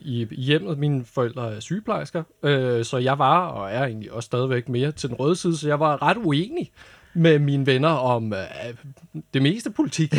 i, 0.00 0.26
hjemmet, 0.30 0.78
mine 0.78 1.04
forældre 1.04 1.54
er 1.54 1.60
sygeplejersker, 1.60 2.22
øh, 2.42 2.84
så 2.84 2.98
jeg 2.98 3.18
var, 3.18 3.46
og 3.46 3.70
er 3.70 3.84
egentlig 3.84 4.12
også 4.12 4.26
stadigvæk 4.26 4.68
mere 4.68 4.92
til 4.92 5.08
den 5.08 5.16
røde 5.16 5.36
side, 5.36 5.56
så 5.56 5.68
jeg 5.68 5.80
var 5.80 6.02
ret 6.02 6.16
uenig 6.16 6.70
med 7.14 7.38
mine 7.38 7.66
venner 7.66 7.88
om 7.88 8.32
øh, 8.32 8.38
det 9.34 9.42
meste 9.42 9.70
politik. 9.70 10.14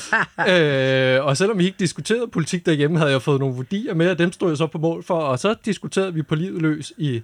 øh, 0.50 1.24
og 1.24 1.36
selvom 1.36 1.58
vi 1.58 1.64
ikke 1.64 1.78
diskuterede 1.78 2.28
politik 2.28 2.66
derhjemme, 2.66 2.98
havde 2.98 3.10
jeg 3.10 3.22
fået 3.22 3.40
nogle 3.40 3.56
værdier 3.56 3.94
med, 3.94 4.10
og 4.10 4.18
dem 4.18 4.32
stod 4.32 4.50
jeg 4.50 4.56
så 4.56 4.66
på 4.66 4.78
mål 4.78 5.02
for, 5.02 5.18
og 5.18 5.38
så 5.38 5.54
diskuterede 5.64 6.14
vi 6.14 6.22
på 6.22 6.34
livet 6.34 6.62
løs 6.62 6.92
i 6.98 7.22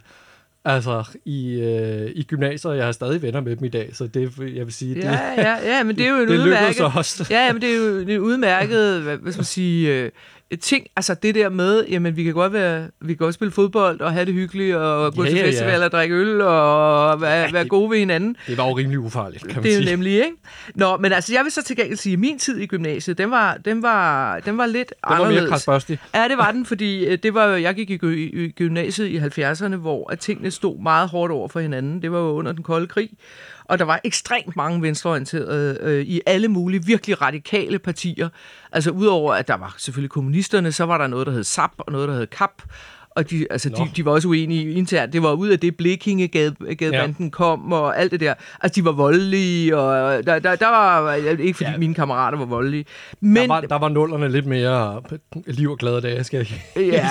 Altså, 0.65 1.05
i, 1.25 1.61
øh, 1.61 2.11
i 2.15 2.23
gymnasiet, 2.23 2.77
jeg 2.77 2.85
har 2.85 2.93
stadig 2.93 3.23
venner 3.23 3.41
med 3.41 3.57
dem 3.57 3.65
i 3.65 3.69
dag, 3.69 3.91
så 3.93 4.07
det, 4.07 4.39
jeg 4.39 4.67
vil 4.67 4.73
sige, 4.73 4.95
det, 4.95 5.05
Ja, 5.05 5.33
ja, 5.37 5.77
ja, 5.77 5.83
men 5.83 5.97
det 5.97 6.07
er 6.07 6.11
jo 6.11 6.17
en 6.17 6.29
det 6.29 6.39
udmærket... 6.39 6.81
også. 6.97 7.27
Ja, 7.31 7.47
ja, 7.47 7.53
men 7.53 7.63
det 7.63 7.71
er 7.71 7.77
jo 7.77 7.99
en 7.99 8.19
udmærket, 8.19 9.03
hvad, 9.03 9.17
hvad 9.17 9.33
skal 9.33 9.41
man 9.41 9.45
sige, 9.45 9.95
øh, 9.95 10.11
ting, 10.57 10.87
altså 10.97 11.15
det 11.15 11.35
der 11.35 11.49
med, 11.49 11.85
jamen 11.87 12.17
vi 12.17 12.25
kan 12.25 12.33
godt 12.35 12.53
være, 12.53 12.87
vi 13.01 13.07
kan 13.15 13.17
godt 13.17 13.35
spille 13.35 13.53
fodbold 13.53 14.01
og 14.01 14.13
have 14.13 14.25
det 14.25 14.35
hyggeligt 14.35 14.77
og 14.77 15.15
gå 15.15 15.23
Ja, 15.23 15.29
til 15.29 15.37
ja, 15.39 15.43
ja. 15.45 15.49
festival 15.49 15.83
og 15.83 15.93
drikke 15.93 16.15
øl 16.15 16.41
og 16.41 17.21
være, 17.21 17.31
Ja, 17.41 17.51
være 17.53 17.63
det- 17.63 17.71
gode 17.71 17.91
ved 17.91 17.99
hinanden. 17.99 18.37
Det 18.47 18.59
var 18.59 18.67
jo 18.69 18.73
rimelig 18.77 18.99
ufarligt, 18.99 19.43
kan 19.47 19.55
man 19.57 19.63
Det 19.65 19.73
er 19.73 19.77
jo 19.77 19.83
sige. 19.83 19.91
nemlig, 19.91 20.13
ikke? 20.13 20.31
Nå, 20.75 20.97
men 20.97 21.13
altså, 21.13 21.33
jeg 21.35 21.45
vil 21.45 21.53
så 21.53 21.63
til 21.63 21.77
gengæld 21.77 21.99
sige, 21.99 22.13
at 22.13 22.19
min 22.19 22.39
tid 22.39 22.59
i 22.61 22.67
gymnasiet, 22.67 23.19
den 23.19 23.31
var, 23.31 23.55
den 23.65 23.83
var, 23.83 24.39
den 24.39 24.59
var 24.59 24.67
lidt 24.67 24.89
Det 24.89 24.97
var 25.09 25.17
mere 25.17 25.27
anderledes. 25.27 25.51
krasbørstig. 25.51 25.99
Ja, 26.15 26.29
det 26.29 26.39
var 26.39 26.51
den, 26.53 26.67
fordi 26.67 27.07
øh, 27.07 27.19
det 27.23 27.35
var, 27.35 27.47
jeg 27.47 27.75
gik 27.75 27.91
i 27.91 27.97
gymnasiet 28.57 29.07
i 29.09 29.19
70'erne, 29.19 29.77
hvor 29.77 30.13
at 30.13 30.19
tingene 30.19 30.51
stod 30.51 30.83
meget 30.83 31.09
hårdt 31.09 31.33
over 31.33 31.49
for 31.49 31.61
hinanden. 31.61 32.03
Det 32.03 32.13
var 32.13 32.19
jo 32.19 32.27
under 32.31 32.53
den 32.53 32.63
kolde 32.63 32.87
krig, 32.87 33.11
og 33.71 33.79
der 33.79 33.85
var 33.85 34.01
ekstremt 34.05 34.57
mange 34.57 34.83
venstreorienterede 34.83 35.79
øh, 35.81 36.03
i 36.03 36.21
alle 36.27 36.49
mulige 36.49 36.85
virkelig 36.85 37.23
radikale 37.23 37.79
partier. 37.79 38.29
Altså 38.73 38.91
udover, 38.91 39.35
at 39.35 39.49
der 39.49 39.55
var 39.55 39.75
selvfølgelig 39.79 40.11
kommunisterne, 40.11 40.73
så 40.73 40.85
var 40.85 40.99
der 40.99 41.07
noget, 41.07 41.27
der 41.27 41.33
hed 41.33 41.45
SAP 41.45 41.73
og 41.79 41.93
noget, 41.93 42.09
der 42.09 42.15
hed 42.15 42.27
KAP, 42.27 42.63
og 43.17 43.31
de, 43.31 43.47
altså, 43.51 43.69
de, 43.69 43.91
de 43.97 44.05
var 44.05 44.13
også 44.13 44.29
uenige 44.29 44.73
internt. 44.73 45.13
Det 45.13 45.23
var 45.23 45.33
ud 45.33 45.49
af 45.49 45.59
det, 45.59 45.77
Blekinge-gadebanden 45.77 47.25
ja. 47.25 47.31
kom, 47.31 47.73
og 47.73 47.99
alt 47.99 48.13
det 48.13 48.21
der. 48.21 48.35
Altså, 48.61 48.81
de 48.81 48.85
var 48.85 48.93
voldelige, 48.93 49.77
og 49.77 50.27
der, 50.27 50.39
der, 50.39 50.57
der 50.57 50.69
var... 50.69 51.13
Ikke 51.15 51.55
fordi 51.55 51.71
ja. 51.71 51.79
Mine 51.79 51.95
kammerater 51.95 52.39
var 52.39 52.45
voldelige. 52.45 52.85
Men, 53.21 53.37
Der 53.37 53.47
var, 53.47 53.61
der 53.61 53.79
var 53.79 53.89
nullerne 53.89 54.29
lidt 54.29 54.47
mere 54.47 55.03
liv 55.47 55.71
og 55.71 55.79
glade 55.79 56.01
dage, 56.01 56.25
skal 56.25 56.37
jeg 56.37 56.47
Ja, 56.77 57.09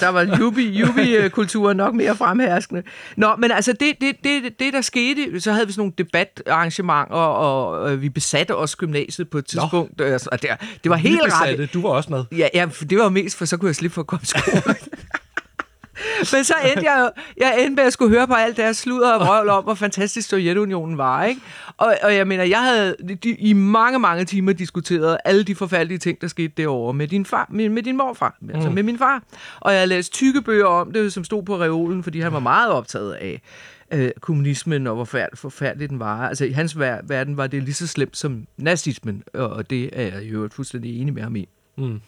der 0.00 0.08
var 0.08 0.38
yubi, 0.40 0.80
yubi-kulturen 0.80 1.76
nok 1.76 1.94
mere 1.94 2.16
fremherskende. 2.16 2.82
Nå, 3.16 3.36
men 3.38 3.50
altså 3.50 3.72
det, 3.72 3.92
det, 4.00 4.16
det, 4.24 4.42
det, 4.58 4.72
der 4.72 4.80
skete, 4.80 5.40
så 5.40 5.52
havde 5.52 5.66
vi 5.66 5.72
sådan 5.72 5.80
nogle 5.80 5.92
debatarrangementer, 5.98 7.14
og, 7.14 7.80
og 7.80 8.02
vi 8.02 8.08
besatte 8.08 8.56
også 8.56 8.76
gymnasiet 8.76 9.30
på 9.30 9.38
et 9.38 9.46
tidspunkt. 9.46 9.98
Nå. 9.98 10.04
Altså, 10.04 10.28
og 10.32 10.42
det, 10.42 10.50
det 10.82 10.90
var 10.90 10.96
helt 10.96 11.20
ret. 11.24 11.74
Du 11.74 11.82
var 11.82 11.88
også 11.88 12.10
med. 12.10 12.24
Ja, 12.32 12.48
ja, 12.54 12.66
det 12.90 12.98
var 12.98 13.08
mest, 13.08 13.38
for 13.38 13.44
så 13.44 13.56
kunne 13.56 13.68
jeg 13.68 13.76
slippe 13.76 13.94
for 13.94 14.00
at 14.00 14.06
komme 14.06 14.22
i 14.22 14.26
skole. 14.26 14.74
Men 16.32 16.44
så 16.44 16.54
endte 16.64 16.90
jeg 16.90 17.10
jeg 17.36 17.56
endte 17.60 17.74
med 17.74 17.84
at 17.84 17.92
skulle 17.92 18.14
høre 18.16 18.26
på 18.26 18.34
alt 18.34 18.56
deres 18.56 18.76
sludder 18.76 19.12
og 19.12 19.26
vrøvl 19.26 19.48
om, 19.48 19.64
hvor 19.64 19.74
fantastisk 19.74 20.28
Sovjetunionen 20.28 20.98
var, 20.98 21.24
ikke? 21.24 21.40
Og, 21.76 21.96
og 22.02 22.14
jeg 22.14 22.26
mener, 22.26 22.44
jeg 22.44 22.62
havde 22.62 22.96
de, 23.22 23.30
i 23.30 23.52
mange, 23.52 23.98
mange 23.98 24.24
timer 24.24 24.52
diskuteret 24.52 25.18
alle 25.24 25.44
de 25.44 25.54
forfærdelige 25.54 25.98
ting, 25.98 26.20
der 26.20 26.28
skete 26.28 26.52
derovre 26.56 26.94
med 26.94 27.08
din 27.08 27.26
far, 27.26 27.46
med, 27.50 27.68
med 27.68 27.82
din 27.82 27.96
morfar, 27.96 28.36
mm. 28.40 28.50
altså 28.54 28.70
med 28.70 28.82
min 28.82 28.98
far. 28.98 29.22
Og 29.60 29.74
jeg 29.74 29.88
læste 29.88 30.12
tykke 30.12 30.42
bøger 30.42 30.66
om 30.66 30.92
det, 30.92 31.12
som 31.12 31.24
stod 31.24 31.42
på 31.42 31.56
reolen, 31.60 32.02
fordi 32.02 32.20
han 32.20 32.32
var 32.32 32.40
meget 32.40 32.70
optaget 32.70 33.12
af 33.12 33.42
øh, 33.92 34.10
kommunismen 34.20 34.86
og 34.86 34.94
hvor 34.94 35.04
forfærdeligt, 35.04 35.40
forfærdeligt 35.40 35.90
den 35.90 35.98
var. 35.98 36.28
Altså 36.28 36.44
i 36.44 36.50
hans 36.50 36.76
ver- 36.76 37.06
verden 37.08 37.36
var 37.36 37.46
det 37.46 37.62
lige 37.62 37.74
så 37.74 37.86
slemt 37.86 38.16
som 38.16 38.46
nazismen, 38.56 39.22
og 39.34 39.70
det 39.70 39.90
er 39.92 40.02
jeg 40.02 40.22
i 40.22 40.28
øvrigt 40.28 40.54
fuldstændig 40.54 41.00
enig 41.00 41.14
med 41.14 41.22
ham 41.22 41.36
i. 41.36 41.48
Mm. 41.78 42.00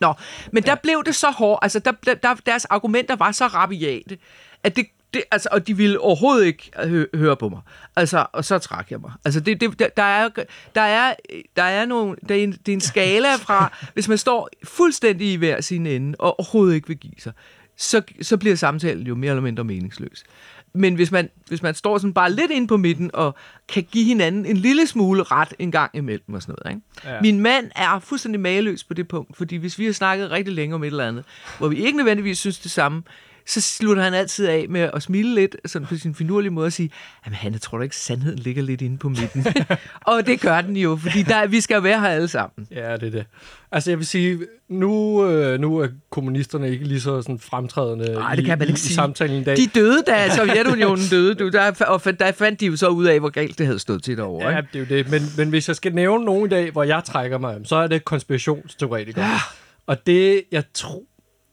Nå, 0.00 0.14
men 0.52 0.62
der 0.62 0.74
blev 0.74 1.02
det 1.06 1.14
så 1.14 1.30
hårdt, 1.30 1.58
altså 1.64 1.78
der, 1.78 1.92
der, 2.06 2.14
der, 2.14 2.34
deres 2.34 2.64
argumenter 2.64 3.16
var 3.16 3.32
så 3.32 3.46
rabiate, 3.46 4.18
at 4.62 4.76
det, 4.76 4.86
det, 5.14 5.22
altså, 5.30 5.48
og 5.52 5.66
de 5.66 5.76
ville 5.76 6.00
overhovedet 6.00 6.46
ikke 6.46 6.70
hø- 6.84 7.06
høre 7.14 7.36
på 7.36 7.48
mig. 7.48 7.60
Altså, 7.96 8.26
og 8.32 8.44
så 8.44 8.58
trak 8.58 8.90
jeg 8.90 9.00
mig. 9.00 9.12
Altså, 9.24 9.40
det, 9.40 9.60
det, 9.60 9.78
der, 9.78 9.88
der 9.96 10.02
er, 10.02 10.28
der 10.74 10.80
er, 10.80 11.14
der 11.56 11.62
er 11.62 11.86
nogle, 11.86 12.16
der 12.28 12.34
er 12.34 12.38
en, 12.38 12.52
det 12.52 12.68
er 12.68 12.76
en 12.76 12.80
skala 12.80 13.34
fra, 13.36 13.78
hvis 13.94 14.08
man 14.08 14.18
står 14.18 14.48
fuldstændig 14.64 15.32
i 15.32 15.36
hver 15.36 15.60
sin 15.60 15.86
ende, 15.86 16.16
og 16.18 16.38
overhovedet 16.40 16.74
ikke 16.74 16.88
vil 16.88 16.96
give 16.96 17.14
sig, 17.18 17.32
så, 17.76 18.02
så 18.22 18.36
bliver 18.36 18.56
samtalen 18.56 19.06
jo 19.06 19.14
mere 19.14 19.30
eller 19.30 19.42
mindre 19.42 19.64
meningsløs. 19.64 20.24
Men 20.72 20.94
hvis 20.94 21.10
man, 21.10 21.30
hvis 21.48 21.62
man 21.62 21.74
står 21.74 21.98
sådan 21.98 22.14
bare 22.14 22.32
lidt 22.32 22.50
inde 22.50 22.66
på 22.66 22.76
midten, 22.76 23.10
og 23.14 23.34
kan 23.68 23.82
give 23.82 24.04
hinanden 24.04 24.46
en 24.46 24.56
lille 24.56 24.86
smule 24.86 25.22
ret 25.22 25.54
en 25.58 25.70
gang 25.70 25.90
imellem 25.94 26.34
og 26.34 26.42
sådan 26.42 26.54
noget. 26.64 26.76
Ikke? 26.76 27.14
Ja. 27.14 27.20
Min 27.20 27.40
mand 27.40 27.70
er 27.76 27.98
fuldstændig 27.98 28.40
mageløs 28.40 28.84
på 28.84 28.94
det 28.94 29.08
punkt, 29.08 29.36
fordi 29.36 29.56
hvis 29.56 29.78
vi 29.78 29.84
har 29.84 29.92
snakket 29.92 30.30
rigtig 30.30 30.54
længe 30.54 30.74
om 30.74 30.82
et 30.82 30.86
eller 30.86 31.08
andet, 31.08 31.24
hvor 31.58 31.68
vi 31.68 31.76
ikke 31.76 31.96
nødvendigvis 31.96 32.38
synes 32.38 32.58
det 32.58 32.70
samme, 32.70 33.02
så 33.46 33.60
slutter 33.60 34.02
han 34.02 34.14
altid 34.14 34.46
af 34.46 34.66
med 34.68 34.90
at 34.94 35.02
smile 35.02 35.34
lidt, 35.34 35.56
sådan 35.66 35.86
på 35.86 35.96
sin 35.96 36.14
finurlige 36.14 36.50
måde 36.50 36.66
og 36.66 36.72
sige, 36.72 36.90
jamen 37.26 37.34
han 37.34 37.58
tror 37.58 37.78
da 37.78 37.84
ikke, 37.84 37.96
sandheden 37.96 38.38
ligger 38.38 38.62
lidt 38.62 38.82
inde 38.82 38.98
på 38.98 39.08
midten. 39.08 39.46
og 40.06 40.26
det 40.26 40.40
gør 40.40 40.60
den 40.60 40.76
jo, 40.76 40.96
fordi 40.96 41.22
der, 41.22 41.46
vi 41.46 41.60
skal 41.60 41.74
jo 41.74 41.80
være 41.80 42.00
her 42.00 42.08
alle 42.08 42.28
sammen. 42.28 42.66
Ja, 42.70 42.96
det 42.96 43.06
er 43.06 43.10
det. 43.10 43.26
Altså, 43.72 43.90
jeg 43.90 43.98
vil 43.98 44.06
sige, 44.06 44.38
nu, 44.68 45.24
øh, 45.26 45.60
nu 45.60 45.78
er 45.78 45.88
kommunisterne 46.10 46.70
ikke 46.70 46.84
lige 46.84 47.00
så 47.00 47.22
sådan 47.22 47.38
fremtrædende 47.38 48.12
Nej, 48.12 48.34
det 48.34 48.42
i, 48.42 48.46
kan 48.46 48.58
man 48.58 48.68
i, 48.68 48.70
ikke 48.70 48.78
i 48.78 48.80
sige. 48.80 48.94
samtalen 48.94 49.40
i 49.40 49.44
dag. 49.44 49.56
De 49.56 49.66
døde, 49.66 50.02
da 50.06 50.28
Sovjetunionen 50.36 51.04
døde, 51.10 51.34
du, 51.34 51.48
der, 51.48 51.84
og 51.86 52.04
der 52.20 52.32
fandt 52.32 52.60
de 52.60 52.66
jo 52.66 52.76
så 52.76 52.88
ud 52.88 53.04
af, 53.04 53.20
hvor 53.20 53.28
galt 53.28 53.58
det 53.58 53.66
havde 53.66 53.78
stået 53.78 54.02
til 54.02 54.16
derovre. 54.16 54.48
Ja, 54.48 54.56
ikke? 54.56 54.68
det 54.72 54.92
er 54.92 54.96
jo 54.96 55.02
det. 55.02 55.10
Men, 55.10 55.22
men 55.36 55.48
hvis 55.48 55.68
jeg 55.68 55.76
skal 55.76 55.94
nævne 55.94 56.24
nogen 56.24 56.46
i 56.46 56.48
dag, 56.48 56.70
hvor 56.70 56.82
jeg 56.82 57.04
trækker 57.04 57.38
mig, 57.38 57.56
så 57.64 57.76
er 57.76 57.86
det 57.86 58.04
konspirationsteoretikere. 58.04 59.24
Ja. 59.24 59.38
Og 59.86 60.06
det, 60.06 60.42
jeg 60.52 60.64
tror, 60.74 61.02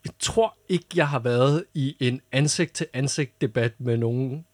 jeg 0.07 0.13
tror 0.19 0.57
ikke, 0.69 0.85
jeg 0.95 1.07
har 1.07 1.19
været 1.19 1.63
i 1.73 1.95
en 1.99 2.21
ansigt-til-ansigt 2.31 3.41
debat 3.41 3.73
med 3.79 3.97
nogen. 3.97 4.45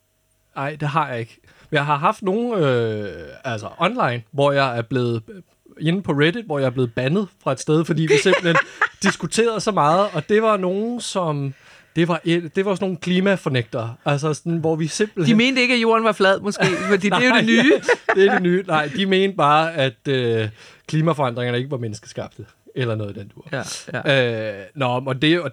Nej, 0.55 0.75
det 0.79 0.87
har 0.87 1.09
jeg 1.09 1.19
ikke. 1.19 1.39
Men 1.69 1.75
jeg 1.75 1.85
har 1.85 1.97
haft 1.97 2.23
nogen 2.23 2.53
øh, 2.53 3.27
altså 3.43 3.67
online, 3.77 4.23
hvor 4.31 4.51
jeg 4.51 4.77
er 4.77 4.81
blevet 4.81 5.23
øh, 5.29 5.41
inde 5.87 6.01
på 6.01 6.11
Reddit, 6.11 6.45
hvor 6.45 6.59
jeg 6.59 6.65
er 6.65 6.69
blevet 6.69 6.93
bandet 6.93 7.27
fra 7.43 7.51
et 7.51 7.59
sted, 7.59 7.85
fordi 7.85 8.01
vi 8.01 8.13
simpelthen 8.23 8.55
diskuterede 9.03 9.59
så 9.59 9.71
meget, 9.71 10.07
og 10.13 10.29
det 10.29 10.41
var 10.41 10.57
nogen, 10.57 11.01
som... 11.01 11.53
Det 11.95 12.07
var, 12.07 12.21
et, 12.23 12.55
det 12.55 12.65
var 12.65 12.75
sådan 12.75 12.85
nogle 12.85 12.97
klimafornægtere, 12.97 13.95
altså 14.05 14.33
sådan, 14.33 14.57
hvor 14.57 14.75
vi 14.75 14.87
simpelthen... 14.87 15.39
De 15.39 15.45
mente 15.45 15.61
ikke, 15.61 15.73
at 15.73 15.81
jorden 15.81 16.03
var 16.03 16.11
flad, 16.11 16.39
måske, 16.39 16.65
fordi 16.89 17.09
det 17.09 17.25
er 17.25 17.29
jo 17.29 17.35
det 17.35 17.45
nye. 17.45 17.73
Det 18.15 18.25
er 18.25 18.33
det 18.33 18.41
nye. 18.41 18.63
Nej, 18.67 18.89
de 18.95 19.05
mente 19.05 19.37
bare, 19.37 19.73
at 19.73 20.07
øh, 20.07 20.49
klimaforandringerne 20.87 21.57
ikke 21.57 21.71
var 21.71 21.77
menneskeskabte. 21.77 22.45
Eller 22.75 22.95
noget 22.95 23.17
i 23.17 23.19
den 23.19 23.27
dur. 23.27 23.47
Ja, 23.51 23.63
ja. 23.93 24.59
Øh, 24.61 24.65
nå, 24.75 25.03
og, 25.05 25.21
det, 25.21 25.41
og, 25.41 25.51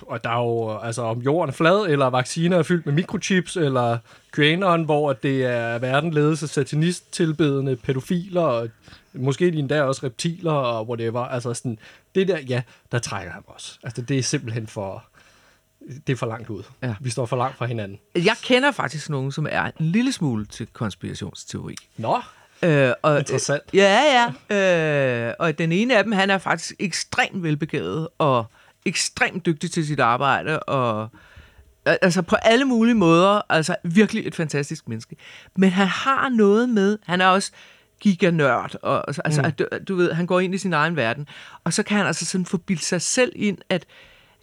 og 0.00 0.24
der 0.24 0.30
er 0.30 0.38
jo, 0.38 0.78
altså 0.78 1.02
om 1.02 1.18
jorden 1.18 1.48
er 1.48 1.52
flad, 1.52 1.86
eller 1.88 2.06
vacciner 2.06 2.58
er 2.58 2.62
fyldt 2.62 2.86
med 2.86 2.94
mikrochips, 2.94 3.56
eller 3.56 3.98
QAnon, 4.36 4.84
hvor 4.84 5.12
det 5.12 5.44
er 5.44 5.78
verden 5.78 6.10
ledes 6.10 6.42
af 6.42 6.48
satanist-tilbedende 6.48 7.76
pædofiler, 7.76 8.42
og 8.42 8.68
måske 9.12 9.50
de 9.50 9.58
endda 9.58 9.82
også 9.82 10.06
reptiler, 10.06 10.52
og 10.52 10.88
whatever. 10.88 11.20
Altså 11.20 11.54
sådan, 11.54 11.78
det 12.14 12.28
der, 12.28 12.38
ja, 12.38 12.62
der 12.92 12.98
trækker 12.98 13.32
han 13.32 13.42
også. 13.46 13.78
Altså 13.82 14.02
det 14.02 14.18
er 14.18 14.22
simpelthen 14.22 14.66
for, 14.66 15.04
det 16.06 16.12
er 16.12 16.16
for 16.16 16.26
langt 16.26 16.50
ud. 16.50 16.62
Ja. 16.82 16.94
Vi 17.00 17.10
står 17.10 17.26
for 17.26 17.36
langt 17.36 17.56
fra 17.56 17.66
hinanden. 17.66 17.98
Jeg 18.14 18.36
kender 18.42 18.72
faktisk 18.72 19.10
nogen, 19.10 19.32
som 19.32 19.46
er 19.50 19.64
en 19.64 19.86
lille 19.86 20.12
smule 20.12 20.46
til 20.46 20.66
konspirationsteori. 20.72 21.74
Nå, 21.96 22.20
Øh, 22.62 22.92
og, 23.02 23.18
Interessant. 23.18 23.62
Ja, 23.74 24.30
ja. 24.50 25.28
Øh, 25.28 25.34
og 25.38 25.58
den 25.58 25.72
ene 25.72 25.96
af 25.98 26.04
dem, 26.04 26.12
han 26.12 26.30
er 26.30 26.38
faktisk 26.38 26.72
ekstremt 26.78 27.42
velbegavet 27.42 28.08
og 28.18 28.44
ekstremt 28.86 29.46
dygtig 29.46 29.70
til 29.70 29.86
sit 29.86 30.00
arbejde 30.00 30.60
og 30.60 31.08
al- 31.84 31.98
altså 32.02 32.22
på 32.22 32.36
alle 32.42 32.64
mulige 32.64 32.94
måder, 32.94 33.40
altså 33.48 33.76
virkelig 33.84 34.26
et 34.26 34.34
fantastisk 34.34 34.88
menneske. 34.88 35.16
Men 35.56 35.70
han 35.70 35.86
har 35.86 36.28
noget 36.28 36.68
med, 36.68 36.98
han 37.06 37.20
er 37.20 37.26
også 37.26 37.52
giganørd, 38.00 38.74
og, 38.82 39.02
og 39.08 39.14
så- 39.14 39.22
altså, 39.24 39.42
Mm. 39.42 39.52
du, 39.52 39.66
du 39.88 39.96
ved, 39.96 40.12
han 40.12 40.26
går 40.26 40.40
ind 40.40 40.54
i 40.54 40.58
sin 40.58 40.72
egen 40.72 40.96
verden, 40.96 41.28
og 41.64 41.72
så 41.72 41.82
kan 41.82 41.96
han 41.96 42.06
altså 42.06 42.24
sådan 42.26 42.46
forbilde 42.46 42.82
sig 42.84 43.02
selv 43.02 43.32
ind, 43.36 43.58
at 43.68 43.84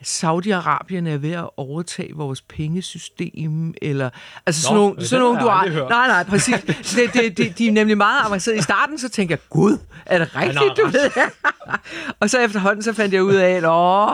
Saudi-Arabien 0.04 1.08
er 1.08 1.18
ved 1.18 1.32
at 1.32 1.50
overtage 1.58 2.14
vores 2.16 2.42
pengesystem, 2.42 3.74
eller 3.82 4.10
altså 4.46 4.62
sådan 4.62 4.78
Nå, 4.78 4.82
nogle, 4.84 5.06
sådan 5.06 5.24
nogle 5.24 5.40
du 5.40 5.48
har, 5.48 5.70
hørt. 5.70 5.90
nej, 5.90 6.08
nej, 6.08 6.24
præcis. 6.24 6.56
Det, 6.96 7.14
det, 7.14 7.38
det, 7.38 7.58
de 7.58 7.68
er 7.68 7.72
nemlig 7.72 7.98
meget 7.98 8.26
avancerede. 8.26 8.60
I 8.60 8.62
starten 8.62 8.98
så 9.00 9.10
tænker 9.10 9.34
jeg, 9.36 9.40
gud, 9.50 9.78
er 10.06 10.18
det 10.20 10.36
rigtigt, 10.36 10.78
du 10.78 10.86
ved? 10.86 11.10
og 12.20 12.30
så 12.30 12.40
efterhånden 12.40 12.84
så 12.84 12.94
fandt 12.94 13.14
jeg 13.14 13.24
ud 13.24 13.36
af, 13.36 13.50
at 13.50 13.64
åh, 13.66 14.10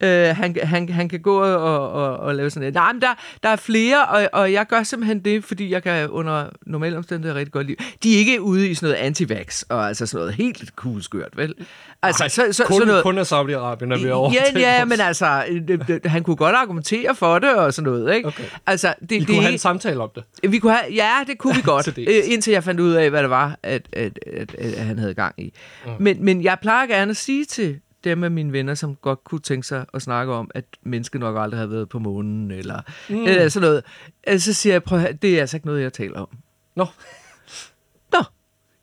øh, 0.00 0.36
han, 0.36 0.56
han, 0.62 0.88
han 0.88 1.08
kan 1.08 1.20
gå 1.20 1.42
og, 1.42 1.90
og, 1.92 2.16
og 2.16 2.34
lave 2.34 2.50
sådan 2.50 2.60
noget. 2.60 2.74
Nej, 2.74 2.92
men 2.92 3.02
der, 3.02 3.14
der 3.42 3.48
er 3.48 3.56
flere, 3.56 4.04
og, 4.04 4.28
og 4.32 4.52
jeg 4.52 4.66
gør 4.66 4.82
simpelthen 4.82 5.20
det, 5.20 5.44
fordi 5.44 5.70
jeg 5.72 5.82
kan 5.82 6.08
under 6.08 6.46
normale 6.66 6.96
omstændigheder 6.96 7.38
rigtig 7.38 7.52
godt 7.52 7.66
lide. 7.66 7.84
De 8.02 8.14
er 8.14 8.18
ikke 8.18 8.42
ude 8.42 8.68
i 8.68 8.74
sådan 8.74 8.94
noget 8.94 9.10
anti-vax, 9.10 9.62
og 9.68 9.88
altså 9.88 10.06
sådan 10.06 10.18
noget 10.18 10.34
helt 10.34 10.76
kugleskørt, 10.76 11.36
vel? 11.36 11.54
Altså, 12.02 12.24
Ej, 12.24 12.28
så, 12.28 12.46
så, 12.52 12.64
kun, 12.64 12.74
sådan 12.74 12.88
noget, 12.88 13.02
kun 13.02 13.18
af 13.18 13.32
Saudi-Arabien 13.32 13.92
er 13.92 13.98
ved 14.02 14.38
at 14.38 14.54
Ja, 14.54 14.76
ja, 14.76 14.84
men 14.92 15.00
altså, 15.00 15.26
Altså, 15.28 15.64
det, 15.88 16.02
det, 16.02 16.10
han 16.10 16.22
kunne 16.22 16.36
godt 16.36 16.54
argumentere 16.56 17.14
for 17.14 17.38
det 17.38 17.54
og 17.54 17.74
sådan 17.74 17.92
noget, 17.92 18.14
ikke? 18.16 18.28
Okay. 18.28 18.44
Altså, 18.66 18.94
det, 19.00 19.12
I 19.12 19.18
det 19.18 19.26
kunne 19.26 19.36
er 19.36 19.42
have 19.42 19.52
en 19.52 19.58
samtale 19.58 20.00
om 20.02 20.10
det. 20.14 20.24
vi 20.52 20.58
kunne 20.58 20.72
have, 20.72 20.92
ja, 20.94 21.12
det 21.26 21.38
kunne 21.38 21.56
vi 21.56 21.62
godt, 21.72 21.98
øh, 21.98 22.04
indtil 22.24 22.50
jeg 22.52 22.64
fandt 22.64 22.80
ud 22.80 22.92
af, 22.92 23.10
hvad 23.10 23.22
det 23.22 23.30
var, 23.30 23.58
at, 23.62 23.88
at, 23.92 24.18
at, 24.26 24.54
at 24.54 24.72
han 24.72 24.98
havde 24.98 25.14
gang 25.14 25.34
i. 25.38 25.52
Mm. 25.86 25.90
Men, 26.00 26.24
men 26.24 26.42
jeg 26.42 26.58
plejer 26.62 26.86
gerne 26.86 27.10
at 27.10 27.16
sige 27.16 27.44
til 27.44 27.80
dem 28.04 28.24
af 28.24 28.30
mine 28.30 28.52
venner, 28.52 28.74
som 28.74 28.96
godt 28.96 29.24
kunne 29.24 29.40
tænke 29.40 29.66
sig 29.66 29.84
at 29.94 30.02
snakke 30.02 30.32
om, 30.32 30.50
at 30.54 30.64
mennesket 30.82 31.20
nok 31.20 31.36
aldrig 31.38 31.58
havde 31.58 31.70
været 31.70 31.88
på 31.88 31.98
månen, 31.98 32.50
eller, 32.50 32.80
mm. 33.08 33.24
eller 33.24 33.48
sådan 33.48 33.68
noget. 33.68 33.82
Øh, 34.28 34.38
Så 34.38 34.52
siger 34.52 34.74
jeg, 34.74 34.82
prøv 34.82 35.00
det 35.22 35.36
er 35.36 35.40
altså 35.40 35.56
ikke 35.56 35.66
noget, 35.66 35.82
jeg 35.82 35.92
taler 35.92 36.20
om. 36.20 36.28
Nå, 36.76 36.84
Nå, 36.84 36.86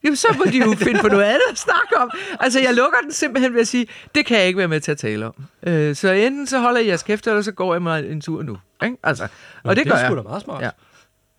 jamen 0.05 0.15
så 0.15 0.27
må 0.37 0.51
de 0.51 0.57
jo 0.57 0.73
finde 0.85 0.99
på 0.99 1.07
noget 1.07 1.23
andet 1.23 1.41
at 1.51 1.57
snakke 1.57 1.97
om. 1.97 2.11
Altså, 2.39 2.59
jeg 2.59 2.73
lukker 2.73 2.97
den 3.03 3.11
simpelthen 3.11 3.53
ved 3.53 3.61
at 3.61 3.67
sige, 3.67 3.87
det 4.15 4.25
kan 4.25 4.37
jeg 4.37 4.47
ikke 4.47 4.57
være 4.57 4.67
med 4.67 4.79
til 4.79 4.91
at 4.91 4.97
tale 4.97 5.25
om. 5.25 5.33
Øh, 5.63 5.95
så 5.95 6.11
enten 6.11 6.47
så 6.47 6.59
holder 6.59 6.79
jeg 6.79 6.87
jeres 6.87 7.03
kæft, 7.03 7.27
eller 7.27 7.41
så 7.41 7.51
går 7.51 7.73
jeg 7.73 7.81
mig 7.81 8.11
en 8.11 8.21
tur 8.21 8.43
nu. 8.43 8.57
Ikke? 8.83 8.97
Altså, 9.03 9.27
og 9.63 9.75
det, 9.75 9.83
det 9.83 9.91
gør 9.91 9.97
er 9.97 9.99
jeg. 9.99 10.09
sgu 10.09 10.17
da 10.17 10.21
meget 10.21 10.41
smart. 10.41 10.63
Ja. 10.63 10.69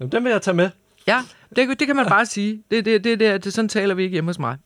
Jamen, 0.00 0.12
den 0.12 0.24
vil 0.24 0.30
jeg 0.30 0.42
tage 0.42 0.54
med. 0.54 0.70
Ja, 1.06 1.22
det, 1.56 1.80
det 1.80 1.86
kan 1.86 1.96
man 1.96 2.06
bare 2.06 2.26
sige. 2.26 2.62
Det, 2.70 2.84
det, 2.84 3.04
det, 3.04 3.20
det, 3.20 3.44
det, 3.44 3.52
sådan 3.52 3.68
taler 3.68 3.94
vi 3.94 4.02
ikke 4.02 4.12
hjemme 4.12 4.28
hos 4.28 4.38
mig. 4.38 4.56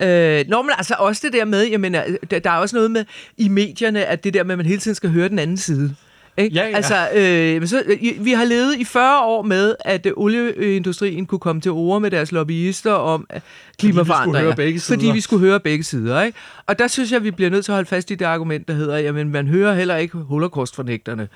Øh, 0.00 0.44
nå, 0.48 0.62
men 0.62 0.70
altså 0.76 0.94
også 0.98 1.20
det 1.24 1.32
der 1.32 1.44
med, 1.44 1.62
jeg 1.62 1.80
mener, 1.80 2.04
der, 2.30 2.38
der 2.38 2.50
er 2.50 2.56
også 2.56 2.76
noget 2.76 2.90
med 2.90 3.04
i 3.36 3.48
medierne, 3.48 4.04
at 4.04 4.24
det 4.24 4.34
der 4.34 4.44
med, 4.44 4.52
at 4.52 4.58
man 4.58 4.66
hele 4.66 4.80
tiden 4.80 4.94
skal 4.94 5.10
høre 5.10 5.28
den 5.28 5.38
anden 5.38 5.56
side. 5.56 5.96
Ikke? 6.36 6.54
Ja, 6.56 6.68
ja. 6.68 6.76
Altså, 6.76 7.08
øh, 7.14 7.66
så, 7.68 7.82
i- 8.00 8.16
vi 8.20 8.32
har 8.32 8.44
levet 8.44 8.76
i 8.78 8.84
40 8.84 9.24
år 9.24 9.42
med, 9.42 9.74
at 9.80 10.06
øh, 10.06 10.12
olieindustrien 10.16 11.26
kunne 11.26 11.38
komme 11.38 11.60
til 11.62 11.70
ord 11.70 12.02
med 12.02 12.10
deres 12.10 12.32
lobbyister 12.32 12.92
om 12.92 13.26
øh, 13.34 13.40
klimaforandringer. 13.78 14.40
høre 14.40 14.56
begge 14.56 14.80
sider. 14.80 14.98
Fordi 14.98 15.10
vi 15.12 15.20
skulle 15.20 15.46
høre 15.46 15.60
begge 15.60 15.84
sider. 15.84 16.22
Ikke? 16.22 16.38
Og 16.66 16.78
der 16.78 16.86
synes 16.88 17.12
jeg, 17.12 17.22
vi 17.24 17.30
bliver 17.30 17.50
nødt 17.50 17.64
til 17.64 17.72
at 17.72 17.76
holde 17.76 17.88
fast 17.88 18.10
i 18.10 18.14
det 18.14 18.24
argument, 18.24 18.68
der 18.68 18.74
hedder, 18.74 18.98
jamen 18.98 19.28
man 19.28 19.48
hører 19.48 19.74
heller 19.74 19.96
ikke 19.96 20.18
holocaust-fornægterne 20.18 21.28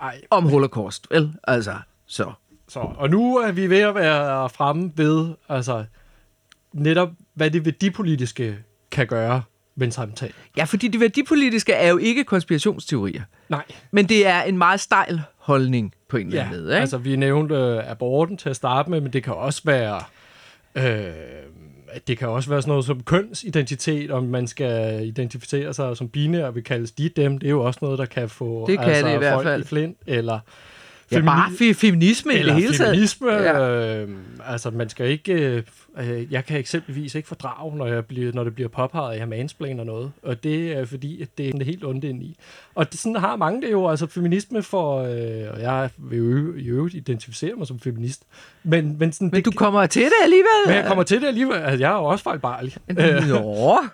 Ej, 0.00 0.20
om 0.30 0.48
holocaust. 0.48 1.06
Vel? 1.10 1.32
Altså, 1.44 1.74
så. 2.06 2.32
så. 2.68 2.78
Og 2.80 3.10
nu 3.10 3.36
er 3.36 3.52
vi 3.52 3.70
ved 3.70 3.80
at 3.80 3.94
være 3.94 4.48
fremme 4.50 4.92
ved, 4.96 5.26
altså, 5.48 5.84
netop, 6.72 7.08
hvad 7.34 7.50
det 7.50 7.64
værdipolitiske 7.64 8.56
kan 8.90 9.06
gøre 9.06 9.42
ved 9.76 9.86
en 9.86 9.92
samtale. 9.92 10.32
Ja, 10.56 10.64
fordi 10.64 10.88
det 10.88 11.00
værdipolitiske 11.00 11.72
er 11.72 11.88
jo 11.88 11.96
ikke 11.96 12.24
konspirationsteorier. 12.24 13.22
Nej, 13.48 13.64
Men 13.90 14.08
det 14.08 14.26
er 14.26 14.42
en 14.42 14.58
meget 14.58 14.80
stejl 14.80 15.20
holdning 15.38 15.92
på 16.08 16.16
en 16.16 16.26
eller 16.26 16.40
ja, 16.40 16.46
anden 16.46 16.60
måde. 16.60 16.72
Ikke? 16.72 16.80
altså 16.80 16.98
vi 16.98 17.16
nævnte 17.16 17.54
øh, 17.54 17.90
aborten 17.90 18.36
til 18.36 18.48
at 18.48 18.56
starte 18.56 18.90
med, 18.90 19.00
men 19.00 19.12
det 19.12 19.22
kan 19.24 19.34
også 19.34 19.62
være, 19.64 20.00
øh, 20.74 21.12
det 22.06 22.18
kan 22.18 22.28
også 22.28 22.50
være 22.50 22.62
sådan 22.62 22.70
noget 22.70 22.84
som 22.84 23.02
kønsidentitet, 23.02 24.10
om 24.10 24.24
man 24.24 24.46
skal 24.46 25.06
identificere 25.06 25.74
sig 25.74 25.96
som 25.96 26.08
binær, 26.08 26.50
vil 26.50 26.64
kaldes 26.64 26.90
de 26.92 27.08
dem, 27.08 27.38
det 27.38 27.46
er 27.46 27.50
jo 27.50 27.64
også 27.64 27.78
noget, 27.82 27.98
der 27.98 28.06
kan 28.06 28.28
få 28.28 28.66
Det 28.66 28.78
kan 28.78 28.88
altså, 28.88 29.08
det 29.08 29.14
i 29.14 29.18
hvert 29.18 29.34
folk 29.34 29.46
fald. 29.46 29.62
i 29.62 29.66
flint, 29.66 29.98
eller 30.06 30.38
ja, 31.12 31.20
bare 31.20 31.50
fe- 31.50 31.72
feminisme 31.74 32.34
i 32.34 32.36
eller 32.38 32.54
det 32.54 32.62
hele 32.62 32.76
taget. 32.76 32.90
feminisme. 32.90 33.32
Ja. 33.32 34.02
Øh, 34.02 34.08
altså, 34.46 34.70
man 34.70 34.88
skal 34.88 35.06
ikke... 35.10 35.32
Øh, 35.32 35.62
øh, 35.98 36.32
jeg 36.32 36.44
kan 36.44 36.58
eksempelvis 36.58 37.14
ikke 37.14 37.28
fordrage, 37.28 37.76
når, 37.76 37.86
jeg 37.86 38.04
bliver, 38.04 38.32
når 38.32 38.44
det 38.44 38.54
bliver 38.54 38.68
påpeget, 38.68 39.12
at 39.12 39.18
jeg 39.20 39.28
mansplaner 39.28 39.84
noget. 39.84 40.12
Og 40.22 40.44
det 40.44 40.72
er 40.72 40.84
fordi, 40.84 41.22
at 41.22 41.28
det 41.38 41.48
er 41.54 41.64
helt 41.64 41.84
ondt 41.84 42.04
ind 42.04 42.22
i. 42.22 42.36
Og 42.76 42.92
det, 42.92 43.00
sådan 43.00 43.16
har 43.16 43.36
mange 43.36 43.62
det 43.62 43.72
jo. 43.72 43.88
Altså, 43.88 44.06
feminisme 44.06 44.62
for... 44.62 44.98
Øh, 44.98 45.54
og 45.54 45.60
jeg 45.60 45.90
vil 45.98 46.18
jo 46.18 46.54
i 46.56 46.66
øvrigt 46.68 46.94
identificere 46.94 47.54
mig 47.56 47.66
som 47.66 47.80
feminist. 47.80 48.22
Men, 48.64 48.96
men, 48.98 49.12
sådan, 49.12 49.26
Men 49.26 49.34
det, 49.34 49.44
du 49.44 49.50
kommer 49.50 49.86
til 49.86 50.02
det 50.02 50.12
alligevel. 50.22 50.46
men 50.66 50.74
jeg 50.76 50.84
kommer 50.86 51.04
til 51.04 51.20
det 51.20 51.26
alligevel. 51.26 51.56
Altså, 51.56 51.78
jeg 51.78 51.92
er 51.92 51.96
jo 51.96 52.04
også 52.04 52.22
fejlbarlig. 52.24 52.76
Nå. 53.28 53.78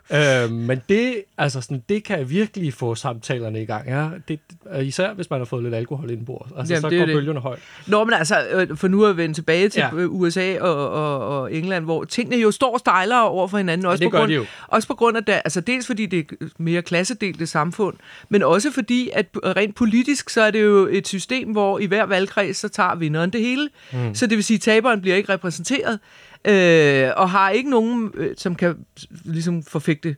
Øh, 0.44 0.50
men 0.50 0.80
det, 0.88 1.14
altså 1.38 1.60
sådan, 1.60 1.82
det 1.88 2.04
kan 2.04 2.30
virkelig 2.30 2.74
få 2.74 2.94
samtalerne 2.94 3.62
i 3.62 3.64
gang. 3.64 3.88
Ja, 3.88 4.08
det, 4.28 4.40
øh, 4.74 4.86
især 4.86 5.12
hvis 5.14 5.30
man 5.30 5.40
har 5.40 5.44
fået 5.44 5.62
lidt 5.62 5.74
alkohol 5.74 6.10
indenbords. 6.10 6.50
Altså, 6.58 6.74
Jamen, 6.74 6.80
så 6.82 6.90
det 6.90 6.98
går 6.98 7.06
det. 7.06 7.14
bølgerne 7.14 7.40
højt. 7.40 7.58
Nå, 7.86 8.04
men 8.04 8.14
altså, 8.14 8.36
øh, 8.52 8.76
for 8.76 8.88
nu 8.88 9.04
at 9.04 9.16
vende 9.16 9.34
tilbage 9.34 9.68
til 9.68 9.80
Ja. 9.80 9.96
ja. 9.96 10.04
USA 10.06 10.58
og, 10.60 10.90
og, 10.90 11.40
og 11.40 11.52
England, 11.54 11.84
hvor 11.84 12.04
tingene 12.04 12.36
jo 12.42 12.50
står 12.50 12.78
stejlere 12.78 13.28
over 13.28 13.48
for 13.48 13.56
hinanden. 13.58 13.86
Også 13.86 14.04
det 14.04 14.12
på 14.12 14.18
grund, 14.18 14.30
de 14.30 14.34
jo. 14.34 14.44
Også 14.68 14.88
på 14.88 14.94
grund 14.94 15.16
af, 15.16 15.24
det, 15.24 15.32
altså 15.32 15.60
dels 15.60 15.86
fordi 15.86 16.06
det 16.06 16.18
er 16.40 16.46
mere 16.58 16.82
klassedelte 16.82 17.46
samfund, 17.46 17.96
men 18.28 18.42
også 18.42 18.70
fordi, 18.72 19.10
at 19.12 19.26
rent 19.44 19.74
politisk, 19.76 20.30
så 20.30 20.42
er 20.42 20.50
det 20.50 20.62
jo 20.62 20.86
et 20.90 21.08
system, 21.08 21.52
hvor 21.52 21.78
i 21.78 21.86
hver 21.86 22.04
valgkreds, 22.04 22.56
så 22.56 22.68
tager 22.68 22.94
vinderen 22.94 23.30
det 23.30 23.40
hele. 23.40 23.68
Mm. 23.92 24.14
Så 24.14 24.26
det 24.26 24.36
vil 24.36 24.44
sige, 24.44 24.54
at 24.54 24.60
taberen 24.60 25.00
bliver 25.00 25.16
ikke 25.16 25.32
repræsenteret, 25.32 25.98
øh, 26.44 27.10
og 27.16 27.30
har 27.30 27.50
ikke 27.50 27.70
nogen, 27.70 28.10
øh, 28.14 28.34
som 28.36 28.54
kan 28.54 28.76
ligesom 29.24 29.62
forfægte 29.62 30.16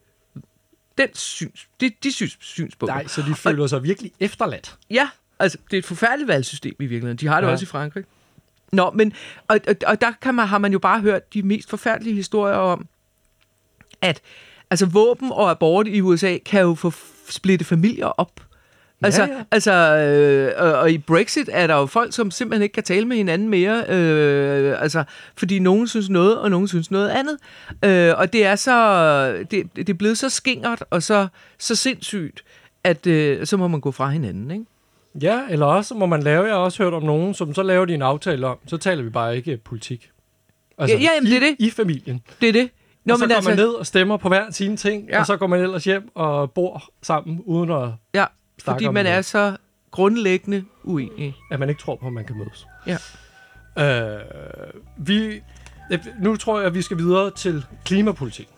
den 0.99 1.09
syns, 1.15 1.69
de, 1.81 1.91
de 2.03 2.13
syns, 2.13 2.37
synspunkter. 2.41 2.95
Nej, 2.95 3.07
så 3.07 3.23
de 3.29 3.35
føler 3.35 3.67
sig 3.67 3.83
virkelig 3.83 4.13
efterladt. 4.21 4.77
Ja, 4.91 5.09
altså 5.39 5.59
det 5.71 5.77
er 5.77 5.79
et 5.79 5.85
forfærdeligt 5.85 6.29
valgsystem 6.29 6.75
i 6.79 6.87
virkeligheden. 6.87 7.17
De 7.17 7.27
har 7.27 7.41
det 7.41 7.47
Ja. 7.49 7.53
også 7.53 7.63
i 7.63 7.67
Frankrig. 7.67 8.05
Nå, 8.73 8.91
men 8.91 9.13
og, 9.49 9.61
og, 9.69 9.77
og 9.87 10.01
der 10.01 10.13
kan 10.23 10.35
man, 10.35 10.47
har 10.49 10.59
man 10.59 10.73
jo 10.73 10.79
bare 10.79 11.01
hørt 11.01 11.35
de 11.35 11.43
mest 11.43 11.71
forfærdelige 11.71 12.15
historier 12.15 12.55
om, 12.55 12.87
at 14.01 14.21
altså 14.71 14.87
våben 14.87 15.33
og 15.33 15.51
abort 15.51 15.87
i 15.89 16.01
USA 16.01 16.39
kan 16.47 16.61
jo 16.61 16.75
få 16.75 16.93
splitte 17.29 17.65
familier 17.65 18.07
op. 18.07 18.41
Altså, 19.03 19.23
ja. 19.23 19.29
altså 19.51 19.73
øh, 19.73 20.53
og, 20.57 20.73
og 20.73 20.93
i 20.93 20.99
Brexit 20.99 21.51
er 21.53 21.67
der 21.67 21.75
jo 21.75 21.87
folk, 21.87 22.13
som 22.13 22.31
simpelthen 22.31 22.63
ikke 22.63 22.73
kan 22.73 22.83
tale 22.83 23.05
med 23.05 23.17
hinanden 23.17 23.49
mere, 23.49 23.85
øh, 23.89 24.83
altså, 24.83 25.05
fordi 25.37 25.59
nogen 25.59 25.89
synes 25.89 26.09
noget, 26.09 26.39
og 26.39 26.51
nogen 26.51 26.69
synes 26.69 26.91
noget 26.91 27.09
andet. 27.09 27.39
Øh, 27.85 28.19
og 28.19 28.33
det 28.33 28.47
er 28.47 28.57
så, 28.57 29.45
det, 29.51 29.77
det 29.77 29.89
er 29.89 29.95
blevet 29.95 30.19
så 30.19 30.29
skingert 30.29 30.85
og 30.91 31.03
så, 31.03 31.27
så 31.59 31.77
sindssygt, 31.77 32.45
at 32.85 33.07
øh, 33.07 33.47
så 33.47 33.57
må 33.57 33.69
man 33.69 33.81
gå 33.81 33.91
fra 33.91 34.09
hinanden, 34.09 34.51
ikke? 34.51 34.65
Ja, 35.21 35.41
eller 35.51 35.67
også 35.67 35.95
må 35.95 36.07
man 36.07 36.23
lave, 36.23 36.45
jeg 36.45 36.55
har 36.55 36.61
også 36.61 36.83
hørt 36.83 36.93
om 36.93 37.03
nogen, 37.03 37.35
som 37.35 37.55
så 37.55 37.63
laver 37.63 37.85
de 37.85 37.95
en 37.95 38.03
aftale 38.03 38.47
om, 38.47 38.59
så 38.67 38.77
taler 38.77 39.03
vi 39.03 39.11
bare 39.11 39.37
ikke 39.37 39.57
politik. 39.57 40.11
Altså, 40.79 40.97
Ja, 40.97 41.03
ja, 41.03 41.11
jamen, 41.15 41.27
i, 41.27 41.31
det 41.31 41.37
er 41.37 41.41
det. 41.41 41.57
I 41.59 41.71
familien. 41.71 42.23
Det 42.41 42.49
er 42.49 42.53
det. 42.53 42.71
Nå, 43.05 43.13
og 43.13 43.19
så 43.19 43.27
går 43.27 43.35
altså... 43.35 43.51
man 43.51 43.59
ned 43.59 43.69
og 43.69 43.87
stemmer 43.87 44.17
på 44.17 44.29
hver 44.29 44.51
sine 44.51 44.77
ting, 44.77 45.09
ja. 45.09 45.21
Og 45.21 45.27
så 45.27 45.37
går 45.37 45.47
man 45.47 45.61
ellers 45.61 45.85
hjem 45.85 46.09
og 46.15 46.53
bor 46.53 46.83
sammen, 47.03 47.41
uden 47.47 47.71
at, 47.71 47.89
Ja, 48.15 48.25
fordi 48.65 48.89
man 48.89 49.05
det. 49.05 49.13
er 49.13 49.23
så 49.23 49.57
grundlæggende 49.91 50.65
uenig. 50.85 51.37
at 51.51 51.61
man 51.61 51.69
ikke 51.69 51.81
tror 51.83 51.97
på, 51.97 52.07
at 52.07 52.13
man 52.13 52.25
kan 52.25 52.37
mødes. 52.39 52.67
Ja. 52.87 52.97
Øh, 53.79 54.21
vi, 54.97 55.43
nu 56.21 56.37
tror 56.37 56.59
jeg, 56.59 56.67
at 56.67 56.75
vi 56.75 56.83
skal 56.83 56.97
videre 56.99 57.31
til 57.31 57.65
klimapolitik. 57.85 58.49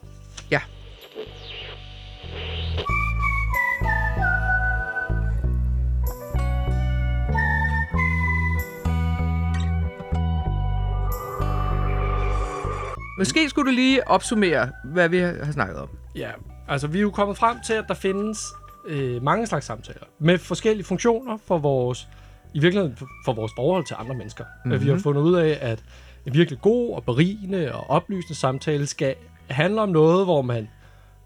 Måske 13.18 13.48
skulle 13.48 13.70
du 13.70 13.74
lige 13.74 14.08
opsummere, 14.08 14.70
hvad 14.84 15.08
vi 15.08 15.18
har 15.18 15.52
snakket 15.52 15.76
om. 15.76 15.88
Ja, 16.16 16.30
altså 16.68 16.86
vi 16.86 16.98
er 16.98 17.02
jo 17.02 17.10
kommet 17.10 17.36
frem 17.36 17.56
til, 17.66 17.72
at 17.72 17.84
der 17.88 17.94
findes 17.94 18.38
øh, 18.86 19.22
mange 19.22 19.46
slags 19.46 19.66
samtaler 19.66 20.06
med 20.18 20.38
forskellige 20.38 20.84
funktioner 20.84 21.36
for 21.36 21.58
vores, 21.58 22.08
i 22.54 22.58
virkeligheden 22.58 22.96
for, 23.24 23.32
vores 23.32 23.52
forhold 23.56 23.86
til 23.86 23.96
andre 23.98 24.14
mennesker. 24.14 24.44
Mm-hmm. 24.64 24.84
Vi 24.84 24.88
har 24.88 24.98
fundet 24.98 25.22
ud 25.22 25.34
af, 25.34 25.58
at 25.60 25.84
en 26.26 26.34
virkelig 26.34 26.60
god 26.60 26.94
og 26.94 27.04
berigende 27.04 27.74
og 27.74 27.90
oplysende 27.90 28.34
samtale 28.34 28.86
skal 28.86 29.14
handle 29.50 29.80
om 29.80 29.88
noget, 29.88 30.26
hvor 30.26 30.42
man 30.42 30.68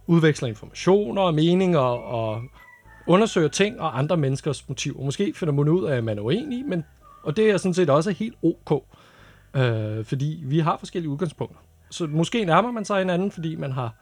udveksler 0.07 0.49
informationer 0.49 1.23
og 1.23 1.35
meninger 1.35 1.79
og 1.79 2.43
undersøger 3.07 3.49
ting 3.49 3.81
og 3.81 3.99
andre 3.99 4.17
menneskers 4.17 4.69
motiver. 4.69 5.05
Måske 5.05 5.33
finder 5.37 5.55
man 5.55 5.69
ud 5.69 5.85
af, 5.85 5.97
at 5.97 6.05
man 6.05 6.19
er 6.19 6.23
uenig, 6.23 6.65
men, 6.67 6.85
og 7.23 7.37
det 7.37 7.51
er 7.51 7.57
sådan 7.57 7.75
set 7.75 7.91
også 7.91 8.11
helt 8.11 8.35
ok, 8.43 8.85
øh, 9.57 10.05
fordi 10.05 10.43
vi 10.45 10.59
har 10.59 10.77
forskellige 10.77 11.11
udgangspunkter. 11.11 11.59
Så 11.91 12.07
måske 12.07 12.45
nærmer 12.45 12.73
man 12.73 12.85
sig 12.85 12.99
hinanden, 12.99 13.31
fordi 13.31 13.57
man 13.57 13.73
har 13.73 13.95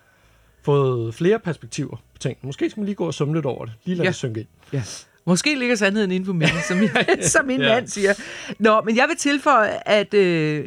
fået 0.63 1.15
flere 1.15 1.39
perspektiver 1.39 1.97
på 1.97 2.19
ting. 2.21 2.39
Måske 2.43 2.71
skal 2.71 2.81
man 2.81 2.85
lige 2.87 2.95
gå 2.97 3.07
og 3.07 3.15
summe 3.15 3.35
lidt 3.35 3.47
over 3.47 3.65
det. 3.65 3.75
Lige 3.85 3.95
lade 3.97 4.05
Ja. 4.05 4.09
det 4.09 4.17
synke 4.17 4.41
ind. 4.41 4.49
Ja. 4.73 4.83
Måske 5.27 5.59
ligger 5.59 5.77
sandheden 5.77 6.11
inden 6.11 6.27
for 6.27 6.33
midten, 6.33 6.59
som 6.69 6.77
min, 6.79 6.89
som 7.23 7.47
min 7.47 7.61
Ja. 7.61 7.75
mand 7.75 7.89
siger. 7.89 8.15
Nå, 8.59 8.81
men 8.81 8.97
jeg 8.97 9.07
vil 9.09 9.17
tilføje, 9.17 9.79
at, 9.87 10.15
øh, 10.15 10.65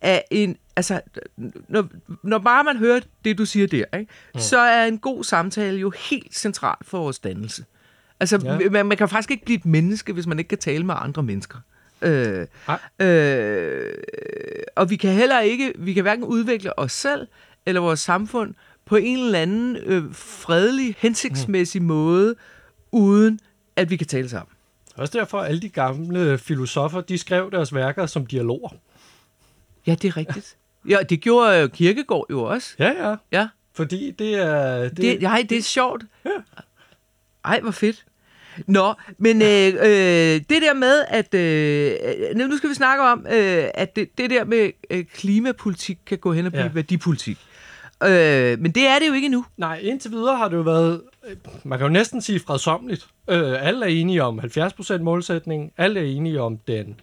at 0.00 0.22
en, 0.30 0.56
altså, 0.76 1.00
når, 1.68 1.88
når 2.22 2.38
bare 2.38 2.64
man 2.64 2.76
hører 2.76 3.00
det, 3.24 3.38
du 3.38 3.44
siger 3.44 3.66
der, 3.66 3.84
ikke, 3.98 4.12
mm. 4.34 4.40
så 4.40 4.58
er 4.58 4.84
en 4.86 4.98
god 4.98 5.24
samtale 5.24 5.78
jo 5.78 5.92
helt 6.10 6.34
central 6.36 6.76
for 6.82 6.98
vores 6.98 7.18
dannelse. 7.18 7.64
Altså, 8.20 8.40
ja. 8.44 8.70
man, 8.70 8.86
man 8.86 8.96
kan 8.96 9.08
faktisk 9.08 9.30
ikke 9.30 9.44
blive 9.44 9.58
et 9.58 9.66
menneske, 9.66 10.12
hvis 10.12 10.26
man 10.26 10.38
ikke 10.38 10.48
kan 10.48 10.58
tale 10.58 10.86
med 10.86 10.94
andre 10.98 11.22
mennesker. 11.22 11.58
Øh, 12.02 12.46
Nej. 12.68 13.08
øh, 13.08 13.94
og 14.76 14.90
vi 14.90 14.96
kan 14.96 15.12
heller 15.12 15.40
ikke, 15.40 15.72
vi 15.78 15.92
kan 15.92 16.02
hverken 16.02 16.24
udvikle 16.24 16.78
os 16.78 16.92
selv 16.92 17.26
eller 17.66 17.80
vores 17.80 18.00
samfund 18.00 18.54
på 18.84 18.96
en 18.96 19.18
eller 19.18 19.38
anden 19.38 19.76
øh, 19.76 20.14
fredelig, 20.14 20.96
hensigtsmæssig 20.98 21.82
mm. 21.82 21.88
måde, 21.88 22.34
uden 22.92 23.40
at 23.76 23.90
vi 23.90 23.96
kan 23.96 24.06
tale 24.06 24.28
sammen. 24.28 24.52
Også 24.94 25.18
derfor, 25.18 25.40
at 25.40 25.48
alle 25.48 25.60
de 25.60 25.68
gamle 25.68 26.38
filosofer, 26.38 27.00
de 27.00 27.18
skrev 27.18 27.50
deres 27.50 27.74
værker 27.74 28.06
som 28.06 28.26
dialoger. 28.26 28.68
Ja, 29.86 29.94
det 29.94 30.08
er 30.08 30.16
rigtigt. 30.16 30.56
Ja, 30.88 30.98
det 31.08 31.20
gjorde 31.20 31.62
øh, 31.62 31.70
Kirkegaard 31.70 32.26
jo 32.30 32.42
også. 32.42 32.74
Ja, 32.78 33.08
ja. 33.08 33.16
Ja, 33.32 33.48
Fordi 33.72 34.10
det 34.10 34.34
er... 34.34 34.82
Det, 34.82 34.96
det, 34.96 35.20
det, 35.20 35.22
ej, 35.22 35.46
det 35.48 35.58
er 35.58 35.62
sjovt. 35.62 36.04
Ja. 36.24 36.30
Ej, 37.44 37.60
hvor 37.60 37.70
fedt. 37.70 38.04
Nå, 38.66 38.94
men 39.18 39.42
øh, 39.42 39.66
øh, 39.66 40.40
det 40.50 40.62
der 40.62 40.74
med, 40.74 41.04
at 41.08 41.34
øh, 41.34 42.36
nu 42.36 42.46
nu 42.46 42.56
skal 42.56 42.70
vi 42.70 42.74
snakke 42.74 43.04
om, 43.04 43.26
øh, 43.32 43.64
at 43.74 43.96
det, 43.96 44.08
det 44.18 44.30
der 44.30 44.44
med 44.44 44.70
øh, 44.90 45.04
klimapolitik 45.14 45.98
kan 46.06 46.18
gå 46.18 46.32
hen 46.32 46.46
og 46.46 46.52
blive 46.52 46.64
Ja. 46.64 46.70
værdipolitik. 46.74 47.38
Øh, 48.04 48.58
men 48.60 48.72
det 48.72 48.86
er 48.86 48.98
det 48.98 49.08
jo 49.08 49.12
ikke 49.12 49.24
endnu. 49.26 49.44
Nej, 49.56 49.78
indtil 49.82 50.10
videre 50.10 50.36
har 50.36 50.48
det 50.48 50.56
jo 50.56 50.60
været, 50.62 51.02
øh, 51.28 51.36
man 51.64 51.78
kan 51.78 51.86
jo 51.86 51.92
næsten 51.92 52.22
sige 52.22 52.40
fredsomligt. 52.40 53.06
Øh, 53.30 53.66
alle 53.68 53.84
er 53.86 53.90
enige 53.90 54.22
om 54.22 54.40
70% 54.40 54.98
målsætning, 55.02 55.72
alle 55.76 56.00
er 56.00 56.04
enige 56.04 56.40
om 56.40 56.58
den, 56.58 57.00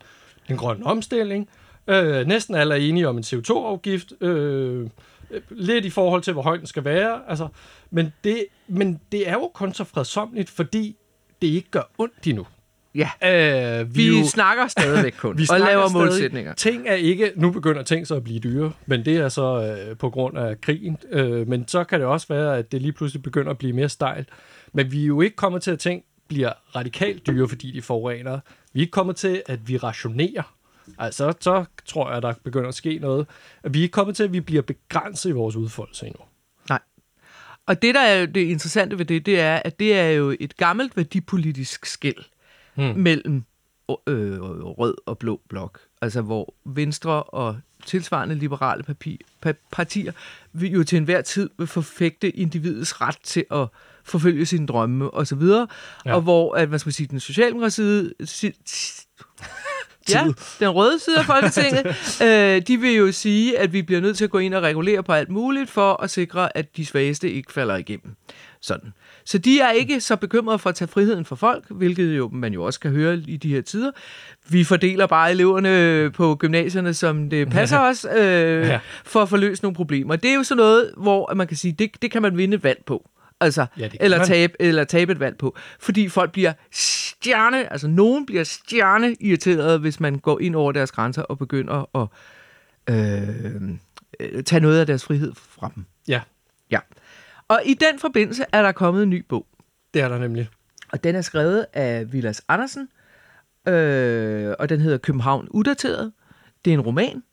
den 0.48 0.58
grønne 0.58 0.86
omstilling, 0.86 1.50
øh, 1.88 2.28
næsten 2.28 2.56
alle 2.56 2.74
er 2.76 2.80
enige 2.80 3.08
om 3.08 3.18
en 3.18 3.24
CO2-afgift, 3.24 4.14
øh, 4.22 4.88
øh, 5.32 5.42
lidt 5.50 5.86
i 5.86 5.90
forhold 5.90 6.22
til, 6.22 6.34
hvor 6.34 6.42
høj 6.42 6.58
den 6.58 6.68
skal 6.68 6.84
være. 6.84 7.20
Altså, 7.30 7.48
men, 7.92 8.14
det, 8.24 8.46
men 8.68 9.00
det 9.12 9.30
er 9.30 9.34
jo 9.34 9.52
kun 9.54 9.74
så 9.74 9.84
fredsomligt, 9.84 10.50
fordi 10.50 10.96
det 11.42 11.48
ikke 11.48 11.72
gør 11.72 11.82
ondt 11.98 12.28
endnu. 12.28 12.48
Ja, 12.96 13.10
Øh, 13.82 13.96
vi, 13.96 14.10
vi 14.10 14.26
snakker 14.26 14.68
stadigvæk 14.68 15.14
kun, 15.18 15.38
vi 15.40 15.48
og 15.52 15.60
laver 15.60 15.88
stadig. 15.88 16.06
målsætninger. 16.06 16.54
Ting 16.54 16.88
er 16.88 16.94
ikke, 16.94 17.32
nu 17.36 17.52
begynder 17.52 17.84
ting 17.84 18.08
så 18.08 18.16
at 18.16 18.24
blive 18.24 18.40
dyre, 18.40 18.72
men 18.86 19.06
det 19.06 19.18
er 19.18 19.30
så 19.30 19.76
øh, 19.90 19.98
på 19.98 20.10
grund 20.10 20.38
af 20.38 20.62
krigen. 20.62 20.98
Øh, 21.12 21.48
men 21.48 21.68
så 21.68 21.84
kan 21.84 22.00
det 22.00 22.08
også 22.08 22.28
være, 22.30 22.58
at 22.58 22.72
det 22.72 22.82
lige 22.82 22.92
pludselig 22.92 23.24
begynder 23.24 23.52
at 23.52 23.58
blive 23.58 23.74
mere 23.74 23.90
stejlt. 23.90 24.30
Men 24.74 24.92
vi 24.92 25.02
er 25.04 25.08
jo 25.08 25.22
ikke 25.22 25.36
kommet 25.36 25.62
til, 25.62 25.72
at 25.72 25.80
ting 25.80 26.04
bliver 26.28 26.52
radikalt 26.76 27.28
dyre, 27.28 27.48
fordi 27.48 27.72
de 27.72 27.82
forurener. 27.82 28.40
Vi 28.74 28.80
er 28.80 28.82
ikke 28.82 28.92
kommet 28.92 29.16
til, 29.16 29.42
at 29.46 29.60
vi 29.70 29.78
rationerer. 29.78 30.54
Altså, 30.98 31.34
så 31.40 31.66
tror 31.86 32.12
jeg, 32.14 32.22
der 32.22 32.34
begynder 32.44 32.68
at 32.68 32.76
ske 32.76 33.00
noget. 33.02 33.28
Vi 33.64 33.80
er 33.80 33.84
ikke 33.84 33.92
kommet 33.94 34.16
til, 34.16 34.24
at 34.24 34.34
vi 34.34 34.40
bliver 34.40 34.62
begrænset 34.62 35.30
i 35.30 35.34
vores 35.34 35.56
udfoldelse 35.56 36.06
endnu. 36.08 36.22
Og 37.70 37.82
det, 37.82 37.96
der 37.96 38.02
er 38.02 38.20
jo 38.20 38.26
det 38.26 38.42
interessante 38.42 38.98
ved 38.98 39.06
det, 39.06 39.26
det 39.26 39.40
er, 39.40 39.62
at 39.66 39.80
det 39.80 39.94
er 40.00 40.10
jo 40.10 40.36
et 40.40 40.58
gammelt 40.58 40.98
værdipolitisk 40.98 41.86
skæld 41.86 42.24
Hmm. 42.76 43.00
mellem 43.00 43.44
øh, 44.08 44.40
rød 44.42 44.96
og 45.06 45.18
blå 45.18 45.42
blok. 45.50 45.80
Altså 46.02 46.22
hvor 46.22 46.54
Venstre 46.66 47.24
og 47.24 47.58
tilsvarende 47.86 48.36
liberale 48.36 48.84
papi, 48.84 49.22
pa, 49.42 49.54
partier 49.72 50.12
vil 50.54 50.72
jo 50.72 50.84
til 50.84 50.98
enhver 50.98 51.22
tid 51.22 51.50
vil 51.58 51.68
forfægte 51.68 52.30
individets 52.30 53.02
ret 53.02 53.18
til 53.24 53.46
at 53.52 53.68
forfølge 54.04 54.46
sine 54.46 54.68
drømme 54.68 55.12
og 55.12 55.28
så 55.28 55.36
videre. 55.36 55.68
Ja. 56.06 56.16
Og 56.16 56.22
hvor, 56.22 56.56
at 56.56 56.70
man 56.70 56.80
skal 56.80 56.94
sige, 56.94 57.08
den 57.08 57.20
socialdemokratiet 57.20 58.14
si, 60.10 60.18
Ja, 60.18 60.24
den 60.60 60.70
røde 60.70 61.00
side 61.00 61.18
af 61.20 61.26
Folketinget, 61.26 61.86
øh, 62.28 62.62
de 62.68 62.78
vil 62.78 62.94
jo 62.96 63.12
sige, 63.12 63.60
at 63.60 63.74
vi 63.74 63.82
bliver 63.82 64.02
nødt 64.02 64.18
til 64.18 64.24
at 64.24 64.30
gå 64.30 64.38
ind 64.38 64.54
og 64.54 64.62
regulere 64.64 65.04
på 65.04 65.14
alt 65.14 65.30
muligt, 65.30 65.70
for 65.70 66.04
at 66.04 66.10
sikre, 66.10 66.58
at 66.58 66.78
de 66.78 66.86
svageste 66.86 67.32
ikke 67.32 67.54
falder 67.54 67.76
igennem. 67.78 68.16
Sådan. 68.62 68.94
Så 69.26 69.38
de 69.38 69.60
er 69.60 69.72
ikke 69.72 70.02
så 70.02 70.16
bekymrede 70.16 70.60
for 70.60 70.70
at 70.70 70.76
tage 70.76 70.88
friheden 70.88 71.26
fra 71.26 71.36
folk, 71.36 71.64
hvilket 71.70 72.18
jo 72.18 72.30
man 72.34 72.54
jo 72.54 72.64
også 72.64 72.80
kan 72.80 72.92
høre 72.92 73.22
i 73.28 73.38
de 73.38 73.50
her 73.50 73.62
tider. 73.62 73.92
Vi 74.50 74.64
fordeler 74.64 75.08
bare 75.08 75.32
eleverne 75.32 76.12
på 76.12 76.36
gymnasierne, 76.36 76.94
som 76.94 77.30
det 77.30 77.50
passer 77.50 77.80
os, 77.90 78.06
øh, 78.18 78.22
Ja. 78.68 78.80
for 79.06 79.22
at 79.22 79.30
få 79.30 79.38
løst 79.38 79.64
nogle 79.64 79.76
problemer. 79.76 80.16
Det 80.16 80.32
er 80.32 80.36
jo 80.36 80.44
sådan 80.44 80.58
noget, 80.60 80.92
hvor 80.98 81.34
man 81.34 81.48
kan 81.48 81.58
sige, 81.58 81.72
det, 81.72 81.92
det 82.02 82.12
kan 82.12 82.22
man 82.22 82.38
vinde 82.38 82.64
valg 82.64 82.80
på. 82.86 83.10
Altså, 83.42 83.66
Ja, 83.78 83.90
eller, 84.00 84.26
tabe, 84.26 84.54
eller 84.60 84.84
tabe 84.84 85.12
et 85.12 85.20
valg 85.20 85.38
på. 85.38 85.58
Fordi 85.80 86.10
folk 86.10 86.32
bliver 86.32 86.54
stjerne, 86.72 87.72
altså 87.72 87.88
nogen 87.88 88.26
bliver 88.26 88.44
stjerne 88.44 89.16
irriteret, 89.20 89.80
hvis 89.80 90.00
man 90.00 90.20
går 90.20 90.40
ind 90.40 90.56
over 90.56 90.72
deres 90.72 90.92
grænser 90.92 91.22
og 91.22 91.38
begynder 91.38 91.90
at 91.98 92.08
øh, 92.96 93.70
øh, 94.20 94.44
tage 94.44 94.60
noget 94.60 94.80
af 94.80 94.86
deres 94.88 95.04
frihed 95.06 95.34
fra 95.36 95.72
dem. 95.76 95.86
Ja, 96.08 96.22
Ja. 96.72 96.80
Og 97.48 97.62
i 97.66 97.74
den 97.74 98.00
forbindelse 98.00 98.46
er 98.52 98.62
der 98.62 98.72
kommet 98.72 99.04
en 99.04 99.10
ny 99.10 99.26
bog. 99.30 99.46
det 99.94 100.02
er 100.02 100.10
der 100.10 100.18
nemlig. 100.18 100.50
Og 100.92 101.04
den 101.04 101.16
er 101.16 101.22
skrevet 101.22 101.66
af 101.74 102.14
Vilas 102.14 102.42
Andersen, 102.48 102.90
øh, 103.68 104.54
og 104.60 104.70
den 104.70 104.82
hedder 104.82 104.98
København 104.98 105.48
Udateret. 105.52 106.12
Det 106.66 106.72
er 106.72 106.74
en 106.74 106.82
roman. 106.82 107.24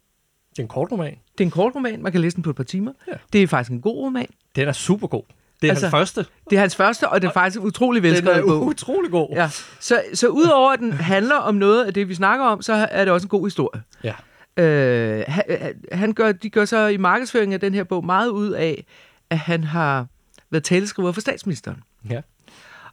Det 0.50 0.58
er 0.58 0.62
en 0.62 0.68
kort 0.68 0.92
roman. 0.92 1.16
Det 1.38 1.40
er 1.40 1.44
en 1.44 1.50
kort 1.50 1.74
roman, 1.74 2.02
man 2.02 2.12
kan 2.12 2.20
læse 2.20 2.36
den 2.36 2.42
på 2.42 2.50
et 2.50 2.56
par 2.56 2.64
timer. 2.64 2.92
Ja. 3.08 3.12
Det 3.32 3.42
er 3.42 3.46
faktisk 3.46 3.72
en 3.72 3.80
god 3.80 3.96
roman. 4.04 4.26
Den 4.56 4.68
er 4.68 4.72
super 4.72 5.06
god. 5.06 5.22
Det 5.62 5.68
er 5.68 5.72
altså, 5.72 5.86
den 5.86 5.90
første. 5.90 6.26
Det 6.50 6.56
er 6.56 6.60
hans 6.60 6.76
første, 6.76 7.08
og 7.08 7.22
det 7.22 7.28
er 7.28 7.32
faktisk 7.32 7.60
utrolig 7.60 8.02
Den 8.02 8.10
velskrevet 8.10 8.38
er 8.38 8.42
bog. 8.42 8.66
utrolig 8.66 9.10
god. 9.10 9.28
Ja, 9.32 9.50
så, 9.80 10.02
så 10.14 10.28
udover 10.28 10.72
at 10.72 10.78
den 10.78 10.92
handler 10.92 11.34
om 11.36 11.54
noget 11.54 11.84
af 11.84 11.94
det, 11.94 12.08
vi 12.08 12.14
snakker 12.14 12.44
om, 12.46 12.62
så 12.62 12.72
er 12.90 13.04
det 13.04 13.12
også 13.14 13.24
en 13.24 13.28
god 13.28 13.46
historie. 13.46 13.82
ja. 14.04 14.12
Øh, 14.58 15.24
han, 15.28 15.44
han 15.92 16.12
gør, 16.12 16.32
de 16.32 16.50
gør 16.50 16.64
så 16.64 16.86
i 16.86 16.96
markedsføringen 16.96 17.52
af 17.54 17.60
den 17.60 17.74
her 17.74 17.84
bog 17.84 18.04
meget 18.04 18.28
ud 18.28 18.50
af, 18.50 18.84
at 19.30 19.38
han 19.38 19.64
har 19.64 20.06
været 20.50 20.64
taleskriver 20.64 21.12
for 21.12 21.20
statsministeren. 21.20 21.82
ja. 22.10 22.20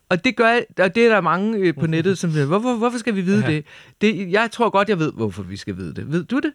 Og 0.10 0.26
det 0.26 0.36
gør, 0.36 0.60
og 0.80 0.96
det 0.96 1.06
er 1.06 1.10
der 1.10 1.22
mange 1.22 1.58
øh, 1.58 1.74
på 1.80 1.88
nettet, 1.88 2.18
som 2.18 2.32
siger, 2.32 2.46
hvorfor, 2.46 2.76
hvorfor 2.76 2.98
skal 2.98 3.16
vi 3.16 3.22
vide 3.22 3.42
ja. 3.46 3.52
det? 3.52 3.66
det? 4.02 4.32
Jeg 4.32 4.52
tror 4.52 4.70
godt, 4.70 4.90
jeg 4.90 5.00
ved, 5.00 5.12
hvorfor 5.14 5.44
vi 5.44 5.58
skal 5.58 5.78
vide 5.78 5.94
det. 5.94 6.12
Ved 6.12 6.24
du 6.24 6.40
det? 6.40 6.54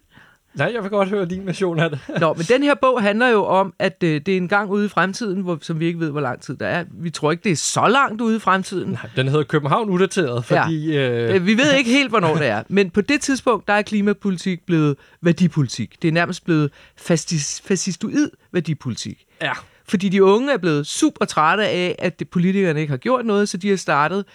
Nej, 0.53 0.71
jeg 0.73 0.83
vil 0.83 0.89
godt 0.89 1.09
høre 1.09 1.25
din 1.25 1.45
version 1.45 1.79
af 1.79 1.89
det. 1.89 1.99
Nå, 2.19 2.33
men 2.33 2.43
den 2.45 2.63
her 2.63 2.75
bog 2.75 3.01
handler 3.01 3.27
jo 3.27 3.45
om, 3.45 3.73
at 3.79 4.03
øh, 4.03 4.21
det 4.25 4.27
er 4.33 4.37
en 4.37 4.47
gang 4.47 4.69
ude 4.69 4.85
i 4.85 4.87
fremtiden, 4.89 5.41
hvor, 5.41 5.57
som 5.61 5.79
vi 5.79 5.85
ikke 5.85 5.99
ved, 5.99 6.11
hvor 6.11 6.19
lang 6.21 6.41
tid 6.41 6.57
der 6.57 6.67
er. 6.67 6.85
Vi 6.91 7.09
tror 7.09 7.31
ikke, 7.31 7.43
det 7.43 7.51
er 7.51 7.55
så 7.55 7.87
langt 7.87 8.21
ude 8.21 8.35
i 8.35 8.39
fremtiden. 8.39 8.89
Nej, 8.91 9.09
den 9.15 9.27
hedder 9.27 9.43
København 9.43 9.89
Udateret, 9.89 10.45
fordi... 10.45 10.91
Ja. 10.91 11.09
Øh, 11.29 11.35
Øh, 11.35 11.45
Vi 11.45 11.57
ved 11.57 11.73
ikke 11.77 11.89
helt, 11.89 12.09
hvornår 12.09 12.35
det 12.35 12.47
er. 12.47 12.63
Men 12.67 12.89
på 12.89 13.01
det 13.01 13.21
tidspunkt, 13.21 13.67
der 13.67 13.73
er 13.73 13.81
klimapolitik 13.81 14.65
blevet 14.65 14.95
værdipolitik. 15.21 16.01
Det 16.01 16.07
er 16.07 16.11
nærmest 16.11 16.45
blevet 16.45 16.71
fascis, 16.97 17.61
fascistoid 17.65 18.29
værdipolitik. 18.51 19.25
ja. 19.41 19.51
Fordi 19.87 20.09
de 20.09 20.23
unge 20.23 20.53
er 20.53 20.57
blevet 20.57 20.87
super 20.87 21.25
trætte 21.25 21.67
af, 21.67 21.95
at 21.99 22.23
politikerne 22.31 22.79
ikke 22.81 22.91
har 22.91 22.97
gjort 22.97 23.25
noget, 23.25 23.49
så 23.49 23.57
de 23.57 23.69
har 23.69 23.75
startet 23.75 24.25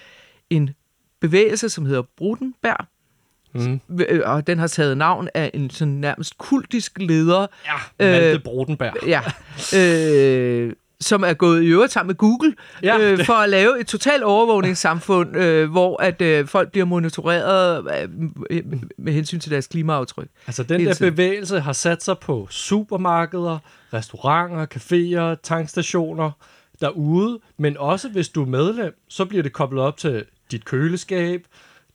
en 0.51 0.71
bevægelse, 1.21 1.69
som 1.69 1.87
hedder 1.87 2.03
Brudenberg. 2.17 2.87
Mm. 3.55 3.81
Øh, 4.09 4.21
Og 4.25 4.47
den 4.47 4.59
har 4.59 4.67
taget 4.67 4.97
navn 4.99 5.29
af 5.35 5.51
en 5.55 5.71
sådan 5.71 5.95
nærmest 5.95 6.39
kultisk 6.39 6.93
leder, 6.99 7.47
Ja, 7.67 8.07
Malte 8.11 8.31
Øh, 8.31 8.43
Brodenberg. 8.43 8.95
ja, 9.07 9.21
øh, 9.79 10.73
som 11.01 11.25
er 11.25 11.33
gået 11.35 11.63
i 11.63 11.67
øvrigt 11.67 11.93
sammen 11.93 12.09
med 12.09 12.15
Google, 12.15 12.55
Ja, 12.83 12.99
øh, 13.13 13.25
for 13.27 13.33
at 13.33 13.49
lave 13.51 13.81
et 13.81 13.87
totalt 13.87 14.23
overvågningssamfund, 14.23 15.37
øh, 15.45 15.71
hvor 15.71 16.03
at 16.03 16.23
øh, 16.23 16.47
folk 16.47 16.71
bliver 16.73 16.85
monitoreret 16.85 17.85
øh, 18.51 18.65
med 18.99 19.13
hensyn 19.13 19.41
til 19.41 19.51
deres 19.51 19.67
klimaaftryk. 19.67 20.29
Altså, 20.47 20.63
den 20.63 20.77
Hele 20.81 20.89
der 20.89 20.95
tiden. 20.95 21.13
bevægelse 21.13 21.61
har 21.61 21.73
sat 21.73 22.03
sig 22.03 22.19
på 22.19 22.47
supermarkeder, 22.51 23.59
restauranter, 23.93 24.67
caféer, 24.75 25.41
tankstationer 25.43 26.31
derude, 26.81 27.39
men 27.59 27.77
også 27.79 28.09
hvis 28.09 28.29
du 28.29 28.43
er 28.43 28.47
medlem, 28.47 28.95
så 29.09 29.25
bliver 29.25 29.43
det 29.43 29.53
koblet 29.53 29.83
op 29.83 29.97
til 29.97 30.25
dit 30.51 30.65
køleskab, 30.65 31.45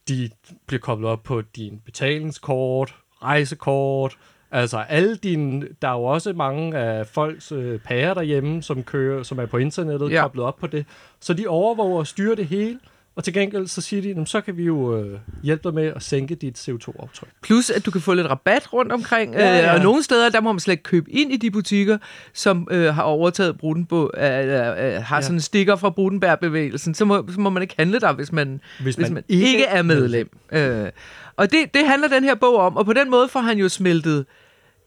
de 0.07 0.29
bliver 0.67 0.79
koblet 0.79 1.09
op 1.09 1.23
på 1.23 1.41
din 1.41 1.79
betalingskort, 1.85 2.95
rejsekort, 3.23 4.17
altså 4.51 4.77
alle 4.77 5.15
dine, 5.15 5.67
der 5.81 5.87
er 5.87 5.93
jo 5.93 6.03
også 6.03 6.33
mange 6.33 6.77
af 6.77 7.07
folks 7.07 7.51
øh, 7.51 7.79
pærer 7.79 8.13
derhjemme, 8.13 8.63
som 8.63 8.83
kører, 8.83 9.23
som 9.23 9.39
er 9.39 9.45
på 9.45 9.57
internettet, 9.57 10.11
ja. 10.11 10.21
Koblet 10.21 10.45
op 10.45 10.57
på 10.57 10.67
det, 10.67 10.85
så 11.19 11.33
de 11.33 11.47
overvåger 11.47 11.99
og 11.99 12.07
styrer 12.07 12.35
det 12.35 12.47
hele, 12.47 12.79
og 13.19 13.23
til 13.23 13.33
gengæld 13.33 13.67
så 13.67 13.81
siger 13.81 14.01
de, 14.01 14.07
"Jamen, 14.07 14.25
så 14.25 14.41
kan 14.41 14.57
vi 14.57 14.63
jo 14.63 14.97
øh, 14.97 15.19
hjælpe 15.43 15.63
dig 15.63 15.73
med 15.73 15.85
at 15.95 16.03
sænke 16.03 16.35
dit 16.35 16.69
CO2-aftryk. 16.69 17.29
Plus, 17.41 17.69
at 17.69 17.85
du 17.85 17.91
kan 17.91 18.01
få 18.01 18.13
lidt 18.13 18.27
rabat 18.29 18.73
rundt 18.73 18.91
omkring. 18.91 19.33
Ja, 19.33 19.57
ja. 19.57 19.67
Øh, 19.69 19.73
og 19.73 19.79
nogle 19.83 20.03
steder, 20.03 20.29
der 20.29 20.41
må 20.41 20.51
man 20.51 20.59
slet 20.59 20.71
ikke 20.73 20.83
købe 20.83 21.11
ind 21.11 21.33
i 21.33 21.37
de 21.37 21.51
butikker, 21.51 21.97
som 22.33 22.67
øh, 22.71 22.93
har 22.95 23.03
overtaget 23.03 23.57
Brudenbo, 23.57 24.03
øh, 24.17 24.23
øh, 24.23 24.49
øh, 24.49 25.03
har 25.03 25.15
Ja. 25.15 25.21
sådan 25.21 25.35
en 25.35 25.41
stikker 25.41 25.75
fra 25.75 25.89
Brudenberg-bevægelsen. 25.89 26.93
Så 26.93 27.05
må, 27.05 27.25
så 27.33 27.39
må 27.39 27.49
man 27.49 27.61
ikke 27.63 27.75
handle 27.77 27.99
der, 27.99 28.13
hvis 28.13 28.31
man, 28.31 28.61
Hvis 28.83 28.95
hvis 28.95 29.09
man 29.09 29.23
ikke 29.29 29.65
er 29.65 29.81
medlem. 29.81 30.29
Øh, 30.51 30.89
og 31.35 31.51
det, 31.51 31.73
det 31.73 31.87
handler 31.87 32.07
den 32.07 32.23
her 32.23 32.35
bog 32.35 32.55
om, 32.57 32.77
og 32.77 32.85
på 32.85 32.93
den 32.93 33.09
måde 33.09 33.27
får 33.27 33.39
han 33.39 33.57
jo 33.57 33.69
smeltet 33.69 34.25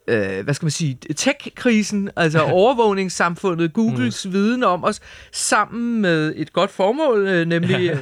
øh, 0.08 0.44
hvad 0.44 0.54
skal 0.54 0.64
man 0.66 0.70
sige, 0.70 0.98
tech-krisen, 1.16 2.10
altså 2.16 2.42
overvågningssamfundet, 2.62 3.72
Googles 3.72 4.26
mm. 4.26 4.32
viden 4.32 4.64
om 4.64 4.84
os, 4.84 5.00
sammen 5.32 6.00
med 6.00 6.32
et 6.36 6.52
godt 6.52 6.70
formål, 6.70 7.26
øh, 7.26 7.46
nemlig 7.46 7.70
Ja. 7.70 7.78
ja. 7.82 7.98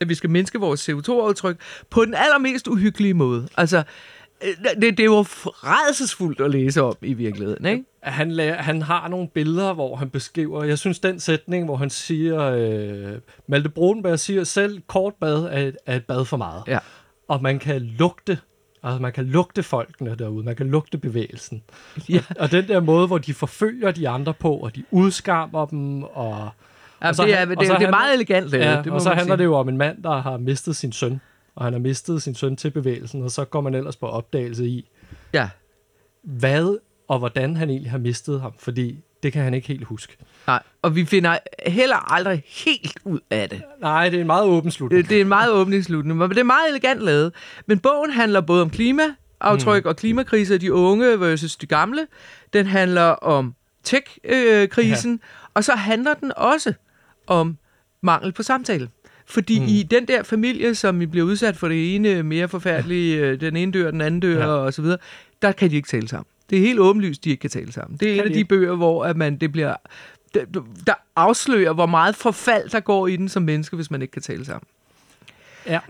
At 0.00 0.08
vi 0.08 0.14
skal 0.14 0.30
mindske 0.30 0.58
vores 0.58 0.88
CO2-aftryk 0.88 1.56
på 1.90 2.04
den 2.04 2.14
allermest 2.14 2.68
uhyggelige 2.68 3.14
måde. 3.14 3.48
Altså, 3.56 3.82
øh, 4.44 4.82
det, 4.82 4.98
det 4.98 5.04
jo 5.04 5.22
rædselsfuldt 5.46 6.40
at 6.40 6.50
læse 6.50 6.82
om 6.82 6.96
i 7.02 7.12
virkeligheden, 7.12 7.66
ikke? 7.66 7.84
han, 8.02 8.30
la- 8.30 8.62
han 8.62 8.82
har 8.82 9.08
nogle 9.08 9.28
billeder, 9.28 9.72
hvor 9.72 9.96
han 9.96 10.10
beskriver, 10.10 10.64
jeg 10.64 10.78
synes 10.78 10.98
den 10.98 11.20
sætning, 11.20 11.64
hvor 11.64 11.76
han 11.76 11.90
siger, 11.90 12.42
øh, 12.42 13.18
Malte 13.46 13.68
Brodenberg 13.68 14.18
siger, 14.18 14.44
selv 14.44 14.80
kort 14.86 15.14
bad 15.20 15.42
er 15.44 15.58
et, 15.58 15.76
er 15.86 15.96
et 15.96 16.04
bad 16.04 16.24
for 16.24 16.36
meget. 16.36 16.62
Ja. 16.66 16.78
Og 17.28 17.42
man 17.42 17.58
kan 17.58 17.82
lugte, 17.82 18.38
altså 18.82 19.02
man 19.02 19.12
kan 19.12 19.24
lugte 19.24 19.62
folkene 19.62 20.14
derude, 20.18 20.44
man 20.44 20.56
kan 20.56 20.68
lugte 20.68 20.98
bevægelsen. 20.98 21.62
Ja. 22.08 22.20
Og 22.38 22.50
den 22.50 22.68
der 22.68 22.80
måde, 22.80 23.06
hvor 23.06 23.18
de 23.18 23.34
forfølger 23.34 23.90
de 23.90 24.08
andre 24.08 24.34
på, 24.34 24.54
og 24.56 24.76
de 24.76 24.84
udskammer 24.90 25.66
dem, 25.66 26.02
og... 26.02 26.50
Og 27.08 27.14
så 27.14 27.24
det, 27.24 27.38
er, 27.38 27.44
det, 27.44 27.58
og 27.58 27.64
er, 27.64 27.66
så 27.66 27.72
det 27.72 27.74
er 27.74 27.74
handler- 27.74 27.90
meget 27.90 28.14
elegant 28.14 28.46
lavet. 28.50 28.64
Ja, 28.64 28.76
det 28.76 28.86
må 28.86 28.94
og 28.94 29.00
så 29.00 29.08
handler 29.08 29.24
sige. 29.24 29.38
det 29.38 29.44
jo 29.44 29.54
om 29.54 29.68
en 29.68 29.76
mand, 29.78 30.02
der 30.02 30.20
har 30.20 30.36
mistet 30.36 30.76
sin 30.76 30.92
søn, 30.92 31.20
og 31.54 31.64
han 31.64 31.72
har 31.72 31.80
mistet 31.80 32.22
sin 32.22 32.34
søn 32.34 32.56
til 32.56 32.70
bevægelsen, 32.70 33.22
og 33.22 33.30
så 33.30 33.44
går 33.44 33.60
man 33.60 33.74
ellers 33.74 33.96
på 33.96 34.06
opdagelse 34.06 34.64
i, 34.66 34.88
Ja. 35.34 35.48
hvad 36.22 36.78
og 37.08 37.18
hvordan 37.18 37.56
han 37.56 37.70
egentlig 37.70 37.90
har 37.90 37.98
mistet 37.98 38.40
ham. 38.40 38.52
Fordi 38.58 38.98
det 39.22 39.32
kan 39.32 39.42
han 39.42 39.54
ikke 39.54 39.68
helt 39.68 39.84
huske. 39.84 40.16
Nej, 40.46 40.62
og 40.82 40.96
vi 40.96 41.04
finder 41.04 41.38
heller 41.66 42.12
aldrig 42.12 42.42
helt 42.46 42.98
ud 43.04 43.18
af 43.30 43.48
det. 43.48 43.62
Nej, 43.80 44.08
det 44.08 44.16
er 44.16 44.20
en 44.20 44.26
meget 44.26 44.44
åben 44.46 44.70
slutning. 44.70 45.02
Det, 45.02 45.10
det 45.10 45.16
er 45.16 45.20
en 45.20 45.28
meget 45.28 45.50
åbningsslutning, 45.52 46.18
men 46.18 46.30
det 46.30 46.38
er 46.38 46.42
meget 46.44 46.68
elegant 46.70 47.00
lavet. 47.00 47.32
Men 47.66 47.78
bogen 47.78 48.10
handler 48.10 48.40
både 48.40 48.62
om 48.62 48.70
klimaaftryk 48.70 49.84
mm. 49.84 49.88
og 49.88 49.96
klimakriser, 49.96 50.58
de 50.58 50.72
unge 50.72 51.20
versus 51.20 51.56
de 51.56 51.66
gamle. 51.66 52.06
Den 52.52 52.66
handler 52.66 53.02
om 53.02 53.54
tech-krisen, 53.84 55.12
ja. 55.22 55.48
og 55.54 55.64
så 55.64 55.72
handler 55.72 56.14
den 56.14 56.32
også 56.36 56.72
om 57.26 57.56
mangel 58.00 58.32
på 58.32 58.42
samtale. 58.42 58.88
Fordi 59.26 59.60
mm. 59.60 59.66
i 59.68 59.82
den 59.82 60.08
der 60.08 60.22
familie, 60.22 60.74
som 60.74 61.00
vi 61.00 61.06
bliver 61.06 61.26
udsat 61.26 61.56
for 61.56 61.68
det 61.68 61.94
ene 61.94 62.22
mere 62.22 62.48
forfærdelige, 62.48 63.26
ja. 63.26 63.34
den 63.34 63.56
ene 63.56 63.72
dør, 63.72 63.90
den 63.90 64.00
anden 64.00 64.20
dør 64.20 64.38
ja. 64.38 64.46
og 64.46 64.74
så 64.74 64.82
videre, 64.82 64.98
der 65.42 65.52
kan 65.52 65.70
de 65.70 65.76
ikke 65.76 65.88
tale 65.88 66.08
sammen. 66.08 66.26
Det 66.50 66.58
er 66.58 66.62
helt 66.62 66.78
åbenlyst, 66.78 67.24
de 67.24 67.30
ikke 67.30 67.40
kan 67.40 67.50
tale 67.50 67.72
sammen. 67.72 67.98
Det 67.98 68.10
er 68.10 68.14
kan 68.14 68.24
en 68.24 68.26
af 68.26 68.32
de 68.32 68.38
ikke? 68.38 68.48
bøger, 68.48 68.74
hvor 68.74 69.04
at 69.04 69.16
man, 69.16 69.36
det 69.36 69.52
bliver, 69.52 69.74
der 70.86 70.94
afslører, 71.16 71.72
hvor 71.72 71.86
meget 71.86 72.16
forfald 72.16 72.68
der 72.68 72.80
går 72.80 73.06
i 73.06 73.16
den 73.16 73.28
som 73.28 73.42
menneske, 73.42 73.76
hvis 73.76 73.90
man 73.90 74.02
ikke 74.02 74.12
kan 74.12 74.22
tale 74.22 74.44
sammen. 74.44 74.66
Ja. 75.66 75.80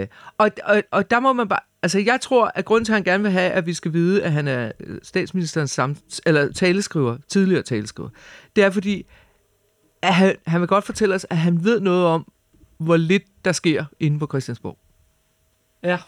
Øh, 0.00 0.06
og, 0.38 0.50
og, 0.64 0.82
og 0.90 1.10
der 1.10 1.20
må 1.20 1.32
man 1.32 1.48
bare... 1.48 1.60
Altså, 1.82 1.98
jeg 1.98 2.20
tror, 2.20 2.52
at 2.54 2.64
grunden 2.64 2.84
til, 2.84 2.92
at 2.92 2.96
han 2.96 3.04
gerne 3.04 3.22
vil 3.22 3.32
have, 3.32 3.50
at 3.50 3.66
vi 3.66 3.74
skal 3.74 3.92
vide, 3.92 4.22
at 4.22 4.32
han 4.32 4.48
er 4.48 4.72
statsministerens 5.02 5.70
samt, 5.70 6.20
eller 6.26 6.52
taleskriver, 6.52 7.16
tidligere 7.28 7.62
taleskriver, 7.62 8.10
det 8.56 8.64
er 8.64 8.70
fordi, 8.70 9.06
at 10.02 10.14
han, 10.14 10.36
han 10.46 10.60
vil 10.60 10.68
godt 10.68 10.84
fortælle 10.84 11.14
os, 11.14 11.26
at 11.30 11.36
han 11.36 11.64
ved 11.64 11.80
noget 11.80 12.06
om, 12.06 12.32
hvor 12.78 12.96
lidt 12.96 13.22
der 13.44 13.52
sker 13.52 13.84
inde 14.00 14.18
på 14.18 14.26
Christiansborg. 14.26 14.78
Ja. 15.82 15.98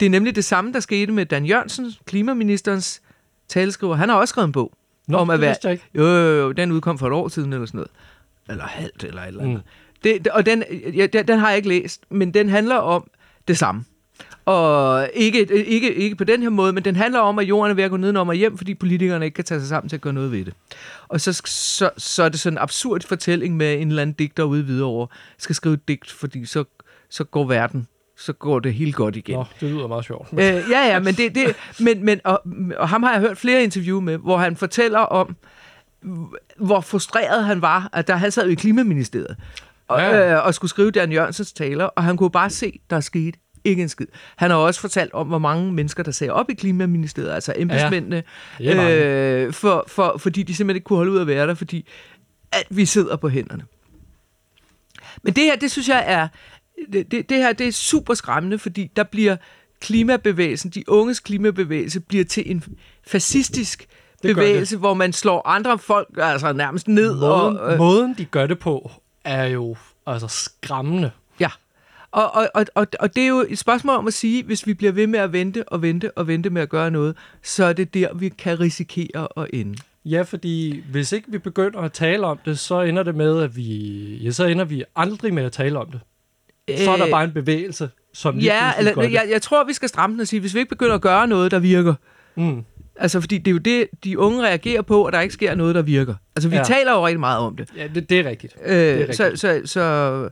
Det 0.00 0.06
er 0.06 0.10
nemlig 0.10 0.36
det 0.36 0.44
samme, 0.44 0.72
der 0.72 0.80
skete 0.80 1.12
med 1.12 1.26
Dan 1.26 1.46
Jørgensen, 1.46 1.92
klimaministerens 2.04 3.02
taleskriver. 3.48 3.94
Han 3.94 4.08
har 4.08 4.16
også 4.16 4.32
skrevet 4.32 4.46
en 4.46 4.52
bog. 4.52 4.72
Nå, 5.06 5.18
om 5.18 5.30
at 5.30 5.40
være, 5.40 5.56
ikke. 5.72 5.84
Jo, 5.94 6.02
jo, 6.02 6.40
jo, 6.40 6.52
den 6.52 6.72
udkom 6.72 6.98
for 6.98 7.06
et 7.06 7.12
år 7.12 7.28
siden 7.28 7.52
eller 7.52 7.66
sådan 7.66 7.78
noget. 7.78 7.90
Eller 8.48 8.64
halvt 8.64 9.04
eller 9.04 9.22
et 9.22 9.28
eller 9.28 9.42
andet. 9.42 9.56
Mm. 9.56 10.22
Det, 10.22 10.28
og 10.28 10.46
den, 10.46 10.64
ja, 10.94 11.06
den, 11.06 11.28
den 11.28 11.38
har 11.38 11.48
jeg 11.48 11.56
ikke 11.56 11.68
læst, 11.68 12.04
men 12.08 12.34
den 12.34 12.48
handler 12.48 12.76
om 12.76 13.10
det 13.48 13.58
samme. 13.58 13.84
Og 14.50 15.08
ikke, 15.14 15.64
ikke, 15.66 15.94
ikke 15.94 16.16
på 16.16 16.24
den 16.24 16.42
her 16.42 16.50
måde, 16.50 16.72
men 16.72 16.84
den 16.84 16.96
handler 16.96 17.20
om, 17.20 17.38
at 17.38 17.48
jorden 17.48 17.70
er 17.70 17.74
ved 17.74 17.84
at 17.84 17.90
gå 17.90 17.96
nedenom 17.96 18.28
og 18.28 18.34
hjem, 18.34 18.58
fordi 18.58 18.74
politikerne 18.74 19.24
ikke 19.24 19.34
kan 19.34 19.44
tage 19.44 19.60
sig 19.60 19.68
sammen 19.68 19.88
til 19.88 19.96
at 19.96 20.00
gøre 20.00 20.12
noget 20.12 20.32
ved 20.32 20.44
det. 20.44 20.54
Og 21.08 21.20
så, 21.20 21.42
så, 21.44 21.90
så 21.96 22.22
er 22.22 22.28
det 22.28 22.40
sådan 22.40 22.54
en 22.54 22.62
absurd 22.62 23.00
fortælling 23.06 23.56
med 23.56 23.80
en 23.80 23.88
eller 23.88 24.02
anden 24.02 24.14
digter 24.14 24.42
ude 24.42 24.66
videre 24.66 24.86
over, 24.86 25.06
skal 25.38 25.54
skrive 25.54 25.74
et 25.74 25.88
digt, 25.88 26.10
fordi 26.10 26.44
så, 26.44 26.64
så 27.10 27.24
går 27.24 27.44
verden 27.44 27.86
så 28.16 28.32
går 28.32 28.58
det 28.58 28.74
helt 28.74 28.94
godt 28.94 29.16
igen. 29.16 29.36
Nå, 29.36 29.44
det 29.60 29.70
lyder 29.70 29.86
meget 29.86 30.04
sjovt. 30.04 30.32
Øh, 30.32 30.38
ja, 30.40 30.86
ja, 30.86 30.98
men, 30.98 31.14
det, 31.14 31.34
det, 31.34 31.56
men, 31.80 32.04
men 32.04 32.20
og, 32.24 32.42
og 32.76 32.88
ham 32.88 33.02
har 33.02 33.12
jeg 33.12 33.20
hørt 33.20 33.38
flere 33.38 33.62
interview 33.62 34.00
med, 34.00 34.16
hvor 34.16 34.36
han 34.36 34.56
fortæller 34.56 34.98
om, 34.98 35.36
hvor 36.56 36.80
frustreret 36.80 37.44
han 37.44 37.62
var, 37.62 37.88
at 37.92 38.08
da 38.08 38.14
han 38.14 38.30
sad 38.30 38.48
i 38.48 38.54
Klimaministeriet 38.54 39.36
og, 39.88 40.00
ja. 40.00 40.36
øh, 40.36 40.46
og 40.46 40.54
skulle 40.54 40.68
skrive 40.70 40.90
Dan 40.90 41.12
Jørgensens 41.12 41.52
taler, 41.52 41.84
og 41.84 42.04
han 42.04 42.16
kunne 42.16 42.30
bare 42.30 42.50
se, 42.50 42.80
der 42.90 42.96
er 42.96 43.00
sket 43.00 43.36
ikke 43.64 43.82
en 43.82 43.88
skid. 43.88 44.06
Han 44.36 44.50
har 44.50 44.58
også 44.58 44.80
fortalt 44.80 45.14
om, 45.14 45.26
hvor 45.26 45.38
mange 45.38 45.72
mennesker, 45.72 46.02
der 46.02 46.10
sagde 46.10 46.32
op 46.32 46.50
i 46.50 46.54
Klimaministeriet, 46.54 47.30
altså 47.30 47.52
embedsmændene, 47.56 48.22
ja. 48.60 48.96
øh, 48.96 49.52
for, 49.52 49.84
for, 49.88 50.16
fordi 50.18 50.42
de 50.42 50.54
simpelthen 50.54 50.76
ikke 50.76 50.84
kunne 50.84 50.96
holde 50.96 51.12
ud 51.12 51.20
at 51.20 51.26
være 51.26 51.46
der, 51.46 51.54
fordi 51.54 51.86
at 52.52 52.64
vi 52.70 52.86
sidder 52.86 53.16
på 53.16 53.28
hænderne. 53.28 53.64
Men 55.22 55.32
det 55.32 55.44
her, 55.44 55.56
det 55.56 55.70
synes 55.70 55.88
jeg 55.88 56.04
er, 56.06 56.28
det, 56.92 57.10
det, 57.10 57.28
det 57.28 57.36
her, 57.36 57.52
det 57.52 57.68
er 57.68 57.72
super 57.72 58.14
skræmmende, 58.14 58.58
fordi 58.58 58.90
der 58.96 59.02
bliver 59.02 59.36
klimabevægelsen, 59.80 60.70
de 60.70 60.84
unges 60.88 61.20
klimabevægelse, 61.20 62.00
bliver 62.00 62.24
til 62.24 62.50
en 62.50 62.64
fascistisk 63.06 63.86
det 64.22 64.36
bevægelse, 64.36 64.76
hvor 64.76 64.94
man 64.94 65.12
slår 65.12 65.48
andre 65.48 65.78
folk 65.78 66.08
altså 66.16 66.52
nærmest 66.52 66.88
ned. 66.88 67.14
Måden, 67.14 67.56
og, 67.56 67.72
øh, 67.72 67.78
måden 67.78 68.14
de 68.18 68.24
gør 68.24 68.46
det 68.46 68.58
på, 68.58 68.90
er 69.24 69.44
jo 69.44 69.76
altså 70.06 70.28
skræmmende. 70.28 71.10
Og, 72.12 72.34
og, 72.34 72.48
og, 72.54 72.66
og, 72.74 72.86
og 73.00 73.16
det 73.16 73.22
er 73.22 73.28
jo 73.28 73.44
et 73.48 73.58
spørgsmål 73.58 73.96
om 73.96 74.06
at 74.06 74.12
sige, 74.14 74.42
hvis 74.44 74.66
vi 74.66 74.74
bliver 74.74 74.92
ved 74.92 75.06
med 75.06 75.18
at 75.18 75.32
vente 75.32 75.68
og 75.68 75.82
vente 75.82 76.10
og 76.18 76.26
vente 76.26 76.50
med 76.50 76.62
at 76.62 76.68
gøre 76.68 76.90
noget, 76.90 77.16
så 77.42 77.64
er 77.64 77.72
det 77.72 77.94
der, 77.94 78.14
vi 78.14 78.28
kan 78.28 78.60
risikere 78.60 79.28
at 79.36 79.46
ende. 79.52 79.78
Ja, 80.04 80.22
fordi 80.22 80.84
hvis 80.90 81.12
ikke 81.12 81.30
vi 81.30 81.38
begynder 81.38 81.80
at 81.80 81.92
tale 81.92 82.26
om 82.26 82.38
det, 82.44 82.58
så 82.58 82.80
ender 82.80 83.02
det 83.02 83.14
med, 83.14 83.42
at 83.42 83.56
vi, 83.56 83.64
ja, 84.24 84.30
så 84.30 84.44
ender 84.46 84.64
vi 84.64 84.84
aldrig 84.96 85.34
med 85.34 85.42
at 85.44 85.52
tale 85.52 85.78
om 85.78 85.86
det. 85.90 86.00
Så 86.78 86.90
er 86.90 86.96
der 86.96 87.10
bare 87.10 87.24
en 87.24 87.32
bevægelse, 87.32 87.90
som 88.14 88.36
lige 88.36 88.54
Ja, 88.54 88.72
eller, 88.78 88.94
gør 88.94 89.02
det. 89.02 89.12
jeg, 89.12 89.26
jeg 89.30 89.42
tror, 89.42 89.64
vi 89.64 89.72
skal 89.72 89.88
stramme 89.88 90.14
den 90.14 90.20
og 90.20 90.26
sige, 90.26 90.40
hvis 90.40 90.54
vi 90.54 90.58
ikke 90.58 90.68
begynder 90.68 90.94
at 90.94 91.00
gøre 91.00 91.26
noget, 91.26 91.50
der 91.50 91.58
virker, 91.58 91.94
Mm. 92.34 92.64
Altså, 92.96 93.20
fordi 93.20 93.38
det 93.38 93.46
er 93.48 93.52
jo 93.52 93.58
det, 93.58 93.86
de 94.04 94.18
unge 94.18 94.42
reagerer 94.42 94.82
på, 94.82 95.04
at 95.04 95.12
der 95.12 95.20
ikke 95.20 95.34
sker 95.34 95.54
noget, 95.54 95.74
der 95.74 95.82
virker. 95.82 96.14
Altså, 96.36 96.48
vi 96.48 96.56
Ja. 96.56 96.62
taler 96.64 96.92
jo 96.92 97.06
rigtig 97.06 97.20
meget 97.20 97.38
om 97.38 97.56
det. 97.56 97.68
Ja, 97.76 97.88
det, 97.94 98.10
det 98.10 98.20
er 98.20 98.24
rigtigt. 98.30 98.56
Øh, 98.64 98.76
det 98.76 98.92
er 98.94 98.98
rigtigt. 98.98 99.16
så, 99.16 99.32
så, 99.36 99.60
så, 99.64 100.28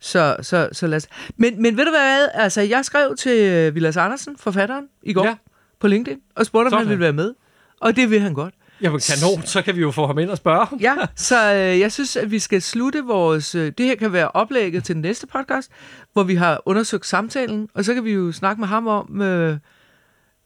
så, 0.00 0.68
så 0.72 0.86
lad 0.86 0.96
os... 0.96 1.06
Men, 1.36 1.62
men 1.62 1.76
ved 1.76 1.84
du 1.84 1.90
hvad? 1.90 2.28
Altså, 2.34 2.60
jeg 2.60 2.84
skrev 2.84 3.16
til 3.16 3.38
øh, 3.50 3.74
Vilas 3.74 3.96
Andersen, 3.96 4.36
forfatteren, 4.38 4.84
i 5.02 5.12
går 5.12 5.24
Ja. 5.26 5.34
på 5.80 5.86
LinkedIn, 5.88 6.18
og 6.36 6.46
spurgte, 6.46 6.66
om 6.66 6.70
Sådan. 6.70 6.86
han 6.86 6.88
ville 6.88 7.00
være 7.00 7.12
med. 7.12 7.34
Og 7.80 7.96
det 7.96 8.10
vil 8.10 8.20
han 8.20 8.34
godt. 8.34 8.54
Jamen 8.82 9.00
kanon, 9.00 9.42
så 9.46 9.62
kan 9.62 9.76
vi 9.76 9.80
jo 9.80 9.90
få 9.90 10.06
ham 10.06 10.18
ind 10.18 10.30
og 10.30 10.36
spørge 10.36 10.66
ham. 10.66 10.78
Ja, 10.78 10.94
så 11.16 11.52
øh, 11.54 11.80
jeg 11.80 11.92
synes, 11.92 12.16
at 12.16 12.30
vi 12.30 12.38
skal 12.38 12.62
slutte 12.62 13.04
vores... 13.04 13.54
Øh, 13.54 13.72
det 13.78 13.86
her 13.86 13.94
kan 13.94 14.12
være 14.12 14.28
oplægget 14.28 14.84
til 14.84 14.94
den 14.94 15.02
næste 15.02 15.26
podcast, 15.26 15.70
hvor 16.12 16.22
vi 16.22 16.34
har 16.34 16.62
undersøgt 16.66 17.06
samtalen, 17.06 17.68
og 17.74 17.84
så 17.84 17.94
kan 17.94 18.04
vi 18.04 18.12
jo 18.12 18.32
snakke 18.32 18.60
med 18.60 18.68
ham 18.68 18.86
om, 18.86 19.22
øh, 19.22 19.56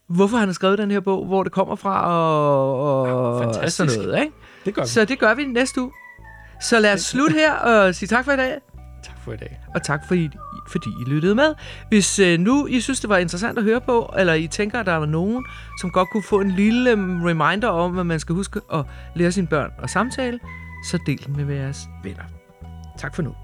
hvorfor 0.09 0.37
han 0.37 0.49
har 0.49 0.53
skrevet 0.53 0.79
den 0.79 0.91
her 0.91 1.01
bog, 1.01 1.27
hvor 1.27 1.43
det 1.43 1.53
kommer 1.53 1.77
fra, 1.77 2.07
og, 2.19 2.81
og 2.81 3.41
Ja, 3.41 3.47
fantastisk. 3.47 3.77
sådan 3.95 4.09
noget. 4.09 4.23
Ikke? 4.23 4.33
Det 4.65 4.75
gør 4.75 4.83
vi. 4.83 4.89
Så 4.89 5.05
det 5.05 5.19
gør 5.19 5.35
vi 5.35 5.45
næste 5.45 5.81
uge. 5.81 5.91
Så 6.63 6.79
lad 6.81 6.93
os 6.93 7.01
slutte 7.01 7.35
her 7.35 7.53
og 7.55 7.95
sige 7.95 8.07
tak 8.09 8.25
for 8.25 8.33
i 8.33 8.37
dag, 8.37 8.59
for 9.25 9.33
i 9.33 9.37
dag. 9.37 9.61
og 9.75 9.83
tak 9.83 10.01
fordi, 10.09 10.31
fordi 10.69 10.89
I 11.01 11.11
lyttede 11.11 11.35
med. 11.35 11.55
Hvis 11.89 12.19
øh, 12.19 12.39
nu 12.39 12.67
I 12.67 12.81
synes, 12.81 13.01
det 13.01 13.11
var 13.11 13.17
interessant 13.17 13.59
at 13.59 13.65
høre 13.65 13.81
på, 13.81 14.15
eller 14.19 14.35
I 14.35 14.47
tænker, 14.47 14.81
at 14.81 14.87
der 14.87 14.97
var 14.97 15.07
nogen, 15.07 15.45
som 15.81 15.91
godt 15.91 16.09
kunne 16.11 16.23
få 16.23 16.41
en 16.41 16.51
lille 16.51 16.91
øhm, 16.91 17.23
reminder 17.23 17.69
om, 17.69 17.99
at 17.99 18.07
man 18.07 18.21
skal 18.21 18.35
huske 18.35 18.61
at 18.73 18.85
lære 19.15 19.33
sine 19.33 19.47
børn 19.47 19.71
at 19.83 19.91
samtale, 19.91 20.41
så 20.91 20.99
del 21.07 21.27
den 21.27 21.47
med 21.47 21.57
jeres 21.57 21.89
venner. 22.05 22.25
Tak 22.99 23.15
for 23.15 23.23
nu. 23.23 23.35